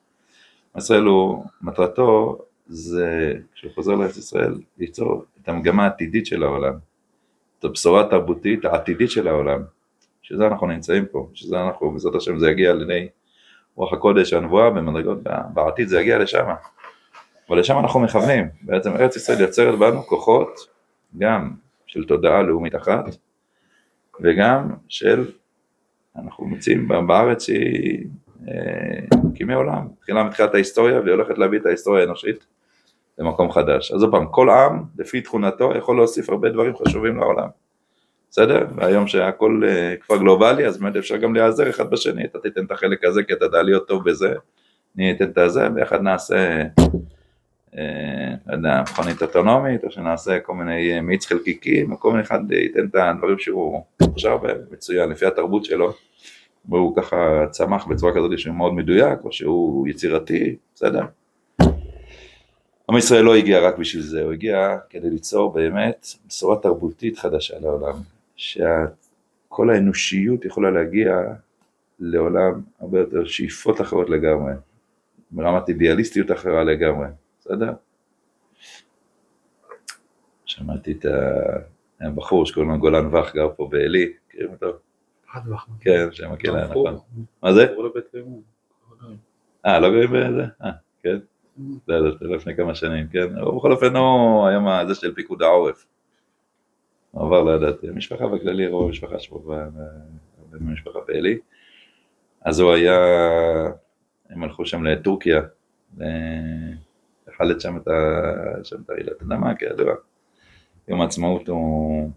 עם 0.75 0.79
ישראל 0.79 1.03
הוא, 1.03 1.45
מטרתו 1.63 2.39
זה, 2.67 3.35
כשהוא 3.55 3.73
חוזר 3.75 3.95
לארץ 3.95 4.17
ישראל, 4.17 4.55
ליצור 4.79 5.25
את 5.43 5.49
המגמה 5.49 5.85
העתידית 5.85 6.27
של 6.27 6.43
העולם, 6.43 6.75
את 7.59 7.65
הבשורה 7.65 8.01
התרבותית 8.01 8.65
העתידית 8.65 9.11
של 9.11 9.29
העולם, 9.29 9.63
שזה 10.23 10.47
אנחנו 10.47 10.67
נמצאים 10.67 11.07
פה, 11.07 11.29
שזה 11.35 11.61
אנחנו, 11.63 11.91
בעזרת 11.91 12.15
השם 12.15 12.39
זה 12.39 12.51
יגיע 12.51 12.71
על 12.71 12.83
ידי 12.83 13.09
רוח 13.75 13.93
הקודש, 13.93 14.33
הנבואה 14.33 14.71
במדרגות, 14.71 15.19
בעתיד 15.55 15.89
זה 15.89 16.01
יגיע 16.01 16.19
לשם, 16.19 16.45
אבל 17.53 17.61
לשם 17.61 17.79
אנחנו 17.79 18.01
מכוונים, 18.01 18.49
בעצם 18.63 18.91
ארץ 18.91 19.17
ישראל 19.17 19.41
יוצרת 19.41 19.79
בנו 19.79 20.03
כוחות 20.03 20.49
גם 21.19 21.51
של 21.87 22.05
תודעה 22.05 22.43
לאומית 22.43 22.75
אחת 22.75 23.05
וגם 24.21 24.69
של, 24.89 25.31
אנחנו 26.17 26.47
מוצאים 26.47 26.89
בארץ 26.89 27.47
שהיא 27.47 28.07
מקימי 29.25 29.55
עולם, 29.55 29.89
תחילה 30.01 30.25
מתחילת 30.25 30.55
ההיסטוריה 30.55 31.01
והיא 31.01 31.13
הולכת 31.13 31.39
להביא 31.39 31.59
את 31.59 31.67
ההיסטוריה 31.67 32.03
האנושית 32.03 32.47
למקום 33.19 33.53
חדש. 33.53 33.93
אז 33.93 34.03
עוד 34.03 34.11
פעם, 34.13 34.27
כל 34.27 34.51
עם, 34.51 34.83
לפי 34.99 35.21
תכונתו, 35.21 35.73
יכול 35.77 35.97
להוסיף 35.97 36.31
הרבה 36.31 36.51
דברים 36.51 36.77
חשובים 36.77 37.17
לעולם. 37.17 37.49
בסדר? 38.31 38.67
והיום 38.75 39.07
שהכל 39.07 39.63
uh, 39.65 40.03
כבר 40.03 40.17
גלובלי, 40.17 40.67
אז 40.67 40.79
באמת 40.79 40.97
אפשר 40.97 41.17
גם 41.17 41.35
להיעזר 41.35 41.71
אחד 41.71 41.91
בשני, 41.91 42.25
אתה 42.25 42.39
תיתן 42.39 42.65
את 42.65 42.71
החלק 42.71 43.05
הזה 43.05 43.23
כי 43.23 43.33
אתה 43.33 43.45
יודע 43.45 43.63
להיות 43.63 43.89
טוב 43.89 44.11
בזה, 44.11 44.35
אני 44.97 45.13
אתן 45.13 45.31
את 45.31 45.39
הזה, 45.39 45.69
ויחד 45.75 46.03
נעשה, 46.03 46.37
אה, 46.37 46.65
לא 48.47 48.53
יודע, 48.53 48.83
מכונית 48.83 49.23
אוטונומית, 49.23 49.85
או 49.85 49.91
שנעשה 49.91 50.41
כל 50.41 50.55
מיני 50.55 50.93
אה, 50.93 51.01
מאיץ 51.01 51.27
חלקיקים, 51.27 51.93
או 51.93 52.01
כל 52.01 52.11
מיני 52.11 52.23
אחד 52.23 52.53
ייתן 52.53 52.87
את 52.87 52.95
הדברים 52.95 53.39
שהוא 53.39 53.83
חושב 54.03 54.39
מצוין, 54.71 55.11
לפי 55.11 55.27
התרבות 55.27 55.65
שלו, 55.65 55.93
והוא 56.69 56.97
ככה 56.97 57.47
צמח 57.51 57.87
בצורה 57.87 58.13
כזאת 58.15 58.39
שהוא 58.39 58.55
מאוד 58.55 58.75
מדויק, 58.75 59.19
או 59.25 59.33
שהוא 59.33 59.89
יצירתי, 59.89 60.57
בסדר? 60.75 61.03
עם 62.91 62.97
ישראל 62.99 63.23
לא 63.23 63.35
הגיע 63.35 63.61
רק 63.61 63.79
בשביל 63.79 64.03
זה, 64.03 64.23
הוא 64.23 64.33
הגיע 64.33 64.79
כדי 64.91 65.11
ליצור 65.11 65.53
באמת 65.53 66.07
בשורה 66.29 66.57
תרבותית 66.57 67.19
חדשה 67.19 67.59
לעולם, 67.61 67.95
שכל 68.37 69.71
האנושיות 69.71 70.45
יכולה 70.45 70.71
להגיע 70.71 71.17
לעולם 72.01 72.61
הרבה 72.81 72.99
יותר 72.99 73.25
שאיפות 73.25 73.81
אחרות 73.81 74.11
לגמרי, 74.11 74.53
ברמת 75.31 75.69
אידיאליסטיות 75.69 76.31
אחרה 76.31 76.65
לגמרי, 76.65 77.07
בסדר? 77.45 77.73
שמעתי 80.45 80.93
את 80.93 81.07
הבחור 82.01 82.47
שקוראים 82.47 82.71
לו 82.71 82.79
גולן 82.79 83.15
וך, 83.15 83.35
גר 83.35 83.49
פה 83.57 83.69
בעלי, 83.71 84.13
מכירים 84.29 84.51
אותו? 84.53 84.67
כן, 85.81 86.13
שם 86.13 86.33
הכלא, 86.33 86.65
נכון. 86.65 86.99
מה 87.43 87.53
זה? 87.53 87.67
אה, 89.67 89.79
לא 89.81 89.91
גרים 89.91 90.11
בזה? 90.11 90.45
אה, 90.63 90.71
כן. 91.03 91.19
לא 91.89 91.95
יודעת, 91.95 92.23
לפני 92.23 92.57
כמה 92.57 92.75
שנים, 92.75 93.09
כן. 93.09 93.39
אבל 93.39 93.57
בכל 93.57 93.73
אופן 93.73 93.97
הוא 93.97 94.47
היום 94.47 94.69
הזה 94.69 94.95
של 94.95 95.15
פיקוד 95.15 95.43
העורף. 95.43 95.87
עבר, 97.17 97.43
לא 97.43 97.51
יודעת, 97.51 97.85
משפחה 97.85 98.27
בכללי, 98.27 98.67
רוב 98.67 98.87
המשפחה 98.87 99.19
שלו 99.19 99.43
במשפחה 100.51 100.99
בעלי. 101.09 101.39
אז 102.45 102.61
הוא 102.61 102.73
היה, 102.73 102.99
הם 104.31 104.43
הלכו 104.43 104.67
שם 104.67 104.85
לטורקיה, 104.85 105.41
לחלט 107.43 107.61
שם 107.61 107.77
את 107.77 107.89
הרעידת 108.89 109.23
אדמה, 109.23 109.55
כידוע. 109.55 109.95
יום 110.89 111.01
העצמאות 111.01 111.49
הוא... 111.49 112.11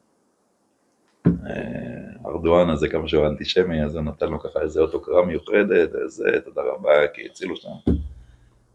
ארדואן 2.26 2.70
הזה, 2.70 2.90
כמה 2.90 3.08
שהוא 3.08 3.28
אנטישמי, 3.28 3.84
אז 3.84 3.96
הוא 3.96 4.04
נתן 4.04 4.30
לו 4.30 4.40
ככה 4.40 4.62
איזה 4.62 4.82
אוטוקרה 4.82 5.26
מיוחדת, 5.26 5.96
איזה 6.04 6.24
תודה 6.46 6.62
רבה, 6.62 7.08
כי 7.14 7.26
הצילו 7.26 7.56
שם 7.56 7.70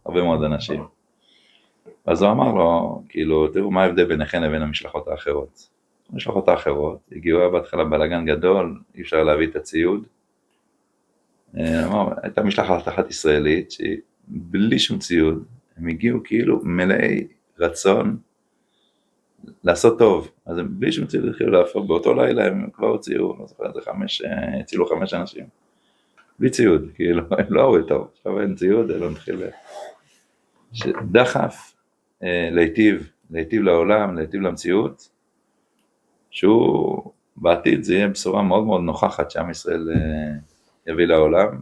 הרבה 0.05 0.23
מאוד 0.23 0.43
אנשים. 0.43 0.85
אז 2.07 2.23
הוא 2.23 2.31
אמר 2.31 2.53
לו, 2.53 3.03
כאילו, 3.09 3.49
תראו 3.49 3.71
מה 3.71 3.83
ההבדל 3.83 4.05
ביניכם 4.05 4.43
לבין 4.43 4.63
המשלחות 4.63 5.09
האחרות. 5.09 5.69
המשלחות 6.13 6.49
האחרות 6.49 6.99
הגיעו 7.13 7.51
בהתחלה 7.51 7.85
בלאגן 7.85 8.27
גדול, 8.27 8.81
אי 8.95 9.03
אפשר 9.03 9.25
להביא 9.25 9.47
את 9.47 9.57
הציוד. 9.57 10.07
אה, 11.59 12.05
הייתה 12.23 12.43
משלחת 12.43 12.89
אחת 12.89 13.11
ישראלית 13.11 13.71
שהיא 13.71 13.97
בלי 14.29 14.79
שום 14.79 14.99
ציוד, 14.99 15.45
הם 15.81 15.89
הגיעו 15.89 16.21
כאילו 16.25 16.61
מלאי 16.63 17.27
רצון 17.59 18.19
לעשות 19.65 19.99
טוב, 19.99 20.31
אז 20.47 20.59
הם 20.59 20.81
בלי 20.81 21.07
ציוד 21.07 21.25
התחילו 21.25 21.51
להפוך, 21.51 21.87
באותו 21.87 22.15
לילה 22.15 22.47
הם 22.47 22.71
כבר 22.73 22.87
הוציאו, 22.87 23.37
לא 23.39 23.47
זוכר 23.47 23.67
איזה 23.67 23.81
חמש, 23.81 24.23
אה, 24.23 24.61
הצילו 24.61 24.87
חמש 24.87 25.15
אנשים, 25.15 25.45
בלי 26.39 26.51
ציוד, 26.51 26.91
כאילו, 26.95 27.23
הם 27.39 27.47
לא 27.51 27.63
ראו 27.63 27.83
טוב, 27.83 28.09
עכשיו 28.13 28.41
אין 28.41 28.55
ציוד, 28.55 28.91
אלא 28.91 29.11
נתחיל, 29.11 29.43
דחף 31.11 31.75
אה, 32.23 32.49
להיטיב, 32.53 33.11
להיטיב 33.31 33.63
לעולם, 33.63 34.17
להיטיב 34.17 34.41
למציאות, 34.41 35.09
שהוא 36.31 37.13
בעתיד 37.37 37.83
זה 37.83 37.95
יהיה 37.95 38.09
בשורה 38.09 38.43
מאוד 38.43 38.65
מאוד 38.65 38.81
נוכחת 38.81 39.31
שעם 39.31 39.51
ישראל 39.51 39.91
אה, 39.95 40.93
יביא 40.93 41.07
לעולם, 41.07 41.61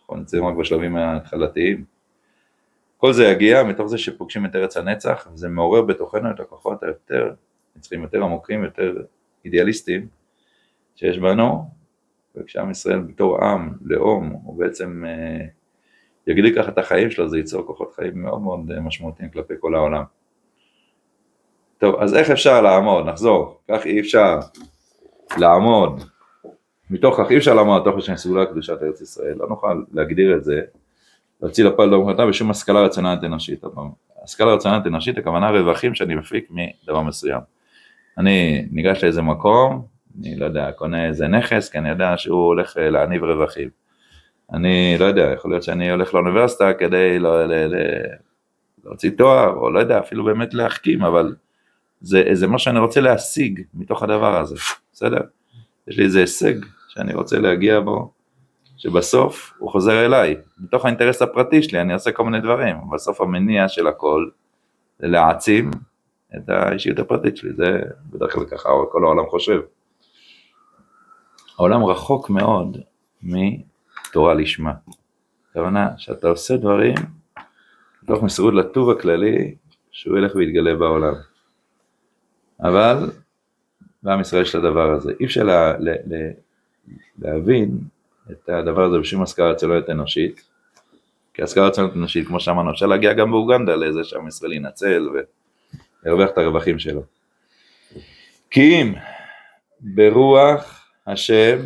אנחנו 0.00 0.16
נמצאים 0.16 0.46
רק 0.46 0.56
בשלבים 0.56 0.96
ההתחלתיים. 0.96 1.97
כל 2.98 3.12
זה 3.12 3.24
יגיע 3.24 3.62
מתוך 3.62 3.86
זה 3.86 3.98
שפוגשים 3.98 4.46
את 4.46 4.56
ארץ 4.56 4.76
הנצח, 4.76 5.28
וזה 5.32 5.48
מעורר 5.48 5.82
בתוכנו 5.82 6.30
את 6.30 6.40
הכוחות 6.40 6.82
היותר 6.82 7.34
נצחים, 7.76 8.02
יותר 8.02 8.22
עמוקים, 8.22 8.64
יותר 8.64 9.02
אידיאליסטיים 9.44 10.06
שיש 10.96 11.18
בנו, 11.18 11.64
וכשעם 12.36 12.70
ישראל 12.70 12.98
בתור 12.98 13.44
עם, 13.44 13.70
לאום, 13.84 14.40
הוא 14.44 14.58
בעצם 14.58 15.04
אה, 15.06 15.46
יגדיל 16.26 16.62
ככה 16.62 16.70
את 16.70 16.78
החיים 16.78 17.10
שלו, 17.10 17.28
זה 17.28 17.38
ייצור 17.38 17.66
כוחות 17.66 17.94
חיים 17.94 18.22
מאוד 18.22 18.40
מאוד 18.40 18.70
אה, 18.70 18.80
משמעותיים 18.80 19.30
כלפי 19.30 19.54
כל 19.60 19.74
העולם. 19.74 20.04
טוב, 21.78 22.00
אז 22.00 22.14
איך 22.14 22.30
אפשר 22.30 22.60
לעמוד? 22.60 23.06
נחזור, 23.06 23.60
כך 23.70 23.86
אי 23.86 24.00
אפשר 24.00 24.38
לעמוד, 25.38 26.02
מתוך 26.90 27.20
כך 27.20 27.30
אי 27.30 27.36
אפשר 27.36 27.54
לעמוד 27.54 27.88
מתוך 27.88 28.02
שאני 28.04 28.18
סגולה 28.18 28.46
קדושת 28.46 28.82
ארץ 28.82 29.00
ישראל, 29.00 29.36
לא 29.36 29.48
נוכל 29.48 29.82
להגדיר 29.92 30.36
את 30.36 30.44
זה 30.44 30.60
להוציא 31.42 31.64
לפועל 31.64 31.96
מוחלטה 31.96 32.26
בשום 32.26 32.50
השכלה 32.50 32.80
רציונלית 32.80 33.24
אנושית. 33.24 33.64
השכלה 34.24 34.54
רציונלית 34.54 34.86
אנושית 34.86 35.18
הכוונה 35.18 35.50
רווחים 35.50 35.94
שאני 35.94 36.14
מפיק 36.14 36.48
מדבר 36.50 37.02
מסוים. 37.02 37.40
אני 38.18 38.66
ניגש 38.70 39.04
לאיזה 39.04 39.22
מקום, 39.22 39.86
אני 40.20 40.36
לא 40.36 40.44
יודע, 40.44 40.72
קונה 40.72 41.06
איזה 41.06 41.28
נכס, 41.28 41.68
כי 41.68 41.78
אני 41.78 41.88
יודע 41.88 42.14
שהוא 42.16 42.46
הולך 42.46 42.78
אה, 42.78 42.90
להניב 42.90 43.24
רווחים. 43.24 43.68
אני 44.52 44.96
לא 44.98 45.04
יודע, 45.04 45.30
יכול 45.34 45.50
להיות 45.50 45.62
שאני 45.62 45.90
הולך 45.90 46.14
לאוניברסיטה 46.14 46.72
כדי 46.72 47.18
לא, 47.18 47.46
ל, 47.46 47.52
ל, 47.52 47.76
להוציא 48.84 49.10
תואר, 49.10 49.54
או 49.56 49.70
לא 49.70 49.80
יודע, 49.80 49.98
אפילו 49.98 50.24
באמת 50.24 50.54
להחכים, 50.54 51.04
אבל 51.04 51.34
זה, 52.00 52.24
זה 52.32 52.46
מה 52.46 52.58
שאני 52.58 52.78
רוצה 52.78 53.00
להשיג 53.00 53.60
מתוך 53.74 54.02
הדבר 54.02 54.40
הזה, 54.40 54.54
בסדר? 54.92 55.20
יש 55.88 55.98
לי 55.98 56.04
איזה 56.04 56.20
הישג 56.20 56.54
שאני 56.88 57.14
רוצה 57.14 57.38
להגיע 57.38 57.80
בו, 57.80 58.12
שבסוף 58.78 59.54
הוא 59.58 59.70
חוזר 59.70 60.06
אליי, 60.06 60.36
מתוך 60.60 60.84
האינטרס 60.84 61.22
הפרטי 61.22 61.62
שלי 61.62 61.80
אני 61.80 61.92
אעשה 61.92 62.12
כל 62.12 62.24
מיני 62.24 62.40
דברים, 62.40 62.76
בסוף 62.92 63.20
המניע 63.20 63.68
של 63.68 63.86
הכל 63.86 64.28
זה 64.98 65.06
להעצים 65.06 65.70
את 66.36 66.48
האישיות 66.48 66.98
הפרטית 66.98 67.36
שלי, 67.36 67.52
זה 67.52 67.80
בדרך 68.10 68.32
כלל 68.32 68.44
ככה 68.44 68.68
כל 68.92 69.04
העולם 69.04 69.26
חושב. 69.26 69.60
העולם 71.58 71.84
רחוק 71.84 72.30
מאוד 72.30 72.78
מתורה 73.22 74.34
לשמה. 74.34 74.72
הכוונה 75.50 75.88
שאתה 75.96 76.28
עושה 76.28 76.56
דברים 76.56 76.94
מתוך 78.02 78.22
מסירות 78.22 78.54
לטוב 78.54 78.90
הכללי 78.90 79.54
שהוא 79.90 80.18
ילך 80.18 80.34
ויתגלה 80.34 80.74
בעולם. 80.74 81.14
אבל 82.60 83.10
בעם 84.02 84.20
ישראל 84.20 84.42
יש 84.42 84.50
את 84.50 84.54
הדבר 84.54 84.90
הזה, 84.90 85.12
אי 85.20 85.24
אפשר 85.24 85.42
לה, 85.42 85.78
לה, 85.78 85.92
לה, 86.06 86.30
להבין 87.18 87.78
את 88.30 88.48
הדבר 88.48 88.84
הזה 88.84 88.98
בשום 88.98 89.22
השכלה 89.22 89.50
רציונלית 89.50 89.90
אנושית. 89.90 90.48
כי 91.34 91.42
השכלה 91.42 91.66
רציונלית 91.66 91.96
אנושית, 91.96 92.26
כמו 92.26 92.40
שאמרנו, 92.40 92.70
אפשר 92.70 92.86
להגיע 92.86 93.12
גם 93.12 93.30
באוגנדה 93.30 93.76
לזה 93.76 94.04
שעם 94.04 94.28
ישראל 94.28 94.52
ינצל 94.52 95.08
וירוויח 96.04 96.30
את 96.30 96.38
הרווחים 96.38 96.78
שלו. 96.78 97.02
כי 98.50 98.82
אם 98.82 98.94
ברוח 99.80 100.88
השם 101.06 101.58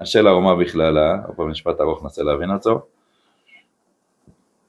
השל 0.00 0.26
האומה 0.26 0.56
בכללה, 0.56 1.16
עוד 1.26 1.36
פעם 1.36 1.50
משפט 1.50 1.80
ארוך 1.80 2.02
ננסה 2.02 2.22
להבין 2.22 2.50
אותו, 2.50 2.86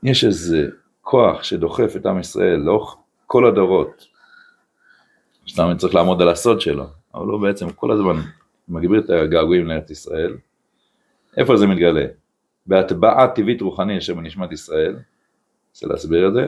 יש 0.03 0.23
איזה 0.23 0.69
כוח 1.01 1.43
שדוחף 1.43 1.95
את 1.95 2.05
עם 2.05 2.19
ישראל 2.19 2.55
לאורך 2.55 2.95
כל 3.25 3.45
הדורות, 3.45 4.05
שאתה 5.45 5.63
צריך 5.77 5.95
לעמוד 5.95 6.21
על 6.21 6.29
הסוד 6.29 6.61
שלו, 6.61 6.85
אבל 7.15 7.25
הוא 7.25 7.41
בעצם 7.41 7.69
כל 7.69 7.91
הזמן 7.91 8.21
מגביר 8.69 8.99
את 8.99 9.09
הגעגועים 9.09 9.67
לארץ 9.67 9.89
ישראל. 9.89 10.37
איפה 11.37 11.57
זה 11.57 11.67
מתגלה? 11.67 12.05
בהטבעה 12.65 13.27
טבעית 13.27 13.61
רוחני 13.61 13.97
אשר 13.97 14.13
בנשמת 14.13 14.51
ישראל, 14.51 14.95
רוצה 15.69 15.87
להסביר 15.87 16.27
את 16.27 16.33
זה, 16.33 16.47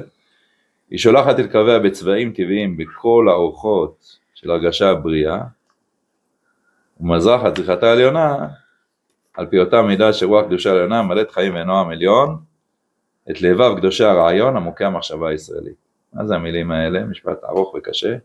היא 0.89 0.99
שולחת 0.99 1.39
את 1.39 1.51
קוויה 1.51 1.79
בצבעים 1.79 2.33
טבעיים 2.33 2.77
בכל 2.77 3.27
האורחות 3.29 4.17
של 4.33 4.51
הרגשה 4.51 4.89
הבריאה, 4.89 5.41
ומזרחת 6.99 7.55
צריכתה 7.55 7.89
העליונה, 7.89 8.47
על 9.33 9.45
פי 9.45 9.59
אותה 9.59 9.81
מידה 9.81 10.13
שרוח 10.13 10.45
קדושה 10.45 10.71
עליונה 10.71 11.01
מלאת 11.01 11.31
חיים 11.31 11.55
ונועם 11.55 11.89
עליון, 11.89 12.37
את 13.31 13.41
לבב 13.41 13.77
קדושי 13.77 14.03
הרעיון 14.03 14.57
עמוקי 14.57 14.85
המחשבה 14.85 15.29
הישראלית. 15.29 15.75
מה 16.13 16.25
זה 16.25 16.35
המילים 16.35 16.71
האלה? 16.71 17.03
משפט 17.03 17.43
ארוך 17.43 17.75
וקשה. 17.77 18.17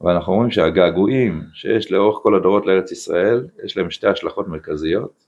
אבל 0.00 0.12
אנחנו 0.12 0.32
אומרים 0.32 0.50
שהגעגועים 0.50 1.42
שיש 1.52 1.92
לאורך 1.92 2.18
כל 2.22 2.34
הדורות 2.34 2.66
לארץ 2.66 2.92
ישראל, 2.92 3.46
יש 3.64 3.76
להם 3.76 3.90
שתי 3.90 4.06
השלכות 4.06 4.48
מרכזיות. 4.48 5.27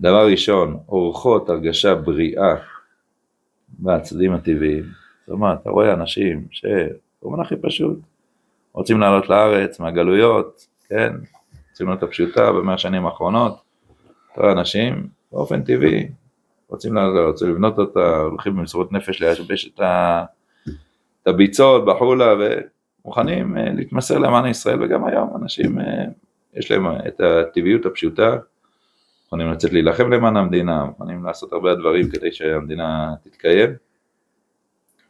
דבר 0.00 0.26
ראשון, 0.30 0.78
אורחות 0.88 1.48
הרגשה 1.48 1.94
בריאה 1.94 2.54
בצדדים 3.78 4.32
הטבעיים. 4.32 4.84
זאת 5.26 5.32
אומרת, 5.32 5.62
אתה 5.62 5.70
רואה 5.70 5.92
אנשים 5.92 6.46
שבאופן 6.50 7.40
הכי 7.40 7.56
פשוט, 7.56 7.98
רוצים 8.72 9.00
לעלות 9.00 9.28
לארץ 9.28 9.80
מהגלויות, 9.80 10.66
כן, 10.88 11.12
הציונות 11.72 12.02
הפשוטה 12.02 12.52
במאה 12.52 12.74
השנים 12.74 13.06
האחרונות, 13.06 13.60
אתה 14.32 14.40
רואה 14.40 14.52
אנשים 14.52 15.08
באופן 15.32 15.62
טבעי 15.62 16.08
רוצים 16.68 16.94
לעלות, 16.94 17.32
רוצים 17.32 17.50
לבנות 17.50 17.78
אותה, 17.78 18.16
הולכים 18.16 18.56
במסירות 18.56 18.92
נפש 18.92 19.20
לייבש 19.22 19.66
את, 19.74 19.80
ה, 19.80 20.24
את 21.22 21.28
הביצות 21.28 21.84
בחולה 21.84 22.34
ומוכנים 23.04 23.58
אה, 23.58 23.72
להתמסר 23.74 24.18
למען 24.18 24.46
ישראל 24.46 24.82
וגם 24.82 25.06
היום 25.06 25.36
אנשים 25.42 25.80
אה, 25.80 26.04
יש 26.54 26.70
להם 26.70 26.86
את 27.08 27.20
הטבעיות 27.20 27.86
הפשוטה, 27.86 28.36
מוכנים 29.26 29.50
לצאת 29.50 29.72
להילחם 29.72 30.12
למען 30.12 30.36
המדינה, 30.36 30.84
מוכנים 30.84 31.24
לעשות 31.24 31.52
הרבה 31.52 31.74
דברים 31.74 32.10
כדי 32.10 32.32
שהמדינה 32.32 33.14
תתקיים, 33.22 33.70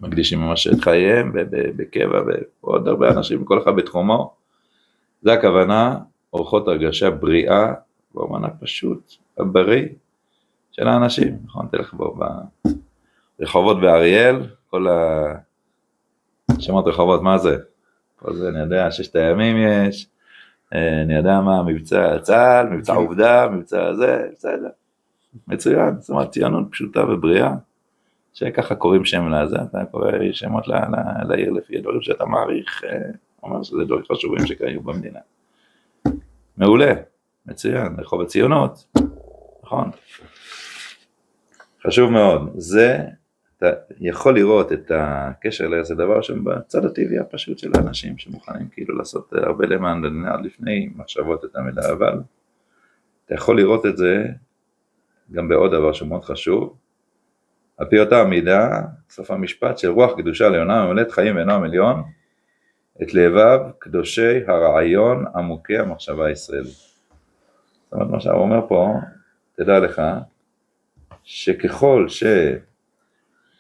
מקדישים 0.01 0.41
ממש 0.41 0.67
את 0.67 0.81
חייהם 0.81 1.33
בקבע 1.77 2.23
ועוד 2.63 2.89
הרבה 2.89 3.11
אנשים, 3.11 3.45
כל 3.45 3.63
אחד 3.63 3.77
בתחומו, 3.77 4.35
זה 5.23 5.33
הכוונה, 5.33 5.99
אורחות 6.33 6.69
הרגשה 6.69 7.11
בריאה 7.11 7.73
באומן 8.15 8.45
הפשוט, 8.45 9.13
הבריא 9.39 9.89
של 10.73 10.89
האנשים, 10.89 11.39
נכון? 11.45 11.67
תלך 11.71 11.95
בו 11.95 12.19
ברחובות 13.39 13.81
באריאל, 13.81 14.37
כל 14.71 14.87
השמות 16.51 16.87
רחובות, 16.87 17.23
מה 17.23 17.39
זה? 17.39 17.57
כל 18.17 18.35
זה 18.35 18.49
אני 18.49 18.61
יודע, 18.61 18.91
ששת 18.91 19.17
הימים 19.17 19.57
יש, 19.57 20.07
אני 20.73 21.15
יודע 21.15 21.41
מה, 21.41 21.63
מבצע 21.63 22.19
צה"ל, 22.19 22.69
מבצע 22.69 22.95
עובדה, 22.95 23.49
מבצע 23.49 23.95
זה, 23.95 24.29
בסדר, 24.33 24.69
מצוין, 25.49 26.01
זאת 26.01 26.11
אומרת 26.11 26.31
ציונות 26.31 26.67
פשוטה 26.71 27.05
ובריאה, 27.05 27.55
שככה 28.35 28.75
קוראים 28.75 29.05
שם 29.05 29.29
לזה, 29.29 29.57
אתה 29.71 29.85
קורא 29.91 30.11
שמות 30.33 30.65
לעיר 31.29 31.51
לפי 31.51 31.79
הדברים 31.79 32.03
שאתה 32.03 32.25
מעריך, 32.25 32.85
אה, 32.85 32.99
אומר 33.43 33.63
שזה 33.63 33.85
דברים 33.85 34.03
חשובים 34.13 34.47
שקיימו 34.47 34.83
במדינה. 34.83 35.21
מעולה, 36.57 36.93
מצוין, 37.47 37.97
רחוב 37.99 38.21
הציונות, 38.21 38.85
נכון. 39.65 39.91
חשוב 41.87 42.11
מאוד, 42.11 42.51
זה, 42.55 42.99
אתה 43.59 43.71
יכול 44.01 44.35
לראות 44.35 44.73
את 44.73 44.91
הקשר 44.95 45.69
לאיזה 45.69 45.95
דבר 45.95 46.23
שם 46.23 46.45
בצד 46.45 46.85
הטבעי 46.85 47.19
הפשוט 47.19 47.59
של 47.59 47.71
האנשים 47.75 48.19
שמוכנים 48.19 48.69
כאילו 48.69 48.99
לעשות 48.99 49.33
הרבה 49.33 49.67
למען 49.67 50.25
עד 50.27 50.45
לפני 50.45 50.89
מחשבות 50.97 51.45
את 51.45 51.57
המידע, 51.57 51.93
אבל 51.93 52.21
אתה 53.25 53.35
יכול 53.35 53.57
לראות 53.57 53.87
את 53.87 53.97
זה 53.97 54.27
גם 55.33 55.49
בעוד 55.49 55.73
דבר 55.73 55.93
שהוא 55.93 56.09
מאוד 56.09 56.25
חשוב, 56.25 56.77
על 57.79 57.87
פי 57.87 58.01
אותה 58.01 58.21
המידה, 58.21 58.83
סוף 59.11 59.31
המשפט 59.31 59.79
של 59.79 59.89
רוח 59.89 60.17
קדושה 60.17 60.49
לעונה 60.49 60.87
ממלאת 60.87 61.11
חיים 61.11 61.37
ונועם 61.37 61.63
עליון, 61.63 62.03
את 63.03 63.15
לבב 63.15 63.61
קדושי 63.79 64.47
הרעיון 64.47 65.25
עמוקי 65.35 65.79
המחשבה 65.79 66.27
הישראלית. 66.27 66.67
זאת 67.85 67.93
אומרת 67.93 68.09
מה 68.11 68.21
שהוא 68.21 68.35
אומר 68.35 68.69
פה, 68.69 68.95
תדע 69.57 69.79
לך, 69.79 70.03
שככל 71.23 72.09
ש... 72.09 72.25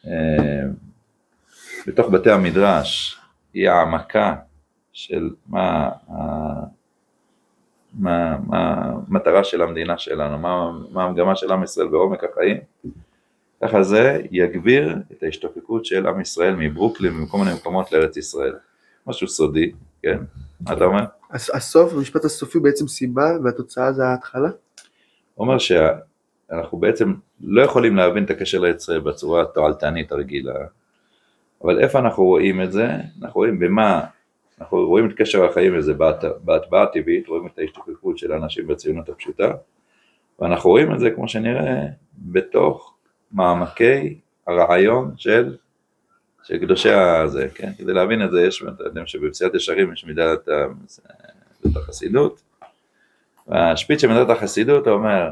אה, 0.06 0.62
בתוך 1.86 2.10
בתי 2.10 2.30
המדרש 2.30 3.20
היא 3.54 3.68
העמקה 3.68 4.34
של 4.92 5.30
מה, 5.46 5.90
מה, 7.92 8.36
מה 8.46 8.92
המטרה 9.08 9.44
של 9.44 9.62
המדינה 9.62 9.98
שלנו, 9.98 10.38
מה, 10.38 10.70
מה 10.92 11.04
המגמה 11.04 11.36
של 11.36 11.52
עם 11.52 11.62
ישראל 11.62 11.88
בעומק 11.88 12.24
החיים, 12.24 12.56
ככה 13.62 13.82
זה 13.82 14.20
יגביר 14.30 14.96
את 15.12 15.22
ההשתוקקות 15.22 15.84
של 15.84 16.06
עם 16.06 16.20
ישראל 16.20 16.54
מברוקלין 16.56 17.16
ומכל 17.16 17.38
מיני 17.38 17.54
מקומות 17.54 17.92
לארץ 17.92 18.16
ישראל. 18.16 18.54
משהו 19.06 19.28
סודי, 19.28 19.72
כן? 20.02 20.18
מה 20.60 20.72
אתה 20.72 20.84
אומר? 20.84 21.04
הסוף, 21.30 21.92
המשפט 21.92 22.24
הסופי 22.24 22.58
בעצם 22.58 22.88
סיבה 22.88 23.30
והתוצאה 23.44 23.92
זה 23.92 24.04
ההתחלה? 24.04 24.48
הוא 25.34 25.46
אומר 25.46 25.58
שאנחנו 26.50 26.78
בעצם 26.78 27.14
לא 27.40 27.62
יכולים 27.62 27.96
להבין 27.96 28.24
את 28.24 28.30
הקשר 28.30 28.58
לארץ 28.58 28.82
ישראל 28.82 29.00
בצורה 29.00 29.42
התועלתנית 29.42 30.12
הרגילה, 30.12 30.54
אבל 31.64 31.80
איפה 31.80 31.98
אנחנו 31.98 32.24
רואים 32.24 32.62
את 32.62 32.72
זה? 32.72 32.88
אנחנו 33.22 33.40
רואים 33.40 33.58
במה, 33.58 34.04
אנחנו 34.60 34.86
רואים 34.86 35.10
את 35.10 35.14
קשר 35.16 35.44
החיים 35.44 35.78
הזה 35.78 35.94
בהטבעה 36.44 36.82
הטבעית, 36.82 37.28
רואים 37.28 37.46
את 37.46 37.58
ההשתוקקות 37.58 38.18
של 38.18 38.32
האנשים 38.32 38.66
בציונות 38.66 39.08
הפשוטה, 39.08 39.52
ואנחנו 40.38 40.70
רואים 40.70 40.94
את 40.94 41.00
זה, 41.00 41.10
כמו 41.10 41.28
שנראה, 41.28 41.82
בתוך 42.18 42.94
מעמקי 43.32 44.18
הרעיון 44.46 45.12
של 45.16 45.56
של 46.42 46.58
קדושי 46.58 46.90
הזה, 46.90 47.48
כן? 47.54 47.72
כדי 47.78 47.92
להבין 47.92 48.24
את 48.24 48.30
זה 48.30 48.42
יש, 48.42 48.62
אתם 48.62 48.84
יודעים 48.84 49.06
שבפסיעת 49.06 49.54
ישרים 49.54 49.92
יש 49.92 50.04
מידת 50.04 50.48
החסידות, 51.76 52.42
והשפיץ 53.48 54.00
של 54.00 54.08
מידת 54.08 54.30
החסידות 54.30 54.88
אומר, 54.88 55.28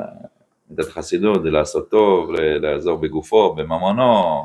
מידת 0.70 0.86
החסידות 0.88 1.42
זה 1.42 1.50
לעשות 1.50 1.90
טוב, 1.90 2.30
לעזור 2.32 2.98
בגופו, 2.98 3.54
בממונו, 3.54 4.42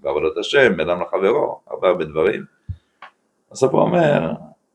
בעבודת 0.00 0.36
השם, 0.38 0.76
באדם 0.76 1.00
לחברו, 1.00 1.60
הרבה 1.66 1.88
הרבה 1.88 2.04
דברים. 2.04 2.44
בסוף 3.52 3.72
הוא 3.72 3.80
אומר, 3.80 4.32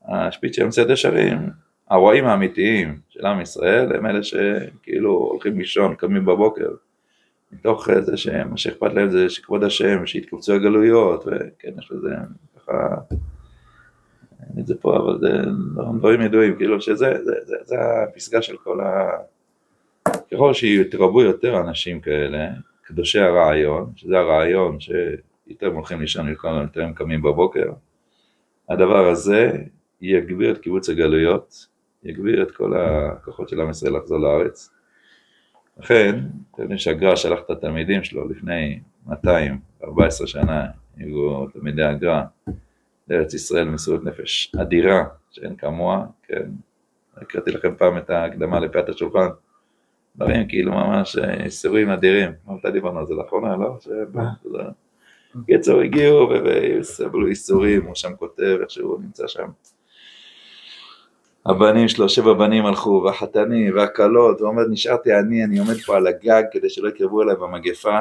השפיץ 0.08 0.56
של 0.56 0.66
מציאת 0.66 0.90
ישרים, 0.90 1.50
הרועים 1.90 2.26
האמיתיים 2.26 2.98
של 3.08 3.26
עם 3.26 3.40
ישראל 3.40 3.96
הם 3.96 4.06
אלה 4.06 4.22
שכאילו 4.22 5.10
הולכים 5.10 5.58
לישון, 5.58 5.94
קמים 5.94 6.24
בבוקר, 6.24 6.68
מתוך 7.52 7.88
זה 8.00 8.16
שמה 8.16 8.56
שאכפת 8.56 8.94
להם 8.94 9.10
זה 9.10 9.28
שכבוד 9.28 9.64
השם, 9.64 10.06
שיתקבצו 10.06 10.54
הגלויות, 10.54 11.24
וכן, 11.26 11.72
יש 11.78 11.92
לזה 11.92 12.14
ככה, 12.56 12.94
אין 14.40 14.62
את 14.62 14.66
זה 14.66 14.74
פה, 14.80 14.96
אבל 14.96 15.18
זה 15.20 15.38
דברים 15.98 16.20
ידועים, 16.20 16.56
כאילו 16.56 16.80
שזה 16.80 17.14
זה, 17.24 17.32
זה, 17.44 17.56
זה 17.64 17.76
הפסגה 18.08 18.42
של 18.42 18.56
כל 18.56 18.80
ה... 18.80 19.10
ככל 20.32 20.54
שיתרבו 20.54 21.22
יותר 21.22 21.60
אנשים 21.60 22.00
כאלה, 22.00 22.48
קדושי 22.82 23.18
הרעיון, 23.18 23.92
שזה 23.96 24.18
הרעיון 24.18 24.80
שיותר 24.80 25.66
הולכים 25.66 26.00
לישון, 26.00 26.28
יותר 26.28 26.82
הם 26.82 26.92
קמים 26.92 27.22
בבוקר, 27.22 27.72
הדבר 28.68 29.08
הזה 29.08 29.52
יגביר 30.00 30.52
את 30.52 30.58
קיבוץ 30.58 30.88
הגלויות, 30.88 31.66
יגביר 32.04 32.42
את 32.42 32.50
כל 32.50 32.72
הכוחות 32.76 33.48
של 33.48 33.60
עם 33.60 33.70
ישראל 33.70 33.96
לחזור 33.96 34.18
לארץ, 34.18 34.70
לכן, 35.78 36.20
אתם 36.52 36.62
יודעים 36.62 36.78
שהגר"א 36.78 37.16
שלח 37.16 37.38
את 37.46 37.50
התלמידים 37.50 38.02
שלו 38.02 38.28
לפני 38.28 38.80
214 39.06 40.26
שנה, 40.26 40.66
היו 40.96 41.46
תלמידי 41.52 41.82
הגר"א 41.82 42.22
לארץ 43.08 43.34
ישראל 43.34 43.68
מסירות 43.68 44.04
נפש 44.04 44.52
אדירה 44.60 45.04
שאין 45.30 45.56
כמוה, 45.56 46.06
כן, 46.22 46.50
הקראתי 47.16 47.50
לכם 47.50 47.74
פעם 47.78 47.98
את 47.98 48.10
ההקדמה 48.10 48.60
לפאת 48.60 48.88
השולחן, 48.88 49.28
דברים 50.16 50.48
כאילו 50.48 50.72
ממש 50.72 51.16
איסורים 51.44 51.90
אדירים, 51.90 52.30
מתי 52.46 52.70
דיברנו 52.70 52.98
על 52.98 53.06
זה 53.06 53.14
לאחרונה, 53.14 53.56
לא? 53.56 53.76
קיצור 55.46 55.80
הגיעו 55.80 56.28
וסבלו 56.44 57.26
איסורים, 57.26 57.86
הוא 57.86 57.94
שם 57.94 58.16
כותב 58.18 58.58
איך 58.60 58.70
שהוא 58.70 59.00
נמצא 59.00 59.26
שם. 59.26 59.48
הבנים 61.46 61.88
שלו, 61.88 62.08
שבע 62.08 62.32
בנים 62.32 62.66
הלכו, 62.66 63.02
והחתנים, 63.04 63.76
והכלות, 63.76 64.40
הוא 64.40 64.48
אומר, 64.48 64.62
נשארתי 64.70 65.18
אני, 65.18 65.44
אני 65.44 65.58
עומד 65.58 65.76
פה 65.86 65.96
על 65.96 66.06
הגג 66.06 66.42
כדי 66.52 66.70
שלא 66.70 66.88
יקרבו 66.88 67.22
אליי 67.22 67.36
במגפה, 67.36 68.00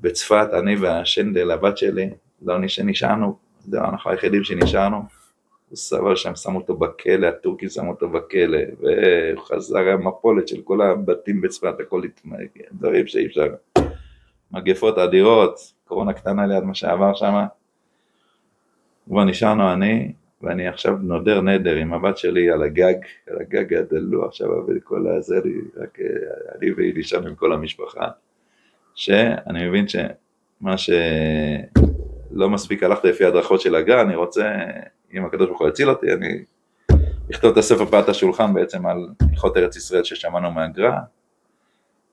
בצפת, 0.00 0.48
אני 0.58 0.76
והשנדל, 0.76 1.50
הבת 1.50 1.78
שלי, 1.78 2.10
לא 2.42 2.68
שנשארנו, 2.68 3.36
זהו, 3.60 3.84
אנחנו 3.84 4.10
היחידים 4.10 4.44
שנשארנו, 4.44 5.02
סבל 5.74 6.16
שם, 6.16 6.34
שמו 6.34 6.58
אותו 6.58 6.76
בכלא, 6.76 7.26
הטורקים 7.26 7.68
שמו 7.68 7.90
אותו 7.90 8.08
בכלא, 8.08 8.58
והוא 8.80 9.44
חזר 9.44 9.88
המפולת 9.88 10.48
של 10.48 10.62
כל 10.62 10.82
הבתים 10.82 11.40
בצפת, 11.40 11.80
הכל 11.80 12.04
התמלא, 12.04 12.44
דברים 12.72 13.06
שאי 13.06 13.26
אפשר. 13.26 13.54
מגפות 14.52 14.98
אדירות, 14.98 15.72
קורונה 15.84 16.12
קטנה 16.12 16.46
ליד 16.46 16.64
מה 16.64 16.74
שעבר 16.74 17.14
שם. 17.14 17.34
כבר 19.06 19.24
נשארנו 19.24 19.72
אני, 19.72 20.12
ואני 20.42 20.68
עכשיו 20.68 20.96
נודר 20.96 21.40
נדר 21.40 21.76
עם 21.76 21.92
הבת 21.92 22.18
שלי 22.18 22.50
על 22.50 22.62
הגג, 22.62 22.94
על 23.30 23.38
הגג 23.40 23.74
הדלו 23.74 24.24
עכשיו, 24.26 24.48
וכל 24.68 25.06
הזה, 25.08 25.40
רק 25.76 25.98
אני 26.58 26.72
והיא 26.72 26.92
נשארנו 26.96 27.28
עם 27.28 27.34
כל 27.34 27.52
המשפחה. 27.52 28.08
שאני 28.94 29.68
מבין 29.68 29.88
שמה 29.88 30.76
שלא 30.78 32.50
מספיק 32.50 32.82
הלכת 32.82 33.04
לפי 33.04 33.24
הדרכות 33.24 33.60
של 33.60 33.74
הגן, 33.74 33.98
אני 33.98 34.16
רוצה, 34.16 34.52
אם 35.14 35.24
הקדוש 35.24 35.48
ברוך 35.48 35.60
הוא 35.60 35.68
יציל 35.68 35.90
אותי, 35.90 36.12
אני 36.12 36.44
אכתוב 37.30 37.52
את 37.52 37.56
הספר 37.56 37.86
פעת 37.86 38.08
השולחן 38.08 38.54
בעצם 38.54 38.86
על 38.86 39.08
הלכות 39.30 39.56
ארץ 39.56 39.76
ישראל 39.76 40.04
ששמענו 40.04 40.50
מהגר"א. 40.50 40.98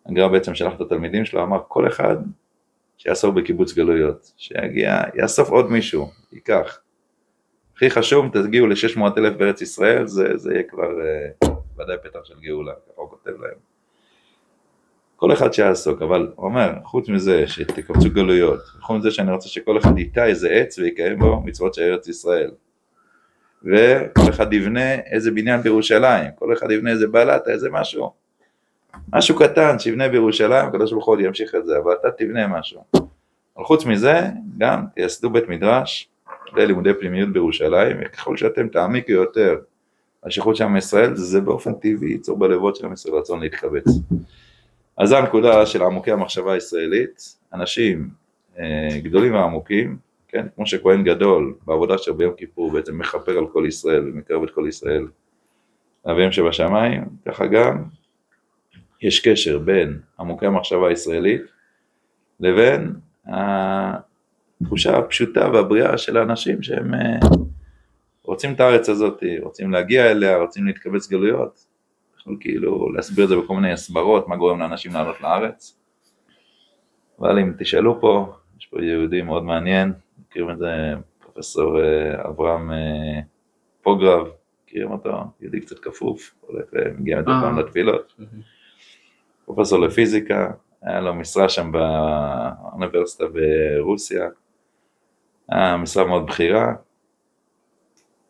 הגר"א 0.05 0.27
בעצם 0.27 0.55
שלח 0.55 0.73
את 0.75 0.81
התלמידים 0.81 1.25
שלו, 1.25 1.43
אמר 1.43 1.61
כל 1.67 1.87
אחד 1.87 2.15
שיעסוק 2.97 3.35
בקיבוץ 3.35 3.73
גלויות, 3.73 4.31
שיגיע, 4.37 5.01
יאסוף 5.15 5.49
עוד 5.49 5.71
מישהו, 5.71 6.11
ייקח. 6.31 6.79
הכי 7.75 7.89
חשוב, 7.89 8.25
תגיעו 8.33 8.67
ל-600 8.67 9.01
אלף 9.17 9.33
בארץ 9.37 9.61
ישראל, 9.61 10.07
זה, 10.07 10.37
זה 10.37 10.53
יהיה 10.53 10.63
כבר 10.63 10.89
uh, 11.43 11.47
ודאי 11.77 11.97
פתח 12.03 12.19
של 12.23 12.33
גאולה, 12.41 12.73
ככה 12.73 13.01
הוא 13.01 13.09
כותב 13.09 13.31
להם. 13.41 13.57
כל 15.15 15.33
אחד 15.33 15.53
שיעסוק, 15.53 16.01
אבל 16.01 16.31
הוא 16.35 16.45
אומר, 16.45 16.73
חוץ 16.83 17.09
מזה 17.09 17.47
שתקבצו 17.47 18.09
גלויות, 18.09 18.59
חוץ 18.59 18.97
מזה 18.97 19.11
שאני 19.11 19.31
רוצה 19.31 19.49
שכל 19.49 19.77
אחד 19.77 19.97
ייטע 19.97 20.25
איזה 20.25 20.49
עץ 20.49 20.79
ויקיים 20.79 21.19
בו 21.19 21.41
מצוות 21.41 21.73
של 21.73 21.81
ארץ 21.81 22.07
ישראל. 22.07 22.51
וכל 23.63 24.29
אחד 24.29 24.53
יבנה 24.53 24.93
איזה 24.93 25.31
בניין 25.31 25.61
בירושלים, 25.61 26.31
כל 26.35 26.53
אחד 26.53 26.71
יבנה 26.71 26.91
איזה 26.91 27.07
בלטה, 27.07 27.51
איזה 27.51 27.69
משהו. 27.69 28.11
משהו 29.13 29.35
קטן 29.35 29.79
שיבנה 29.79 30.09
בירושלים, 30.09 30.65
הקדוש 30.65 30.91
ברוך 30.91 31.05
הוא 31.05 31.17
ימשיך 31.19 31.55
את 31.55 31.65
זה, 31.65 31.77
אבל 31.77 31.93
אתה 32.01 32.11
תבנה 32.11 32.47
משהו. 32.47 32.83
אבל 33.57 33.65
חוץ 33.65 33.85
מזה, 33.85 34.21
גם 34.57 34.85
תייסדו 34.95 35.29
בית 35.29 35.49
מדרש 35.49 36.09
ללימודי 36.53 36.93
פנימיות 36.93 37.29
בירושלים, 37.33 37.97
וככל 38.01 38.37
שאתם 38.37 38.67
תעמיקו 38.67 39.11
יותר 39.11 39.59
השליחות 40.23 40.55
של 40.55 40.63
עם 40.63 40.77
ישראל, 40.77 41.15
זה 41.15 41.41
באופן 41.41 41.73
טבעי 41.73 42.11
ייצור 42.11 42.37
בלבות 42.37 42.75
של 42.75 42.85
עם 42.85 42.93
ישראל 42.93 43.15
רצון 43.15 43.39
להתקבץ. 43.39 43.85
אז 44.97 45.09
זו 45.09 45.17
הנקודה 45.17 45.65
של 45.65 45.83
עמוקי 45.83 46.11
המחשבה 46.11 46.53
הישראלית, 46.53 47.35
אנשים 47.53 48.09
אה, 48.59 48.99
גדולים 49.03 49.33
ועמוקים, 49.33 49.97
כן, 50.31 50.47
כמו 50.55 50.65
שכהן 50.65 51.03
גדול 51.03 51.55
בעבודה 51.65 51.97
שלו 51.97 52.17
ביום 52.17 52.33
כיפור 52.37 52.71
בעצם 52.71 52.97
מכפר 52.97 53.37
על 53.37 53.47
כל 53.47 53.63
ישראל 53.67 54.09
ומקרב 54.09 54.43
את 54.43 54.51
כל 54.51 54.65
ישראל. 54.67 55.07
לאביהם 56.05 56.31
שבשמיים, 56.31 57.03
ככה 57.25 57.45
גם 57.47 57.83
יש 59.01 59.27
קשר 59.27 59.59
בין 59.59 59.99
עמוקי 60.19 60.45
המחשבה 60.45 60.89
הישראלית 60.89 61.41
לבין 62.39 62.93
התחושה 64.61 64.97
הפשוטה 64.97 65.49
והבריאה 65.53 65.97
של 65.97 66.17
האנשים 66.17 66.63
שהם 66.63 66.93
אה, 66.93 67.19
רוצים 68.23 68.53
את 68.53 68.59
הארץ 68.59 68.89
הזאת, 68.89 69.23
רוצים 69.41 69.71
להגיע 69.71 70.11
אליה, 70.11 70.37
רוצים 70.37 70.67
להתקבץ 70.67 71.09
גלויות, 71.09 71.65
יכול 72.19 72.37
כאילו 72.39 72.91
להסביר 72.93 73.23
את 73.23 73.29
זה 73.29 73.35
בכל 73.35 73.55
מיני 73.55 73.71
הסברות, 73.71 74.27
מה 74.27 74.35
גורם 74.35 74.59
לאנשים 74.59 74.93
לעלות 74.93 75.21
לארץ. 75.21 75.77
אבל 77.19 77.39
אם 77.39 77.53
תשאלו 77.57 78.01
פה, 78.01 78.33
יש 78.59 78.65
פה 78.65 78.83
יהודי 78.83 79.21
מאוד 79.21 79.43
מעניין, 79.43 79.93
מכירים 80.31 80.49
את 80.49 80.57
זה 80.57 80.93
פרופסור 81.19 81.79
אה, 81.81 82.29
אברהם 82.29 82.71
אה, 82.71 83.19
פוגרב, 83.81 84.27
מכירים 84.65 84.91
אותו? 84.91 85.11
יהודי 85.41 85.61
קצת 85.61 85.79
כפוף, 85.79 86.35
הולך 86.41 86.65
ומגיע 86.73 87.17
מדי 87.17 87.25
פעם 87.25 87.59
לתפילות. 87.59 88.15
פרופסור 89.45 89.79
לפיזיקה, 89.79 90.51
היה 90.81 91.01
לו 91.01 91.15
משרה 91.15 91.49
שם 91.49 91.71
באוניברסיטה 91.71 93.23
ברוסיה, 93.27 94.29
היה 95.49 95.77
משרה 95.77 96.05
מאוד 96.05 96.27
בכירה, 96.27 96.73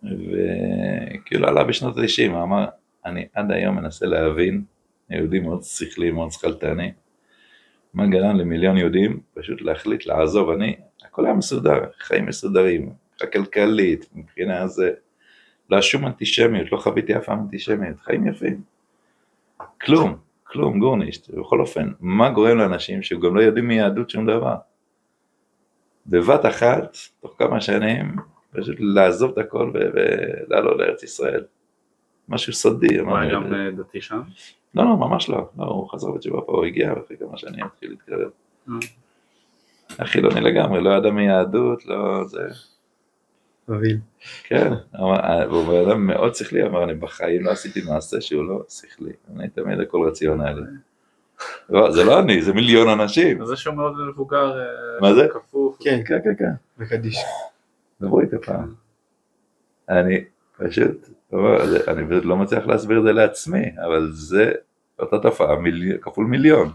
וכאילו 0.03 1.47
עלה 1.47 1.63
בשנות 1.63 1.97
ה-90, 1.97 2.31
הוא 2.31 2.43
אמר, 2.43 2.65
אני 3.05 3.27
עד 3.33 3.51
היום 3.51 3.75
מנסה 3.75 4.05
להבין, 4.05 4.63
יהודי 5.09 5.39
מאוד 5.39 5.63
שכלי, 5.63 6.11
מאוד 6.11 6.31
שכלתני, 6.31 6.91
מה 7.93 8.07
גרם 8.07 8.37
למיליון 8.37 8.77
יהודים 8.77 9.19
פשוט 9.33 9.61
להחליט 9.61 10.05
לעזוב, 10.05 10.49
אני, 10.49 10.75
הכל 11.11 11.25
היה 11.25 11.33
מסודר, 11.33 11.79
חיים 11.99 12.25
מסודרים, 12.25 12.93
כלכלית, 13.33 14.09
מבחינה 14.15 14.67
זה, 14.67 14.91
לא 15.69 15.81
שום 15.81 16.07
אנטישמיות, 16.07 16.71
לא 16.71 16.77
חוויתי 16.77 17.17
אף 17.17 17.25
פעם 17.25 17.39
אנטישמיות, 17.39 17.99
חיים 17.99 18.27
יפים. 18.27 18.61
כלום, 19.81 20.17
כלום, 20.43 20.79
גורנישט, 20.79 21.29
בכל 21.29 21.59
אופן, 21.59 21.91
מה 21.99 22.29
גורם 22.29 22.57
לאנשים 22.57 23.03
שגם 23.03 23.35
לא 23.35 23.41
יודעים 23.41 23.67
מיהדות 23.67 24.09
שום 24.09 24.25
דבר? 24.25 24.55
בבת 26.07 26.45
אחת, 26.45 26.97
תוך 27.21 27.35
כמה 27.37 27.61
שנים, 27.61 28.15
פשוט 28.51 28.75
לעזוב 28.79 29.31
את 29.31 29.37
הכל 29.37 29.71
ולעלות 29.73 30.79
לארץ 30.79 31.03
ישראל. 31.03 31.43
משהו 32.29 32.53
סודי. 32.53 32.99
הוא 32.99 33.17
היה 33.17 33.33
גם 33.33 33.53
אה, 33.53 33.71
דתי 33.71 34.01
שם? 34.01 34.21
לא, 34.75 34.83
לא, 34.83 34.97
ממש 34.97 35.29
לא. 35.29 35.49
לא, 35.57 35.65
הוא 35.65 35.89
חזר 35.89 36.11
בתשובה 36.11 36.41
פה, 36.41 36.51
הוא 36.51 36.65
הגיע, 36.65 36.93
ואחרי 36.93 37.17
כמה 37.17 37.37
שנים 37.37 37.65
התחיל 37.65 37.89
להתקרב. 37.89 38.29
אה. 39.99 40.05
החילוני 40.05 40.41
לגמרי, 40.41 40.81
לא 40.81 40.89
ידע 40.89 41.11
מיהדות, 41.11 41.85
לא 41.85 42.23
זה. 42.27 42.47
מבין. 43.67 43.99
כן, 44.43 44.73
הוא 45.49 45.65
בן 45.67 45.89
אדם 45.89 46.07
מאוד 46.07 46.35
שכלי, 46.35 46.63
אמר, 46.63 46.83
אני 46.83 46.93
בחיים 46.93 47.45
לא 47.45 47.51
עשיתי 47.51 47.81
מעשה 47.81 48.21
שהוא 48.21 48.43
לא 48.45 48.63
שכלי. 48.69 49.13
אני 49.35 49.49
תמיד 49.49 49.79
הכל 49.79 50.07
רציונלי. 50.07 50.61
לא, 51.69 51.91
זה 51.91 52.03
לא 52.03 52.19
אני, 52.19 52.41
זה 52.41 52.53
מיליון 52.53 52.89
אנשים. 52.89 53.41
אז 53.41 53.47
זה 53.47 53.55
שהוא 53.55 53.75
מאוד 53.75 53.93
מבוגר, 54.09 54.59
אה, 54.59 54.65
מה 55.01 55.13
זה? 55.13 55.27
כפוף. 55.33 55.77
כן, 55.79 56.01
כן, 56.07 56.19
כן, 56.23 56.35
כן. 56.37 56.51
וקדיש. 56.77 57.17
דברו 58.01 58.21
איתי 58.21 58.35
פעם. 58.45 58.73
אני 59.89 60.23
פשוט, 60.57 61.09
אני 61.87 62.07
פשוט 62.09 62.25
לא 62.25 62.37
מצליח 62.37 62.67
להסביר 62.67 62.97
את 62.97 63.03
זה 63.03 63.11
לעצמי, 63.11 63.71
אבל 63.85 64.09
זה 64.11 64.51
אותה 64.99 65.19
תופעה 65.19 65.55
כפול 66.01 66.25
מיליון. 66.25 66.71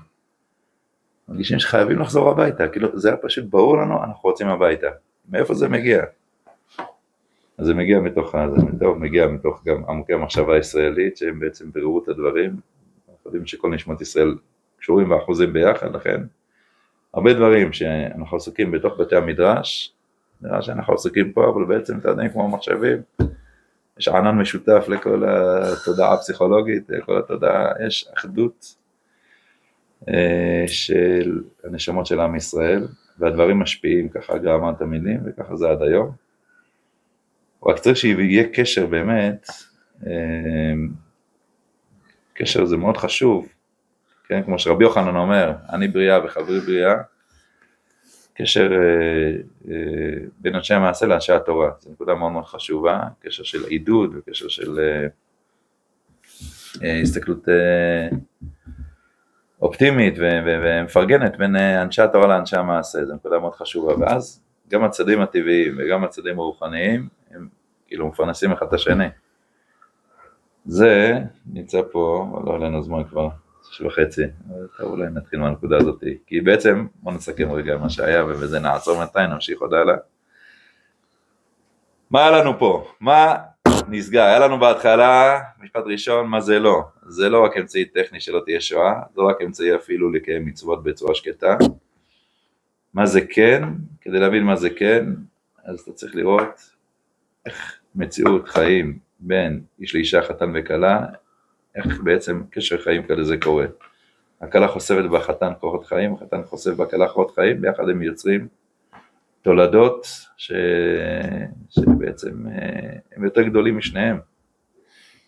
מרגישים 1.28 1.58
שחייבים 1.58 1.98
לחזור 1.98 2.30
הביתה, 2.30 2.68
כאילו 2.68 2.98
זה 2.98 3.08
היה 3.08 3.16
פשוט 3.16 3.44
ברור 3.44 3.76
לנו, 3.76 4.04
אנחנו 4.04 4.28
רוצים 4.30 4.48
הביתה. 4.48 4.86
מאיפה 5.30 5.54
זה 5.54 5.68
מגיע? 5.68 6.02
אז 7.58 7.66
זה 7.66 7.74
מגיע 7.74 8.00
מתוך, 8.00 8.34
זה 8.56 8.78
טוב, 8.80 8.98
מגיע 8.98 9.26
מתוך 9.26 9.62
גם 9.66 9.84
עמוקי 9.88 10.12
המחשבה 10.12 10.54
הישראלית, 10.54 11.16
שהם 11.16 11.40
בעצם 11.40 11.72
ביררו 11.72 12.02
את 12.02 12.08
הדברים. 12.08 12.50
אנחנו 12.50 13.20
יודעים 13.24 13.46
שכל 13.46 13.70
נשמות 13.70 14.00
ישראל 14.00 14.34
קשורים 14.78 15.08
באחוזים 15.08 15.52
ביחד, 15.52 15.94
לכן 15.94 16.22
הרבה 17.14 17.34
דברים 17.34 17.72
שאנחנו 17.72 18.36
עסוקים 18.36 18.70
בתוך 18.70 19.00
בתי 19.00 19.16
המדרש, 19.16 19.92
נראה 20.42 20.62
שאנחנו 20.62 20.94
עסוקים 20.94 21.32
פה, 21.32 21.50
אבל 21.50 21.64
בעצם 21.64 21.98
אתה 21.98 22.08
יודע, 22.08 22.28
כמו 22.28 22.48
מחשבים, 22.48 22.98
יש 23.98 24.08
ענן 24.08 24.38
משותף 24.38 24.84
לכל 24.88 25.22
התודעה 25.28 26.14
הפסיכולוגית, 26.14 26.84
לכל 26.88 27.18
התודעה, 27.18 27.72
יש 27.86 28.08
אחדות 28.16 28.75
של 30.66 31.40
הנשמות 31.64 32.06
של 32.06 32.20
עם 32.20 32.36
ישראל, 32.36 32.86
והדברים 33.18 33.58
משפיעים, 33.58 34.08
ככה 34.08 34.38
גם 34.38 34.54
אמרת 34.54 34.80
המילים, 34.80 35.20
וככה 35.24 35.56
זה 35.56 35.68
עד 35.68 35.82
היום. 35.82 36.10
רק 37.66 37.78
צריך 37.78 37.96
שיהיה 37.96 38.44
קשר 38.52 38.86
באמת, 38.86 39.46
אה, 40.06 40.72
קשר 42.34 42.64
זה 42.64 42.76
מאוד 42.76 42.96
חשוב, 42.96 43.48
כן, 44.28 44.42
כמו 44.42 44.58
שרבי 44.58 44.84
יוחנן 44.84 45.16
אומר, 45.16 45.52
אני 45.72 45.88
בריאה 45.88 46.24
וחברי 46.24 46.60
בריאה, 46.60 46.94
קשר 48.34 48.72
אה, 48.72 49.36
אה, 49.70 50.18
בין 50.38 50.54
אנשי 50.54 50.74
המעשה 50.74 51.06
לאנשי 51.06 51.32
התורה, 51.32 51.70
זו 51.80 51.90
נקודה 51.90 52.14
מאוד 52.14 52.32
מאוד 52.32 52.44
חשובה, 52.44 53.02
קשר 53.20 53.42
של 53.42 53.64
עידוד 53.64 54.14
וקשר 54.16 54.48
של 54.48 54.78
אה, 56.82 57.00
הסתכלות 57.00 57.48
אופטימית 59.62 60.14
ומפרגנת 60.18 61.36
בין 61.36 61.56
אנשי 61.56 62.02
התורה 62.02 62.26
לאנשי 62.26 62.56
המעשה, 62.56 63.04
זו 63.04 63.14
נקודה 63.14 63.38
מאוד 63.38 63.54
חשובה, 63.54 63.94
ואז 64.00 64.42
גם 64.68 64.84
הצדדים 64.84 65.20
הטבעיים 65.20 65.74
וגם 65.78 66.04
הצדדים 66.04 66.38
הרוחניים 66.38 67.08
הם 67.30 67.48
כאילו 67.86 68.08
מפרנסים 68.08 68.52
אחד 68.52 68.66
את 68.66 68.72
השני. 68.72 69.08
זה 70.64 71.18
נמצא 71.52 71.80
פה, 71.92 72.26
לא 72.46 72.54
עלינו 72.54 72.82
זמן 72.82 73.04
כבר, 73.04 73.28
שש 73.70 73.80
וחצי, 73.80 74.22
טוב 74.78 74.90
אולי 74.90 75.06
נתחיל 75.10 75.40
מהנקודה 75.40 75.76
הזאת, 75.76 76.04
כי 76.26 76.40
בעצם 76.40 76.86
בוא 76.94 77.12
נסכם 77.12 77.52
רגע 77.52 77.76
מה 77.76 77.90
שהיה 77.90 78.24
ובזה 78.24 78.60
נעצור 78.60 79.02
מתי, 79.02 79.18
נמשיך 79.30 79.60
עוד 79.60 79.74
הלאה. 79.74 79.96
מה 82.10 82.20
היה 82.20 82.30
לנו 82.30 82.58
פה? 82.58 82.88
מה 83.00 83.36
נסגר? 83.88 84.22
היה 84.22 84.38
לנו 84.38 84.58
בהתחלה 84.58 85.40
משפט 85.62 85.82
ראשון, 85.86 86.26
מה 86.26 86.40
זה 86.40 86.58
לא? 86.58 86.82
זה 87.06 87.28
לא 87.28 87.44
רק 87.44 87.56
אמצעי 87.56 87.84
טכני 87.84 88.20
שלא 88.20 88.40
תהיה 88.44 88.60
שואה, 88.60 88.92
זה 89.14 89.20
לא 89.20 89.28
רק 89.28 89.42
אמצעי 89.42 89.76
אפילו 89.76 90.10
לקיים 90.10 90.46
מצוות 90.46 90.82
בצורה 90.82 91.14
שקטה. 91.14 91.56
מה 92.94 93.06
זה 93.06 93.20
כן? 93.26 93.62
כדי 94.00 94.18
להבין 94.18 94.42
מה 94.42 94.56
זה 94.56 94.70
כן, 94.70 95.06
אז 95.64 95.80
אתה 95.80 95.92
צריך 95.92 96.14
לראות 96.16 96.70
איך 97.46 97.78
מציאות 97.94 98.48
חיים 98.48 98.98
בין 99.20 99.60
איש 99.80 99.94
לאישה, 99.94 100.22
חתן 100.22 100.52
וכלה, 100.54 101.06
איך 101.74 102.00
בעצם 102.00 102.42
קשר 102.50 102.78
חיים 102.78 103.06
כזה 103.06 103.24
זה 103.24 103.36
קורה. 103.36 103.66
הכלה 104.40 104.68
חושפת 104.68 105.04
בחתן 105.10 105.52
כוחות 105.60 105.86
חיים, 105.86 106.14
החתן 106.14 106.42
חושף 106.44 106.70
בכלה 106.70 107.08
כוחות 107.08 107.34
חיים, 107.34 107.60
ביחד 107.60 107.88
הם 107.88 108.02
יוצרים 108.02 108.48
תולדות 109.46 110.06
ש... 110.36 110.52
שבעצם 111.70 112.46
אה, 112.48 112.98
הם 113.16 113.24
יותר 113.24 113.42
גדולים 113.42 113.78
משניהם. 113.78 114.20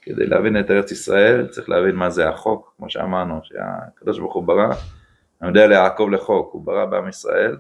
כדי 0.03 0.27
להבין 0.27 0.61
את 0.61 0.71
ארץ 0.71 0.93
ישראל 0.93 1.47
צריך 1.47 1.69
להבין 1.69 1.95
מה 1.95 2.11
זה 2.11 2.29
החוק, 2.29 2.75
כמו 2.77 2.91
שאמרנו, 2.91 3.41
שהקדוש 3.43 4.19
ברוך 4.19 4.35
הוא 4.35 4.45
ברא, 4.45 4.75
אני 5.43 5.49
יודע 5.49 5.67
ליעקב 5.67 6.09
לחוק, 6.13 6.53
הוא 6.53 6.65
ברא 6.65 6.85
בעם 6.85 7.09
ישראל 7.09 7.57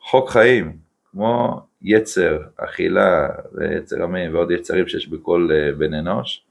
חוק 0.00 0.30
חיים, 0.30 0.76
כמו 1.10 1.60
יצר, 1.82 2.42
אכילה 2.56 3.28
ויצר 3.52 4.02
המין 4.02 4.34
ועוד 4.34 4.50
יצרים 4.50 4.88
שיש 4.88 5.08
בכל 5.08 5.48
אה, 5.52 5.72
בן 5.72 5.94
אנוש, 5.94 6.44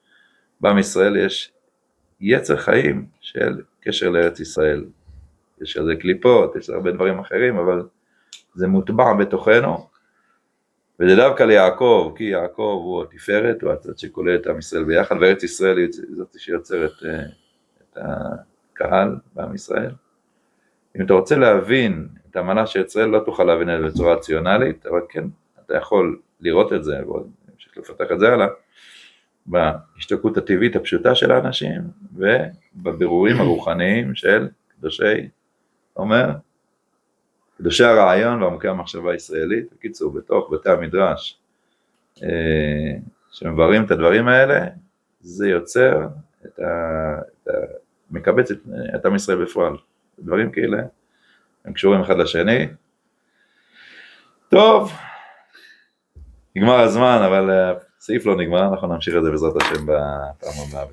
בעם 0.62 0.78
ישראל 0.78 1.18
יש 1.18 1.52
יצר 2.22 2.58
חיים 2.58 3.06
של 3.22 3.62
קשר 3.82 4.10
לארץ 4.10 4.40
ישראל. 4.40 4.86
יש 5.62 5.78
על 5.78 5.86
זה 5.86 5.96
קליפות, 5.96 6.56
יש 6.56 6.70
הרבה 6.70 6.92
דברים 6.92 7.20
אחרים, 7.20 7.58
אבל 7.58 7.84
זה 8.56 8.68
מוטבע 8.68 9.14
בתוכנו, 9.14 9.90
וזה 11.00 11.16
דווקא 11.16 11.44
ליעקב, 11.44 12.14
כי 12.16 12.24
יעקב 12.24 12.82
הוא 12.84 13.04
התפארת, 13.04 13.62
הוא 13.62 13.72
הצד 13.72 13.98
שכולל 13.98 14.36
את 14.36 14.48
עם 14.48 14.60
ישראל 14.60 14.84
ביחד, 14.84 15.16
וארץ 15.22 15.44
ישראל 15.44 15.78
היא 15.78 15.88
זאת 16.16 16.36
שיוצרת 16.38 16.92
אה, 17.06 17.24
את 17.78 17.98
הקהל 17.98 19.16
בעם 19.34 19.56
ישראל. 19.56 19.92
אם 20.98 21.06
אתה 21.06 21.14
רוצה 21.14 21.36
להבין 21.36 22.08
את 22.32 22.36
המנה 22.36 22.68
של 22.68 22.86
ישראל, 22.86 23.10
לא 23.10 23.20
תוכל 23.26 23.44
להבין 23.44 23.70
את 23.70 23.82
זה 23.82 23.88
בצורה 23.88 24.14
רציונלית, 24.14 24.86
אבל 24.86 25.02
כן, 25.10 25.24
אתה 25.66 25.78
יכול 25.78 26.20
לראות 26.40 26.74
את 26.74 26.84
זה, 26.84 27.00
ועוד 27.06 27.30
נמשיך 27.52 27.78
לפתח 27.78 28.06
את 28.12 28.20
זה 28.20 28.34
הלאה, 28.34 28.48
בהשתקעות 29.46 30.38
הטבעית 30.38 30.76
הפשוטה 30.76 31.16
של 31.16 31.32
האנשים, 31.32 31.82
ובבירורים 32.16 33.42
הרוחניים 33.42 34.16
של 34.16 34.48
קדושי, 34.68 35.30
אומר, 35.98 36.30
קדושי 37.58 37.84
הרעיון 37.84 38.44
ועמוקי 38.44 38.68
המחשבה 38.68 39.12
הישראלית, 39.12 39.66
בקיצור, 39.74 40.14
בתוך 40.14 40.50
בתי 40.54 40.70
המדרש, 40.70 41.40
אה, 42.24 42.98
שמבררים 43.32 43.86
את 43.86 43.92
הדברים 43.92 44.28
האלה, 44.28 44.66
זה 45.22 45.48
יוצר 45.50 46.08
את 46.46 46.60
ה... 46.60 47.20
את 47.44 47.48
ה 47.48 47.52
מקבץ 48.14 48.52
את, 48.52 48.58
את 48.96 49.06
עם 49.06 49.16
ישראל 49.16 49.44
בפועל. 49.44 49.74
דברים 50.20 50.52
כאלה, 50.52 50.78
הם 51.66 51.74
קשורים 51.74 52.02
אחד 52.02 52.18
לשני. 52.18 52.68
טוב, 54.50 54.92
נגמר 56.56 56.80
הזמן, 56.80 57.22
אבל 57.26 57.50
הסעיף 57.98 58.26
לא 58.26 58.38
נגמר, 58.38 58.68
אנחנו 58.72 58.88
נמשיך 58.88 59.16
את 59.18 59.24
זה 59.24 59.32
בעזרת 59.32 59.62
השם 59.62 59.86
בפעם 59.86 60.54
הבאה. 60.70 60.86